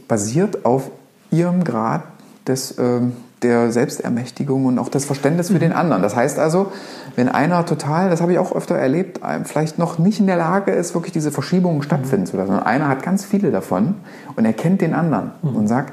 basiert 0.09 0.65
auf 0.65 0.91
ihrem 1.31 1.63
Grad 1.63 2.03
des, 2.47 2.73
äh, 2.73 3.01
der 3.47 3.71
Selbstermächtigung 3.71 4.67
und 4.67 4.79
auch 4.79 4.89
das 4.89 5.05
Verständnis 5.05 5.49
für 5.49 5.59
den 5.59 5.71
mhm. 5.71 5.77
anderen. 5.77 6.03
Das 6.03 6.17
heißt 6.17 6.39
also, 6.39 6.73
wenn 7.15 7.29
einer 7.29 7.65
total, 7.65 8.11
das 8.11 8.21
habe 8.21 8.33
ich 8.33 8.39
auch 8.39 8.55
öfter 8.55 8.75
erlebt, 8.75 9.21
vielleicht 9.45 9.79
noch 9.79 9.99
nicht 9.99 10.21
in 10.21 10.27
der 10.27 10.37
Lage 10.37 10.73
ist, 10.73 10.95
wirklich 10.95 11.13
diese 11.13 11.31
Verschiebungen 11.31 11.83
stattfinden 11.83 12.27
zu 12.27 12.37
lassen. 12.37 12.53
Und 12.53 12.61
einer 12.61 12.89
hat 12.89 13.03
ganz 13.03 13.25
viele 13.25 13.51
davon 13.51 13.95
und 14.35 14.45
er 14.45 14.53
kennt 14.53 14.81
den 14.81 14.95
anderen 14.95 15.33
mhm. 15.43 15.57
und 15.57 15.69
sagt, 15.69 15.93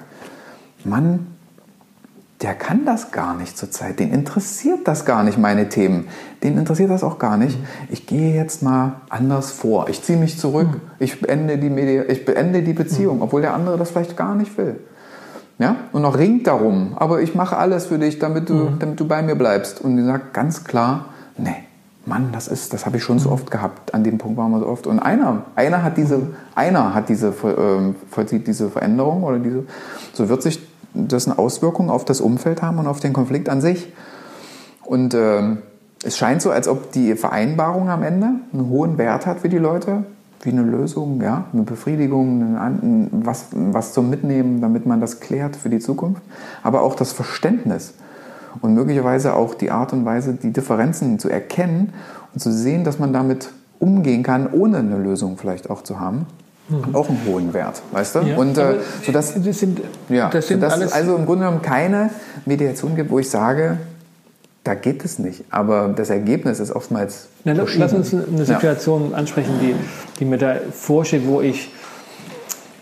Mann, 0.84 1.28
der 2.42 2.56
kann 2.56 2.84
das 2.86 3.12
gar 3.12 3.36
nicht 3.36 3.58
zurzeit, 3.58 4.00
den 4.00 4.12
interessiert 4.12 4.86
das 4.86 5.06
gar 5.06 5.24
nicht, 5.24 5.38
meine 5.38 5.70
Themen, 5.70 6.10
den 6.44 6.58
interessiert 6.58 6.90
das 6.90 7.02
auch 7.02 7.18
gar 7.18 7.38
nicht. 7.38 7.58
Mhm. 7.58 7.66
Ich 7.90 8.06
gehe 8.06 8.36
jetzt 8.36 8.64
mal 8.64 9.02
anders 9.10 9.52
vor, 9.52 9.88
ich 9.88 10.04
ziehe 10.04 10.18
mich 10.18 10.38
zurück, 10.38 10.68
ich 11.00 11.22
beende 11.22 11.58
die, 11.58 11.70
Medi 11.70 12.02
ich 12.02 12.26
beende 12.26 12.64
die 12.64 12.74
Beziehung, 12.74 13.22
obwohl 13.22 13.42
der 13.42 13.54
andere 13.54 13.78
das 13.78 13.92
vielleicht 13.92 14.18
gar 14.18 14.36
nicht 14.36 14.58
will 14.58 14.80
ja, 15.60 15.76
und 15.92 16.02
noch 16.02 16.18
ringt 16.18 16.48
darum, 16.48 16.94
aber 16.96 17.22
ich 17.22 17.36
mache 17.36 17.58
alles 17.58 17.86
für 17.86 18.00
dich, 18.00 18.20
damit 18.20 18.50
du, 18.50 18.56
mhm. 18.56 18.80
damit 18.80 19.00
du 19.00 19.08
bei 19.08 19.22
mir 19.22 19.36
bleibst. 19.36 19.82
Und 19.82 19.98
die 19.98 20.04
sagt 20.04 20.34
ganz 20.34 20.64
klar, 20.64 21.06
nee, 21.38 21.56
Mann, 22.06 22.30
das 22.34 22.48
ist, 22.48 22.74
das 22.74 22.86
habe 22.86 22.98
ich 22.98 23.04
schon 23.04 23.20
so 23.20 23.32
oft 23.32 23.50
gehabt. 23.50 23.94
An 23.94 24.04
dem 24.04 24.18
Punkt 24.18 24.38
waren 24.38 24.52
wir 24.52 24.60
so 24.60 24.68
oft. 24.68 24.88
Und 24.88 25.00
einer, 25.00 25.44
einer 25.56 25.84
hat 25.84 25.98
diese, 25.98 26.22
einer 26.56 26.94
hat 26.94 27.08
diese, 27.08 27.30
äh, 27.30 27.94
vollzieht 28.10 28.48
diese 28.48 28.70
Veränderung 28.70 29.24
oder 29.24 29.40
diese, 29.40 29.64
so 30.14 30.28
wird 30.28 30.42
sich 30.42 30.60
das 30.94 31.28
eine 31.28 31.40
Auswirkung 31.40 31.90
auf 31.90 32.04
das 32.04 32.20
Umfeld 32.20 32.62
haben 32.62 32.80
und 32.80 32.88
auf 32.88 33.00
den 33.00 33.14
Konflikt 33.14 33.48
an 33.48 33.62
sich. 33.62 33.92
Und 34.84 35.14
äh, 35.14 35.56
es 36.04 36.18
scheint 36.18 36.42
so, 36.42 36.52
als 36.52 36.68
ob 36.68 36.92
die 36.92 37.16
Vereinbarung 37.16 37.90
am 37.90 38.04
Ende 38.04 38.32
einen 38.52 38.70
hohen 38.70 38.98
Wert 38.98 39.26
hat 39.26 39.40
für 39.40 39.50
die 39.50 39.58
Leute 39.58 40.04
wie 40.46 40.52
eine 40.52 40.62
Lösung, 40.62 41.22
ja, 41.22 41.46
eine 41.54 41.64
Befriedigung, 41.64 42.58
ein, 42.58 43.08
was, 43.12 43.48
was 43.52 43.94
zum 43.94 44.10
Mitnehmen, 44.10 44.62
damit 44.62 44.86
man 44.86 45.00
das 45.00 45.20
klärt 45.20 45.56
für 45.56 45.70
die 45.70 45.80
Zukunft, 45.80 46.22
aber 46.64 46.82
auch 46.82 46.96
das 46.96 47.12
Verständnis 47.12 47.94
und 48.62 48.74
möglicherweise 48.74 49.34
auch 49.34 49.54
die 49.54 49.72
Art 49.72 49.94
und 49.94 50.06
Weise, 50.06 50.34
die 50.34 50.52
Differenzen 50.52 51.20
zu 51.20 51.30
erkennen 51.30 51.94
und 52.34 52.40
zu 52.40 52.52
sehen, 52.52 52.84
dass 52.84 53.00
man 53.00 53.14
damit 53.14 53.50
umgehen 53.80 54.24
kann, 54.24 54.52
ohne 54.52 54.78
eine 54.78 54.98
Lösung 54.98 55.38
vielleicht 55.38 55.70
auch 55.70 55.82
zu 55.82 56.00
haben. 56.00 56.26
Mhm. 56.70 56.96
Auch 56.96 57.10
einen 57.10 57.20
hohen 57.28 57.54
Wert, 57.54 57.82
weißt 57.92 58.16
du? 58.16 58.20
Ja, 58.20 58.38
und 58.38 58.58
äh, 58.58 58.76
so 59.06 59.12
dass, 59.12 59.34
das 59.34 59.60
sind, 59.60 59.82
ja, 60.08 60.30
das 60.30 60.48
sind 60.48 60.62
sodass 60.62 60.80
es 60.80 60.94
also 60.94 61.16
im 61.18 61.26
Grunde 61.26 61.44
genommen 61.44 61.62
keine 61.62 62.10
Mediation 62.46 62.96
gibt, 62.96 63.12
wo 63.12 63.20
ich 63.20 63.30
sage, 63.30 63.80
da 64.64 64.76
geht 64.76 65.04
es 65.04 65.20
nicht. 65.20 65.44
Aber 65.50 65.94
das 65.96 66.10
Ergebnis 66.10 66.60
ist 66.60 66.72
oftmals. 66.72 67.28
Na, 67.44 67.54
lass 67.54 67.94
uns 67.94 68.14
eine 68.14 68.46
Situation 68.46 69.12
ja. 69.12 69.18
ansprechen, 69.18 69.54
die, 69.62 69.76
die 70.20 70.26
mir 70.26 70.38
da 70.38 70.56
vorsteht, 70.72 71.28
wo 71.28 71.42
ich 71.42 71.70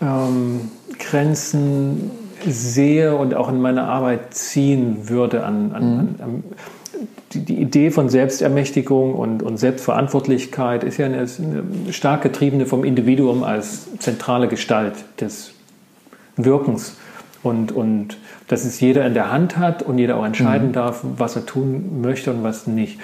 ähm, 0.00 0.70
Grenzen 0.98 2.10
sehe 2.46 3.16
und 3.16 3.34
auch 3.34 3.48
in 3.48 3.60
meine 3.60 3.84
Arbeit 3.84 4.34
ziehen 4.34 5.08
würde 5.08 5.44
an, 5.44 5.72
an, 5.72 5.82
mhm. 5.82 5.98
an, 5.98 6.14
an 6.20 6.44
die, 7.32 7.44
die, 7.44 7.54
Idee 7.60 7.90
von 7.90 8.08
Selbstermächtigung 8.08 9.14
und, 9.14 9.42
und 9.42 9.56
Selbstverantwortlichkeit 9.56 10.84
ist 10.84 10.98
ja 10.98 11.06
eine, 11.06 11.18
eine, 11.18 11.92
stark 11.92 12.22
getriebene 12.22 12.66
vom 12.66 12.84
Individuum 12.84 13.42
als 13.42 13.86
zentrale 13.98 14.48
Gestalt 14.48 14.94
des 15.20 15.52
Wirkens. 16.36 16.96
Und, 17.42 17.72
und 17.72 18.18
dass 18.48 18.64
es 18.64 18.80
jeder 18.80 19.04
in 19.06 19.14
der 19.14 19.32
Hand 19.32 19.56
hat 19.56 19.82
und 19.82 19.98
jeder 19.98 20.16
auch 20.16 20.24
entscheiden 20.24 20.68
mhm. 20.68 20.72
darf, 20.72 21.00
was 21.02 21.36
er 21.36 21.44
tun 21.44 22.00
möchte 22.00 22.30
und 22.30 22.44
was 22.44 22.66
nicht. 22.66 23.00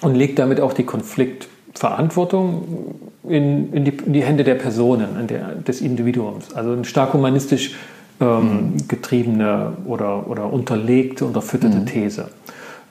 Und 0.00 0.14
legt 0.14 0.38
damit 0.38 0.60
auch 0.60 0.72
die 0.72 0.84
Konfliktverantwortung 0.84 2.94
in, 3.28 3.72
in, 3.72 3.84
die, 3.84 3.96
in 4.04 4.12
die, 4.12 4.22
Hände 4.22 4.44
der 4.44 4.54
Personen, 4.54 5.26
der, 5.26 5.56
des 5.56 5.80
Individuums. 5.80 6.54
Also 6.54 6.72
eine 6.72 6.84
stark 6.84 7.14
humanistisch 7.14 7.74
ähm, 8.20 8.74
mhm. 8.74 8.88
getriebene 8.88 9.72
oder, 9.86 10.28
oder 10.28 10.52
unterlegte, 10.52 11.24
unterfütterte 11.24 11.78
mhm. 11.78 11.86
These. 11.86 12.28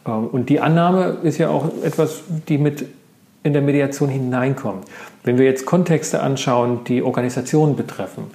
Ähm, 0.05 0.27
und 0.27 0.49
die 0.49 0.59
Annahme 0.59 1.17
ist 1.23 1.37
ja 1.37 1.49
auch 1.49 1.69
etwas, 1.83 2.23
die 2.49 2.57
mit 2.57 2.85
in 3.43 3.53
der 3.53 3.61
Mediation 3.61 4.09
hineinkommt. 4.09 4.85
Wenn 5.23 5.37
wir 5.37 5.45
jetzt 5.45 5.65
Kontexte 5.65 6.21
anschauen, 6.21 6.81
die 6.87 7.01
Organisationen 7.01 7.75
betreffen, 7.75 8.25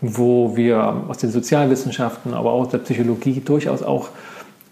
wo 0.00 0.56
wir 0.56 1.04
aus 1.08 1.18
den 1.18 1.30
Sozialwissenschaften, 1.30 2.34
aber 2.34 2.52
auch 2.52 2.62
aus 2.62 2.68
der 2.68 2.78
Psychologie 2.78 3.40
durchaus 3.40 3.82
auch 3.82 4.10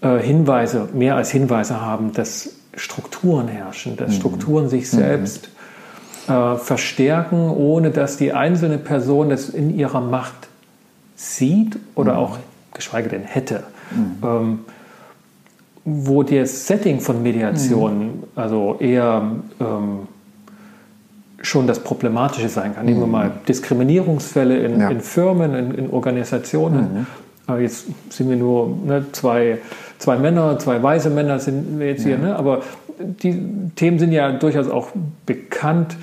äh, 0.00 0.18
Hinweise, 0.18 0.88
mehr 0.92 1.16
als 1.16 1.30
Hinweise 1.30 1.80
haben, 1.80 2.12
dass 2.12 2.50
Strukturen 2.76 3.48
herrschen, 3.48 3.96
dass 3.96 4.10
mhm. 4.10 4.14
Strukturen 4.14 4.68
sich 4.68 4.92
mhm. 4.92 4.96
selbst 4.96 5.48
äh, 6.28 6.56
verstärken, 6.56 7.50
ohne 7.50 7.90
dass 7.90 8.16
die 8.16 8.32
einzelne 8.32 8.78
Person 8.78 9.30
das 9.30 9.48
in 9.48 9.76
ihrer 9.76 10.00
Macht 10.00 10.48
sieht 11.16 11.78
oder 11.94 12.14
mhm. 12.14 12.18
auch 12.18 12.38
geschweige 12.74 13.08
denn 13.08 13.22
hätte. 13.22 13.64
Mhm. 13.90 14.16
Ähm, 14.22 14.58
wo 15.86 16.22
das 16.22 16.66
Setting 16.66 17.00
von 17.00 17.22
Mediation 17.22 18.06
mhm. 18.06 18.22
also 18.34 18.76
eher 18.80 19.22
ähm, 19.60 20.08
schon 21.44 21.66
das 21.66 21.80
Problematische 21.80 22.48
sein 22.48 22.74
kann. 22.74 22.86
Nehmen 22.86 23.00
wir 23.00 23.06
mhm. 23.06 23.12
mal 23.12 23.32
Diskriminierungsfälle 23.46 24.58
in, 24.58 24.80
ja. 24.80 24.88
in 24.88 25.00
Firmen, 25.00 25.54
in, 25.54 25.74
in 25.74 25.90
Organisationen. 25.90 27.06
Mhm. 27.48 27.54
Äh, 27.54 27.62
jetzt 27.62 27.86
sind 28.10 28.30
wir 28.30 28.36
nur 28.36 28.76
ne, 28.84 29.06
zwei, 29.12 29.58
zwei 29.98 30.16
Männer, 30.16 30.58
zwei 30.58 30.82
weiße 30.82 31.10
Männer 31.10 31.38
sind 31.38 31.78
wir 31.78 31.88
jetzt 31.88 32.02
ja. 32.02 32.16
hier, 32.16 32.18
ne? 32.18 32.36
aber 32.36 32.62
die 32.98 33.70
Themen 33.76 33.98
sind 33.98 34.12
ja 34.12 34.32
durchaus 34.32 34.68
auch 34.68 34.88
bekannt, 35.26 35.96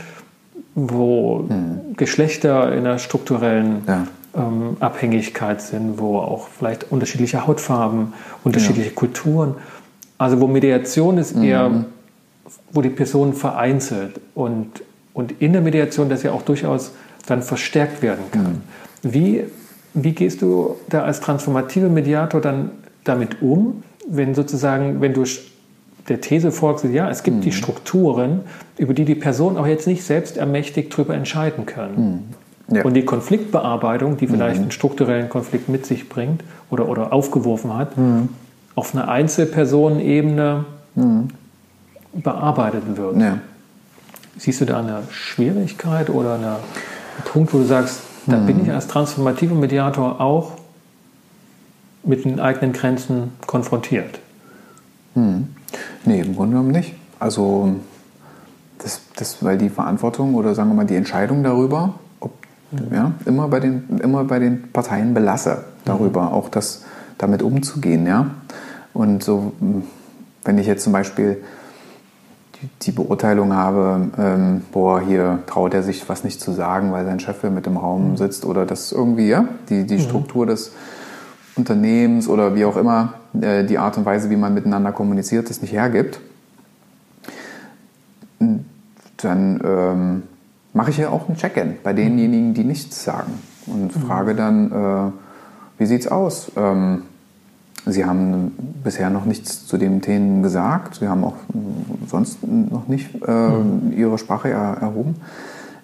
wo 0.75 1.45
mhm. 1.49 1.95
Geschlechter 1.97 2.71
in 2.73 2.79
einer 2.79 2.99
strukturellen 2.99 3.83
ja. 3.87 4.07
ähm, 4.35 4.77
Abhängigkeit 4.79 5.61
sind, 5.61 5.99
wo 5.99 6.17
auch 6.17 6.47
vielleicht 6.47 6.91
unterschiedliche 6.91 7.47
Hautfarben, 7.47 8.13
unterschiedliche. 8.43 8.91
Kulturen. 8.91 9.55
Also 10.17 10.39
wo 10.39 10.47
Mediation 10.47 11.17
ist 11.17 11.35
eher, 11.35 11.69
mhm. 11.69 11.85
wo 12.71 12.81
die 12.81 12.89
Person 12.89 13.33
vereinzelt 13.33 14.19
und, 14.35 14.83
und 15.13 15.33
in 15.39 15.53
der 15.53 15.61
Mediation 15.61 16.09
das 16.09 16.23
ja 16.23 16.31
auch 16.31 16.41
durchaus 16.43 16.91
dann 17.25 17.41
verstärkt 17.41 18.01
werden 18.01 18.23
kann. 18.31 18.61
Mhm. 19.03 19.13
Wie, 19.13 19.43
wie 19.93 20.11
gehst 20.13 20.41
du 20.41 20.75
da 20.89 21.03
als 21.03 21.19
transformative 21.19 21.89
Mediator 21.89 22.41
dann 22.41 22.71
damit 23.03 23.41
um, 23.41 23.83
wenn 24.07 24.35
sozusagen, 24.35 25.01
wenn 25.01 25.13
du 25.13 25.25
der 26.09 26.21
These 26.21 26.51
folgst, 26.51 26.85
ja, 26.85 27.09
es 27.09 27.23
gibt 27.23 27.37
mhm. 27.37 27.41
die 27.41 27.51
Strukturen, 27.51 28.41
über 28.77 28.93
die 28.93 29.05
die 29.05 29.15
Person 29.15 29.57
auch 29.57 29.67
jetzt 29.67 29.87
nicht 29.87 30.03
selbst 30.03 30.37
ermächtigt 30.37 30.95
drüber 30.95 31.13
entscheiden 31.13 31.65
können. 31.65 32.25
Mhm. 32.69 32.75
Ja. 32.75 32.83
Und 32.83 32.93
die 32.93 33.03
Konfliktbearbeitung, 33.03 34.17
die 34.17 34.27
vielleicht 34.27 34.57
mhm. 34.57 34.63
einen 34.63 34.71
strukturellen 34.71 35.29
Konflikt 35.29 35.67
mit 35.67 35.85
sich 35.85 36.07
bringt 36.07 36.43
oder, 36.69 36.87
oder 36.87 37.11
aufgeworfen 37.11 37.75
hat, 37.77 37.97
mhm. 37.97 38.29
auf 38.75 38.95
einer 38.95 39.09
Einzelpersonenebene 39.09 40.65
mhm. 40.95 41.27
bearbeitet 42.13 42.83
wird. 42.95 43.17
Ja. 43.17 43.39
Siehst 44.37 44.61
du 44.61 44.65
da 44.65 44.79
eine 44.79 45.03
Schwierigkeit 45.09 46.09
oder 46.09 46.35
eine, 46.35 46.47
einen 46.47 47.25
Punkt, 47.25 47.53
wo 47.53 47.59
du 47.59 47.65
sagst, 47.65 48.01
da 48.27 48.37
bin 48.37 48.57
mhm. 48.57 48.65
ich 48.65 48.71
als 48.71 48.87
transformativer 48.87 49.55
Mediator 49.55 50.21
auch 50.21 50.53
mit 52.03 52.25
den 52.25 52.39
eigenen 52.39 52.73
Grenzen 52.73 53.31
konfrontiert? 53.45 54.19
Hm. 55.13 55.47
Nee, 56.05 56.21
im 56.21 56.35
Grunde 56.35 56.51
genommen 56.51 56.71
nicht. 56.71 56.93
Also, 57.19 57.75
das, 58.79 59.01
das, 59.15 59.43
weil 59.43 59.57
die 59.57 59.69
Verantwortung 59.69 60.35
oder 60.35 60.55
sagen 60.55 60.69
wir 60.69 60.75
mal 60.75 60.85
die 60.85 60.95
Entscheidung 60.95 61.43
darüber, 61.43 61.95
ob, 62.19 62.31
mhm. 62.71 62.95
ja, 62.95 63.11
immer, 63.25 63.47
bei 63.47 63.59
den, 63.59 63.99
immer 64.01 64.23
bei 64.23 64.39
den 64.39 64.71
Parteien 64.71 65.13
belasse, 65.13 65.65
darüber 65.85 66.23
mhm. 66.23 66.29
auch 66.29 66.49
das 66.49 66.83
damit 67.17 67.43
umzugehen. 67.43 68.07
Ja? 68.07 68.31
Und 68.93 69.23
so, 69.23 69.53
wenn 70.43 70.57
ich 70.57 70.67
jetzt 70.67 70.83
zum 70.83 70.93
Beispiel 70.93 71.43
die, 72.81 72.91
Beurteilung 72.91 73.53
habe, 73.53 74.09
ähm, 74.17 74.61
boah, 74.71 75.01
hier 75.01 75.39
traut 75.47 75.73
er 75.73 75.83
sich 75.83 76.07
was 76.09 76.23
nicht 76.23 76.39
zu 76.39 76.51
sagen, 76.51 76.91
weil 76.91 77.05
sein 77.05 77.19
Chef 77.19 77.43
mit 77.43 77.67
im 77.67 77.77
Raum 77.77 78.11
mhm. 78.11 78.17
sitzt 78.17 78.45
oder 78.45 78.65
das 78.65 78.91
irgendwie, 78.91 79.27
ja, 79.27 79.45
die, 79.69 79.85
die 79.85 79.95
mhm. 79.95 80.01
Struktur 80.01 80.45
des 80.45 80.71
Unternehmens 81.55 82.27
oder 82.27 82.55
wie 82.55 82.65
auch 82.65 82.77
immer 82.77 83.13
äh, 83.39 83.63
die 83.63 83.77
Art 83.77 83.97
und 83.97 84.05
Weise, 84.05 84.29
wie 84.29 84.35
man 84.35 84.53
miteinander 84.53 84.91
kommuniziert, 84.91 85.49
das 85.49 85.61
nicht 85.61 85.73
hergibt, 85.73 86.19
dann 89.17 89.61
ähm, 89.63 90.23
mache 90.73 90.91
ich 90.91 90.97
ja 90.97 91.09
auch 91.09 91.29
ein 91.29 91.35
Check-in 91.35 91.77
bei 91.83 91.93
denjenigen, 91.93 92.53
die 92.53 92.63
nichts 92.63 93.03
sagen 93.03 93.33
und 93.67 93.95
mhm. 93.95 94.01
frage 94.01 94.35
dann, 94.35 94.71
äh, 94.71 95.11
wie 95.77 95.85
sieht's 95.85 96.07
aus? 96.07 96.51
Ähm, 96.55 97.03
Sie 97.85 98.05
haben 98.05 98.51
bisher 98.83 99.09
noch 99.09 99.25
nichts 99.25 99.65
zu 99.65 99.77
dem 99.77 100.01
Themen 100.01 100.43
gesagt. 100.43 100.95
Sie 100.95 101.07
haben 101.07 101.23
auch 101.23 101.35
sonst 102.07 102.39
noch 102.45 102.87
nicht 102.87 103.09
äh, 103.25 103.31
mhm. 103.31 103.93
Ihre 103.95 104.17
Sprache 104.17 104.49
er, 104.49 104.77
erhoben. 104.81 105.15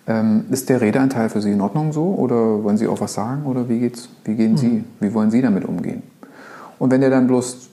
Ähm, 0.05 0.45
ist 0.51 0.69
der 0.69 0.79
Redeanteil 0.79 1.29
für 1.29 1.41
Sie 1.41 1.51
in 1.51 1.59
Ordnung 1.59 1.91
so 1.91 2.03
oder 2.03 2.63
wollen 2.63 2.77
Sie 2.77 2.87
auch 2.87 3.01
was 3.01 3.13
sagen 3.13 3.45
oder 3.45 3.67
wie 3.67 3.79
geht's? 3.79 4.09
Wie 4.25 4.35
gehen 4.35 4.51
mhm. 4.53 4.57
Sie? 4.57 4.83
Wie 4.99 5.13
wollen 5.13 5.31
Sie 5.31 5.41
damit 5.41 5.65
umgehen? 5.65 6.03
Und 6.79 6.91
wenn 6.91 7.01
der 7.01 7.09
dann 7.09 7.27
bloß 7.27 7.69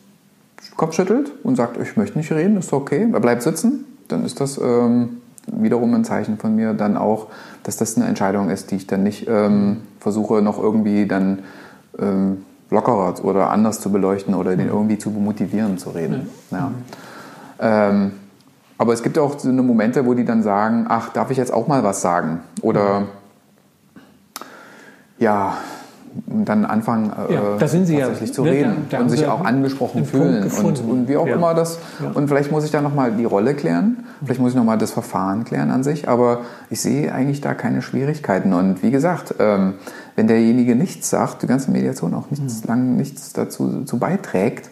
Kopf 0.77 0.95
schüttelt 0.95 1.31
und 1.43 1.57
sagt, 1.57 1.77
ich 1.81 1.97
möchte 1.97 2.19
nicht 2.19 2.33
reden, 2.33 2.57
ist 2.57 2.73
okay, 2.73 3.07
er 3.13 3.21
bleibt 3.21 3.43
sitzen, 3.43 3.85
dann 4.09 4.25
ist 4.25 4.41
das 4.41 4.59
ähm, 4.59 5.21
wiederum 5.47 5.95
ein 5.95 6.05
Zeichen 6.05 6.39
von 6.39 6.57
mir 6.57 6.73
dann 6.73 6.97
auch, 6.97 7.29
dass 7.63 7.77
das 7.77 7.97
eine 7.97 8.07
Entscheidung 8.07 8.51
ist, 8.51 8.71
die 8.71 8.77
ich 8.77 8.87
dann 8.87 9.03
nicht 9.03 9.27
ähm, 9.29 9.83
versuche 10.01 10.43
noch 10.43 10.59
irgendwie 10.61 11.07
dann 11.07 11.41
ähm, 11.99 12.39
lockerer 12.71 13.15
oder 13.25 13.51
anders 13.51 13.81
zu 13.81 13.91
beleuchten 13.91 14.35
oder 14.35 14.57
den 14.57 14.67
mhm. 14.67 14.73
irgendwie 14.73 14.99
zu 14.99 15.11
motivieren 15.11 15.79
zu 15.79 15.91
reden. 15.91 16.31
Mhm. 16.51 16.57
Ja. 16.57 16.71
Ähm, 17.61 18.13
aber 18.77 18.93
es 18.93 19.03
gibt 19.03 19.19
auch 19.19 19.39
so 19.39 19.49
eine 19.49 19.63
Momente, 19.63 20.05
wo 20.05 20.15
die 20.15 20.25
dann 20.25 20.43
sagen, 20.43 20.87
ach, 20.89 21.11
darf 21.11 21.31
ich 21.31 21.37
jetzt 21.37 21.53
auch 21.53 21.69
mal 21.69 21.85
was 21.85 22.01
sagen? 22.01 22.41
Oder 22.63 23.05
ja, 25.19 25.57
dann 26.27 26.65
anfangen, 26.65 27.13
äh, 27.29 27.35
ja, 27.35 27.41
tatsächlich 27.59 27.99
ja, 27.99 28.33
zu 28.33 28.43
reden 28.43 28.87
da, 28.89 28.99
da 28.99 29.03
und 29.03 29.11
sich 29.11 29.27
auch 29.27 29.45
angesprochen 29.45 30.05
fühlen 30.05 30.51
und, 30.63 30.81
und, 30.81 31.09
wie 31.09 31.17
auch 31.17 31.27
ja. 31.27 31.35
immer 31.35 31.55
das. 31.55 31.79
Und 32.15 32.29
vielleicht 32.29 32.53
muss 32.53 32.65
ich 32.65 32.71
da 32.71 32.81
nochmal 32.81 33.13
die 33.13 33.25
Rolle 33.25 33.55
klären, 33.55 34.05
vielleicht 34.25 34.41
muss 34.41 34.51
ich 34.53 34.57
nochmal 34.57 34.79
das 34.79 34.93
Verfahren 34.93 35.45
klären 35.45 35.71
an 35.71 35.83
sich, 35.83 36.09
aber 36.09 36.43
ich 36.71 36.81
sehe 36.81 37.13
eigentlich 37.13 37.41
da 37.41 37.55
keine 37.55 37.83
Schwierigkeiten. 37.83 38.53
Und 38.53 38.83
wie 38.83 38.91
gesagt, 38.91 39.35
ähm, 39.41 39.75
wenn 40.17 40.27
derjenige 40.27 40.77
nichts 40.77 41.11
sagt, 41.11 41.43
die 41.43 41.47
ganze 41.47 41.71
Mediation 41.71 42.15
auch 42.15 42.31
nichts, 42.31 42.63
mhm. 42.63 42.69
lang 42.69 42.97
nichts 42.97 43.33
dazu, 43.33 43.69
dazu 43.69 43.99
beiträgt, 43.99 44.71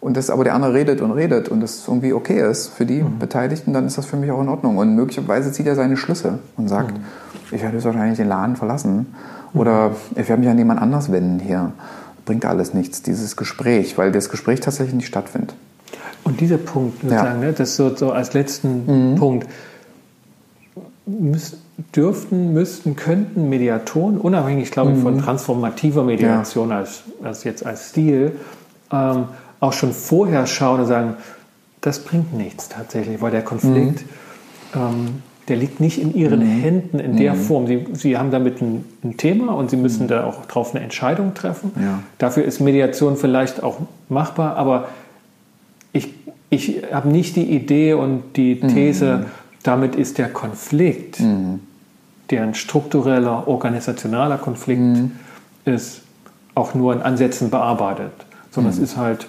und 0.00 0.16
das 0.16 0.30
aber 0.30 0.44
der 0.44 0.54
andere 0.54 0.72
redet 0.72 1.02
und 1.02 1.12
redet 1.12 1.50
und 1.50 1.60
das 1.60 1.86
irgendwie 1.86 2.14
okay 2.14 2.40
ist 2.50 2.68
für 2.68 2.86
die 2.86 3.02
mhm. 3.02 3.18
Beteiligten, 3.18 3.74
dann 3.74 3.86
ist 3.86 3.98
das 3.98 4.06
für 4.06 4.16
mich 4.16 4.30
auch 4.30 4.40
in 4.40 4.48
Ordnung. 4.48 4.78
Und 4.78 4.94
möglicherweise 4.94 5.52
zieht 5.52 5.66
er 5.66 5.74
seine 5.74 5.96
Schlüsse 5.96 6.38
und 6.56 6.68
sagt, 6.68 6.96
mhm. 6.96 7.04
ich 7.52 7.62
werde 7.62 7.76
jetzt 7.76 7.84
wahrscheinlich 7.84 8.16
den 8.16 8.28
Laden 8.28 8.56
verlassen 8.56 9.14
mhm. 9.52 9.60
oder 9.60 9.92
ich 10.12 10.28
werde 10.28 10.40
mich 10.40 10.48
an 10.48 10.56
jemand 10.56 10.80
anders 10.80 11.12
wenden 11.12 11.38
hier. 11.38 11.72
Bringt 12.24 12.46
alles 12.46 12.72
nichts, 12.72 13.02
dieses 13.02 13.36
Gespräch, 13.36 13.98
weil 13.98 14.10
das 14.10 14.30
Gespräch 14.30 14.60
tatsächlich 14.60 14.94
nicht 14.94 15.06
stattfindet. 15.06 15.54
Und 16.24 16.40
dieser 16.40 16.58
Punkt, 16.58 17.02
sozusagen, 17.02 17.42
ja. 17.42 17.48
ne, 17.48 17.52
das 17.52 17.76
so, 17.76 17.94
so 17.94 18.12
als 18.12 18.32
letzten 18.32 19.12
mhm. 19.12 19.14
Punkt, 19.16 19.48
müssen, 21.06 21.58
dürften, 21.94 22.52
müssten, 22.52 22.96
könnten 22.96 23.48
Mediatoren, 23.48 24.18
unabhängig, 24.18 24.70
glaube 24.70 24.92
ich, 24.92 24.98
von 24.98 25.16
mhm. 25.16 25.22
transformativer 25.22 26.04
Mediation 26.04 26.70
ja. 26.70 26.78
als, 26.78 27.02
als 27.22 27.44
jetzt 27.44 27.64
als 27.64 27.90
Stil, 27.90 28.32
ähm, 28.92 29.24
auch 29.60 29.72
schon 29.72 29.92
vorher 29.92 30.46
schauen 30.46 30.80
und 30.80 30.86
sagen, 30.86 31.14
das 31.80 32.00
bringt 32.00 32.34
nichts 32.34 32.68
tatsächlich, 32.68 33.20
weil 33.20 33.30
der 33.30 33.42
Konflikt, 33.42 34.04
mhm. 34.74 34.80
ähm, 34.80 35.06
der 35.48 35.56
liegt 35.56 35.80
nicht 35.80 36.00
in 36.00 36.14
ihren 36.14 36.40
mhm. 36.40 36.60
Händen 36.60 36.98
in 36.98 37.16
der 37.16 37.34
mhm. 37.34 37.40
Form. 37.40 37.66
Sie, 37.66 37.86
sie 37.92 38.16
haben 38.16 38.30
damit 38.30 38.60
ein, 38.60 38.84
ein, 39.02 39.16
Thema 39.16 39.54
und 39.54 39.70
sie 39.70 39.76
müssen 39.76 40.04
mhm. 40.04 40.08
da 40.08 40.24
auch 40.24 40.46
drauf 40.46 40.74
eine 40.74 40.84
Entscheidung 40.84 41.34
treffen. 41.34 41.72
Ja. 41.76 42.00
Dafür 42.18 42.44
ist 42.44 42.60
Mediation 42.60 43.16
vielleicht 43.16 43.62
auch 43.62 43.78
machbar, 44.08 44.56
aber 44.56 44.88
ich, 45.92 46.14
ich 46.50 46.82
habe 46.92 47.08
nicht 47.08 47.36
die 47.36 47.50
Idee 47.50 47.94
und 47.94 48.22
die 48.36 48.60
mhm. 48.60 48.68
These, 48.68 49.26
damit 49.62 49.96
ist 49.96 50.18
der 50.18 50.28
Konflikt, 50.28 51.20
der 52.30 52.42
ein 52.42 52.54
struktureller, 52.54 53.48
organisationaler 53.48 54.38
Konflikt 54.38 54.80
mhm. 54.80 55.12
ist, 55.64 56.02
auch 56.54 56.74
nur 56.74 56.92
in 56.92 57.02
Ansätzen 57.02 57.50
bearbeitet, 57.50 58.12
sondern 58.50 58.74
mhm. 58.74 58.82
es 58.82 58.90
ist 58.90 58.96
halt 58.96 59.26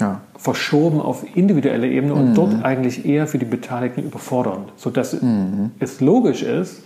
ja. 0.00 0.20
verschoben 0.36 1.00
auf 1.00 1.24
individuelle 1.36 1.88
Ebene 1.88 2.14
und 2.14 2.30
mhm. 2.30 2.34
dort 2.34 2.64
eigentlich 2.64 3.06
eher 3.06 3.26
für 3.26 3.38
die 3.38 3.44
Beteiligten 3.44 4.02
überfordernd, 4.02 4.72
sodass 4.76 5.20
mhm. 5.20 5.70
es 5.78 6.00
logisch 6.00 6.42
ist, 6.42 6.82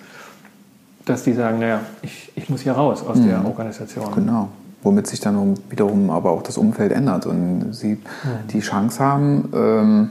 dass 1.04 1.24
die 1.24 1.32
sagen, 1.32 1.58
naja, 1.58 1.80
ich, 2.02 2.30
ich 2.36 2.48
muss 2.48 2.60
hier 2.60 2.72
raus 2.72 3.04
aus 3.04 3.20
der 3.20 3.40
mhm. 3.40 3.46
Organisation. 3.46 4.14
Genau 4.14 4.48
womit 4.82 5.06
sich 5.06 5.20
dann 5.20 5.58
wiederum 5.68 6.10
aber 6.10 6.30
auch 6.30 6.42
das 6.42 6.56
Umfeld 6.56 6.92
ändert 6.92 7.26
und 7.26 7.72
sie 7.72 7.94
mhm. 7.94 7.98
die 8.52 8.60
Chance 8.60 9.00
haben, 9.00 9.48
ähm, 9.54 10.10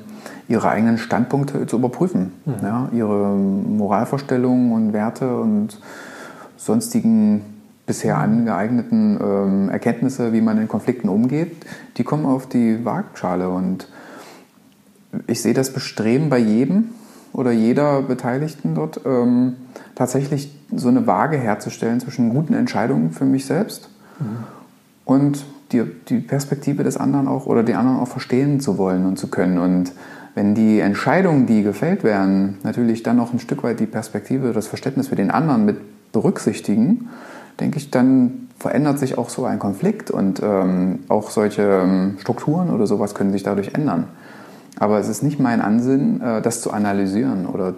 ihre 0.49 0.67
eigenen 0.67 0.97
Standpunkte 0.97 1.65
zu 1.67 1.77
überprüfen, 1.77 2.33
mhm. 2.45 2.53
ja, 2.63 2.89
ihre 2.91 3.35
Moralvorstellungen 3.35 4.73
und 4.73 4.93
Werte 4.93 5.39
und 5.39 5.79
sonstigen 6.57 7.41
bisher 7.85 8.17
angeeigneten 8.17 9.17
ähm, 9.21 9.69
Erkenntnisse, 9.69 10.33
wie 10.33 10.41
man 10.41 10.59
in 10.59 10.67
Konflikten 10.67 11.07
umgeht, 11.07 11.65
die 11.97 12.03
kommen 12.03 12.25
auf 12.25 12.47
die 12.47 12.83
Waagschale. 12.83 13.49
Und 13.49 13.87
ich 15.27 15.41
sehe 15.41 15.53
das 15.53 15.71
Bestreben 15.71 16.29
bei 16.29 16.39
jedem 16.39 16.89
oder 17.31 17.51
jeder 17.51 18.01
Beteiligten 18.01 18.75
dort, 18.75 19.01
ähm, 19.05 19.55
tatsächlich 19.95 20.55
so 20.75 20.87
eine 20.87 21.07
Waage 21.07 21.37
herzustellen 21.37 21.99
zwischen 21.99 22.29
guten 22.31 22.53
Entscheidungen 22.53 23.11
für 23.11 23.25
mich 23.25 23.45
selbst 23.45 23.89
mhm. 24.19 24.43
und 25.05 25.45
die, 25.71 25.83
die 26.07 26.19
Perspektive 26.19 26.83
des 26.83 26.97
anderen 26.97 27.27
auch 27.27 27.45
oder 27.45 27.63
die 27.63 27.75
anderen 27.75 27.99
auch 27.99 28.07
verstehen 28.07 28.59
zu 28.59 28.77
wollen 28.77 29.05
und 29.05 29.17
zu 29.17 29.27
können. 29.27 29.59
Und 29.59 29.91
wenn 30.39 30.55
die 30.55 30.79
Entscheidungen, 30.79 31.47
die 31.47 31.63
gefällt 31.63 32.05
werden, 32.05 32.59
natürlich 32.63 33.03
dann 33.03 33.17
noch 33.17 33.33
ein 33.33 33.39
Stück 33.39 33.61
weit 33.61 33.81
die 33.81 33.85
Perspektive, 33.85 34.53
das 34.53 34.67
Verständnis 34.67 35.09
für 35.09 35.17
den 35.17 35.31
anderen 35.31 35.65
mit 35.65 36.11
berücksichtigen, 36.13 37.09
denke 37.59 37.77
ich, 37.77 37.91
dann 37.91 38.47
verändert 38.57 38.99
sich 38.99 39.17
auch 39.17 39.27
so 39.27 39.43
ein 39.43 39.59
Konflikt 39.59 40.09
und 40.09 40.41
ähm, 40.41 40.99
auch 41.09 41.29
solche 41.29 41.81
ähm, 41.83 42.15
Strukturen 42.19 42.69
oder 42.69 42.87
sowas 42.87 43.15
können 43.15 43.33
sich 43.33 43.43
dadurch 43.43 43.73
ändern. 43.73 44.05
Aber 44.79 44.97
es 44.97 45.09
ist 45.09 45.23
nicht 45.23 45.41
mein 45.41 45.59
Ansinn, 45.59 46.21
äh, 46.21 46.41
das 46.41 46.61
zu 46.61 46.71
analysieren 46.71 47.45
oder, 47.45 47.73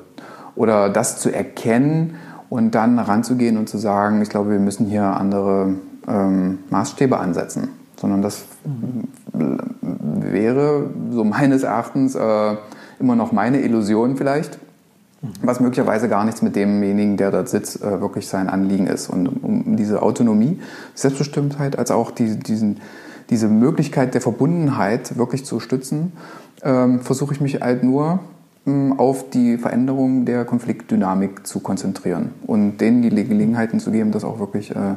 oder 0.55 0.89
das 0.89 1.17
zu 1.17 1.33
erkennen 1.33 2.13
und 2.51 2.75
dann 2.75 2.99
ranzugehen 2.99 3.57
und 3.57 3.69
zu 3.69 3.79
sagen, 3.79 4.21
ich 4.21 4.29
glaube, 4.29 4.51
wir 4.51 4.59
müssen 4.59 4.85
hier 4.85 5.05
andere 5.05 5.73
ähm, 6.07 6.59
Maßstäbe 6.69 7.17
ansetzen, 7.17 7.69
sondern 7.99 8.21
das 8.21 8.45
wäre 10.23 10.89
so 11.11 11.23
meines 11.23 11.63
Erachtens 11.63 12.15
äh, 12.15 12.55
immer 12.99 13.15
noch 13.15 13.31
meine 13.31 13.61
Illusion 13.61 14.17
vielleicht 14.17 14.57
was 15.41 15.59
möglicherweise 15.59 16.09
gar 16.09 16.25
nichts 16.25 16.41
mit 16.41 16.55
demjenigen, 16.55 17.17
der 17.17 17.31
dort 17.31 17.49
sitzt, 17.49 17.83
äh, 17.83 18.01
wirklich 18.01 18.27
sein 18.27 18.49
Anliegen 18.49 18.87
ist. 18.87 19.09
Und 19.09 19.27
um 19.27 19.75
diese 19.75 20.01
Autonomie, 20.01 20.59
Selbstbestimmtheit, 20.95 21.77
als 21.77 21.91
auch 21.91 22.11
die, 22.11 22.39
diesen, 22.39 22.79
diese 23.29 23.47
Möglichkeit 23.47 24.13
der 24.13 24.21
Verbundenheit 24.21 25.17
wirklich 25.17 25.45
zu 25.45 25.59
stützen, 25.59 26.13
ähm, 26.63 27.01
versuche 27.01 27.33
ich 27.33 27.41
mich 27.41 27.61
halt 27.61 27.83
nur 27.83 28.19
ähm, 28.65 28.99
auf 28.99 29.29
die 29.29 29.57
Veränderung 29.57 30.25
der 30.25 30.43
Konfliktdynamik 30.43 31.45
zu 31.45 31.59
konzentrieren 31.59 32.31
und 32.47 32.77
denen 32.79 33.03
die 33.03 33.09
Gelegenheiten 33.09 33.79
zu 33.79 33.91
geben, 33.91 34.11
das 34.11 34.23
auch 34.23 34.39
wirklich 34.39 34.71
äh, 34.75 34.95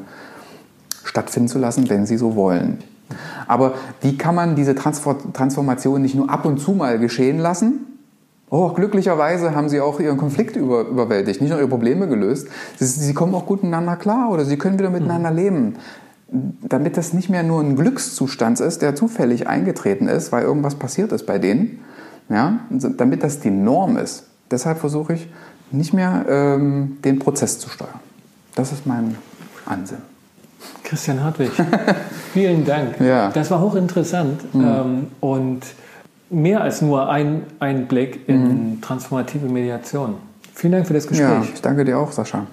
stattfinden 1.04 1.48
zu 1.48 1.58
lassen, 1.58 1.88
wenn 1.90 2.06
sie 2.06 2.16
so 2.16 2.34
wollen. 2.34 2.78
Aber 3.46 3.74
wie 4.00 4.16
kann 4.16 4.34
man 4.34 4.56
diese 4.56 4.74
Transformation 4.74 6.02
nicht 6.02 6.14
nur 6.14 6.30
ab 6.30 6.44
und 6.44 6.58
zu 6.58 6.72
mal 6.72 6.98
geschehen 6.98 7.38
lassen, 7.38 7.86
Oh, 8.50 8.68
glücklicherweise 8.68 9.56
haben 9.56 9.68
sie 9.68 9.80
auch 9.80 9.98
ihren 9.98 10.16
Konflikt 10.16 10.54
über, 10.54 10.82
überwältigt, 10.82 11.40
nicht 11.40 11.50
nur 11.50 11.58
ihre 11.58 11.66
Probleme 11.66 12.06
gelöst. 12.06 12.46
Sie, 12.76 12.86
sie, 12.86 13.12
kommen 13.12 13.34
auch 13.34 13.46
gut 13.46 13.64
miteinander 13.64 13.96
klar 13.96 14.30
oder 14.30 14.44
sie 14.44 14.56
können 14.56 14.78
wieder 14.78 14.90
miteinander 14.90 15.32
mhm. 15.32 15.36
leben. 15.36 15.74
Damit 16.28 16.96
das 16.96 17.12
nicht 17.12 17.28
mehr 17.28 17.42
nur 17.42 17.60
ein 17.60 17.74
Glückszustand 17.74 18.60
ist, 18.60 18.80
der 18.80 18.94
zufällig 18.94 19.48
eingetreten 19.48 20.06
ist, 20.06 20.30
weil 20.30 20.44
irgendwas 20.44 20.76
passiert 20.76 21.10
ist 21.10 21.26
bei 21.26 21.38
denen, 21.38 21.80
ja, 22.28 22.60
damit 22.70 23.24
das 23.24 23.40
die 23.40 23.50
Norm 23.50 23.96
ist. 23.96 24.26
Deshalb 24.52 24.78
versuche 24.78 25.14
ich 25.14 25.28
nicht 25.72 25.92
mehr 25.92 26.24
ähm, 26.28 26.98
den 27.04 27.18
Prozess 27.18 27.58
zu 27.58 27.68
steuern. 27.68 28.00
Das 28.54 28.70
ist 28.70 28.86
mein 28.86 29.16
Ansinn. 29.66 29.98
Christian 30.82 31.22
Hartwig, 31.22 31.50
vielen 32.32 32.64
Dank. 32.64 33.00
Ja. 33.00 33.30
Das 33.30 33.50
war 33.50 33.60
hochinteressant. 33.60 34.54
Mhm. 34.54 34.64
Ähm, 34.64 35.06
und 35.20 35.62
mehr 36.30 36.60
als 36.60 36.82
nur 36.82 37.08
ein 37.08 37.42
Einblick 37.60 38.28
in 38.28 38.72
mhm. 38.72 38.80
transformative 38.80 39.46
Mediation. 39.46 40.16
Vielen 40.54 40.72
Dank 40.72 40.86
für 40.86 40.94
das 40.94 41.06
Gespräch. 41.06 41.28
Ja, 41.28 41.42
ich 41.54 41.60
danke 41.60 41.84
dir 41.84 41.98
auch, 41.98 42.12
Sascha. 42.12 42.46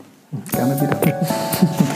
Gerne 0.52 0.80
wieder. 0.80 0.98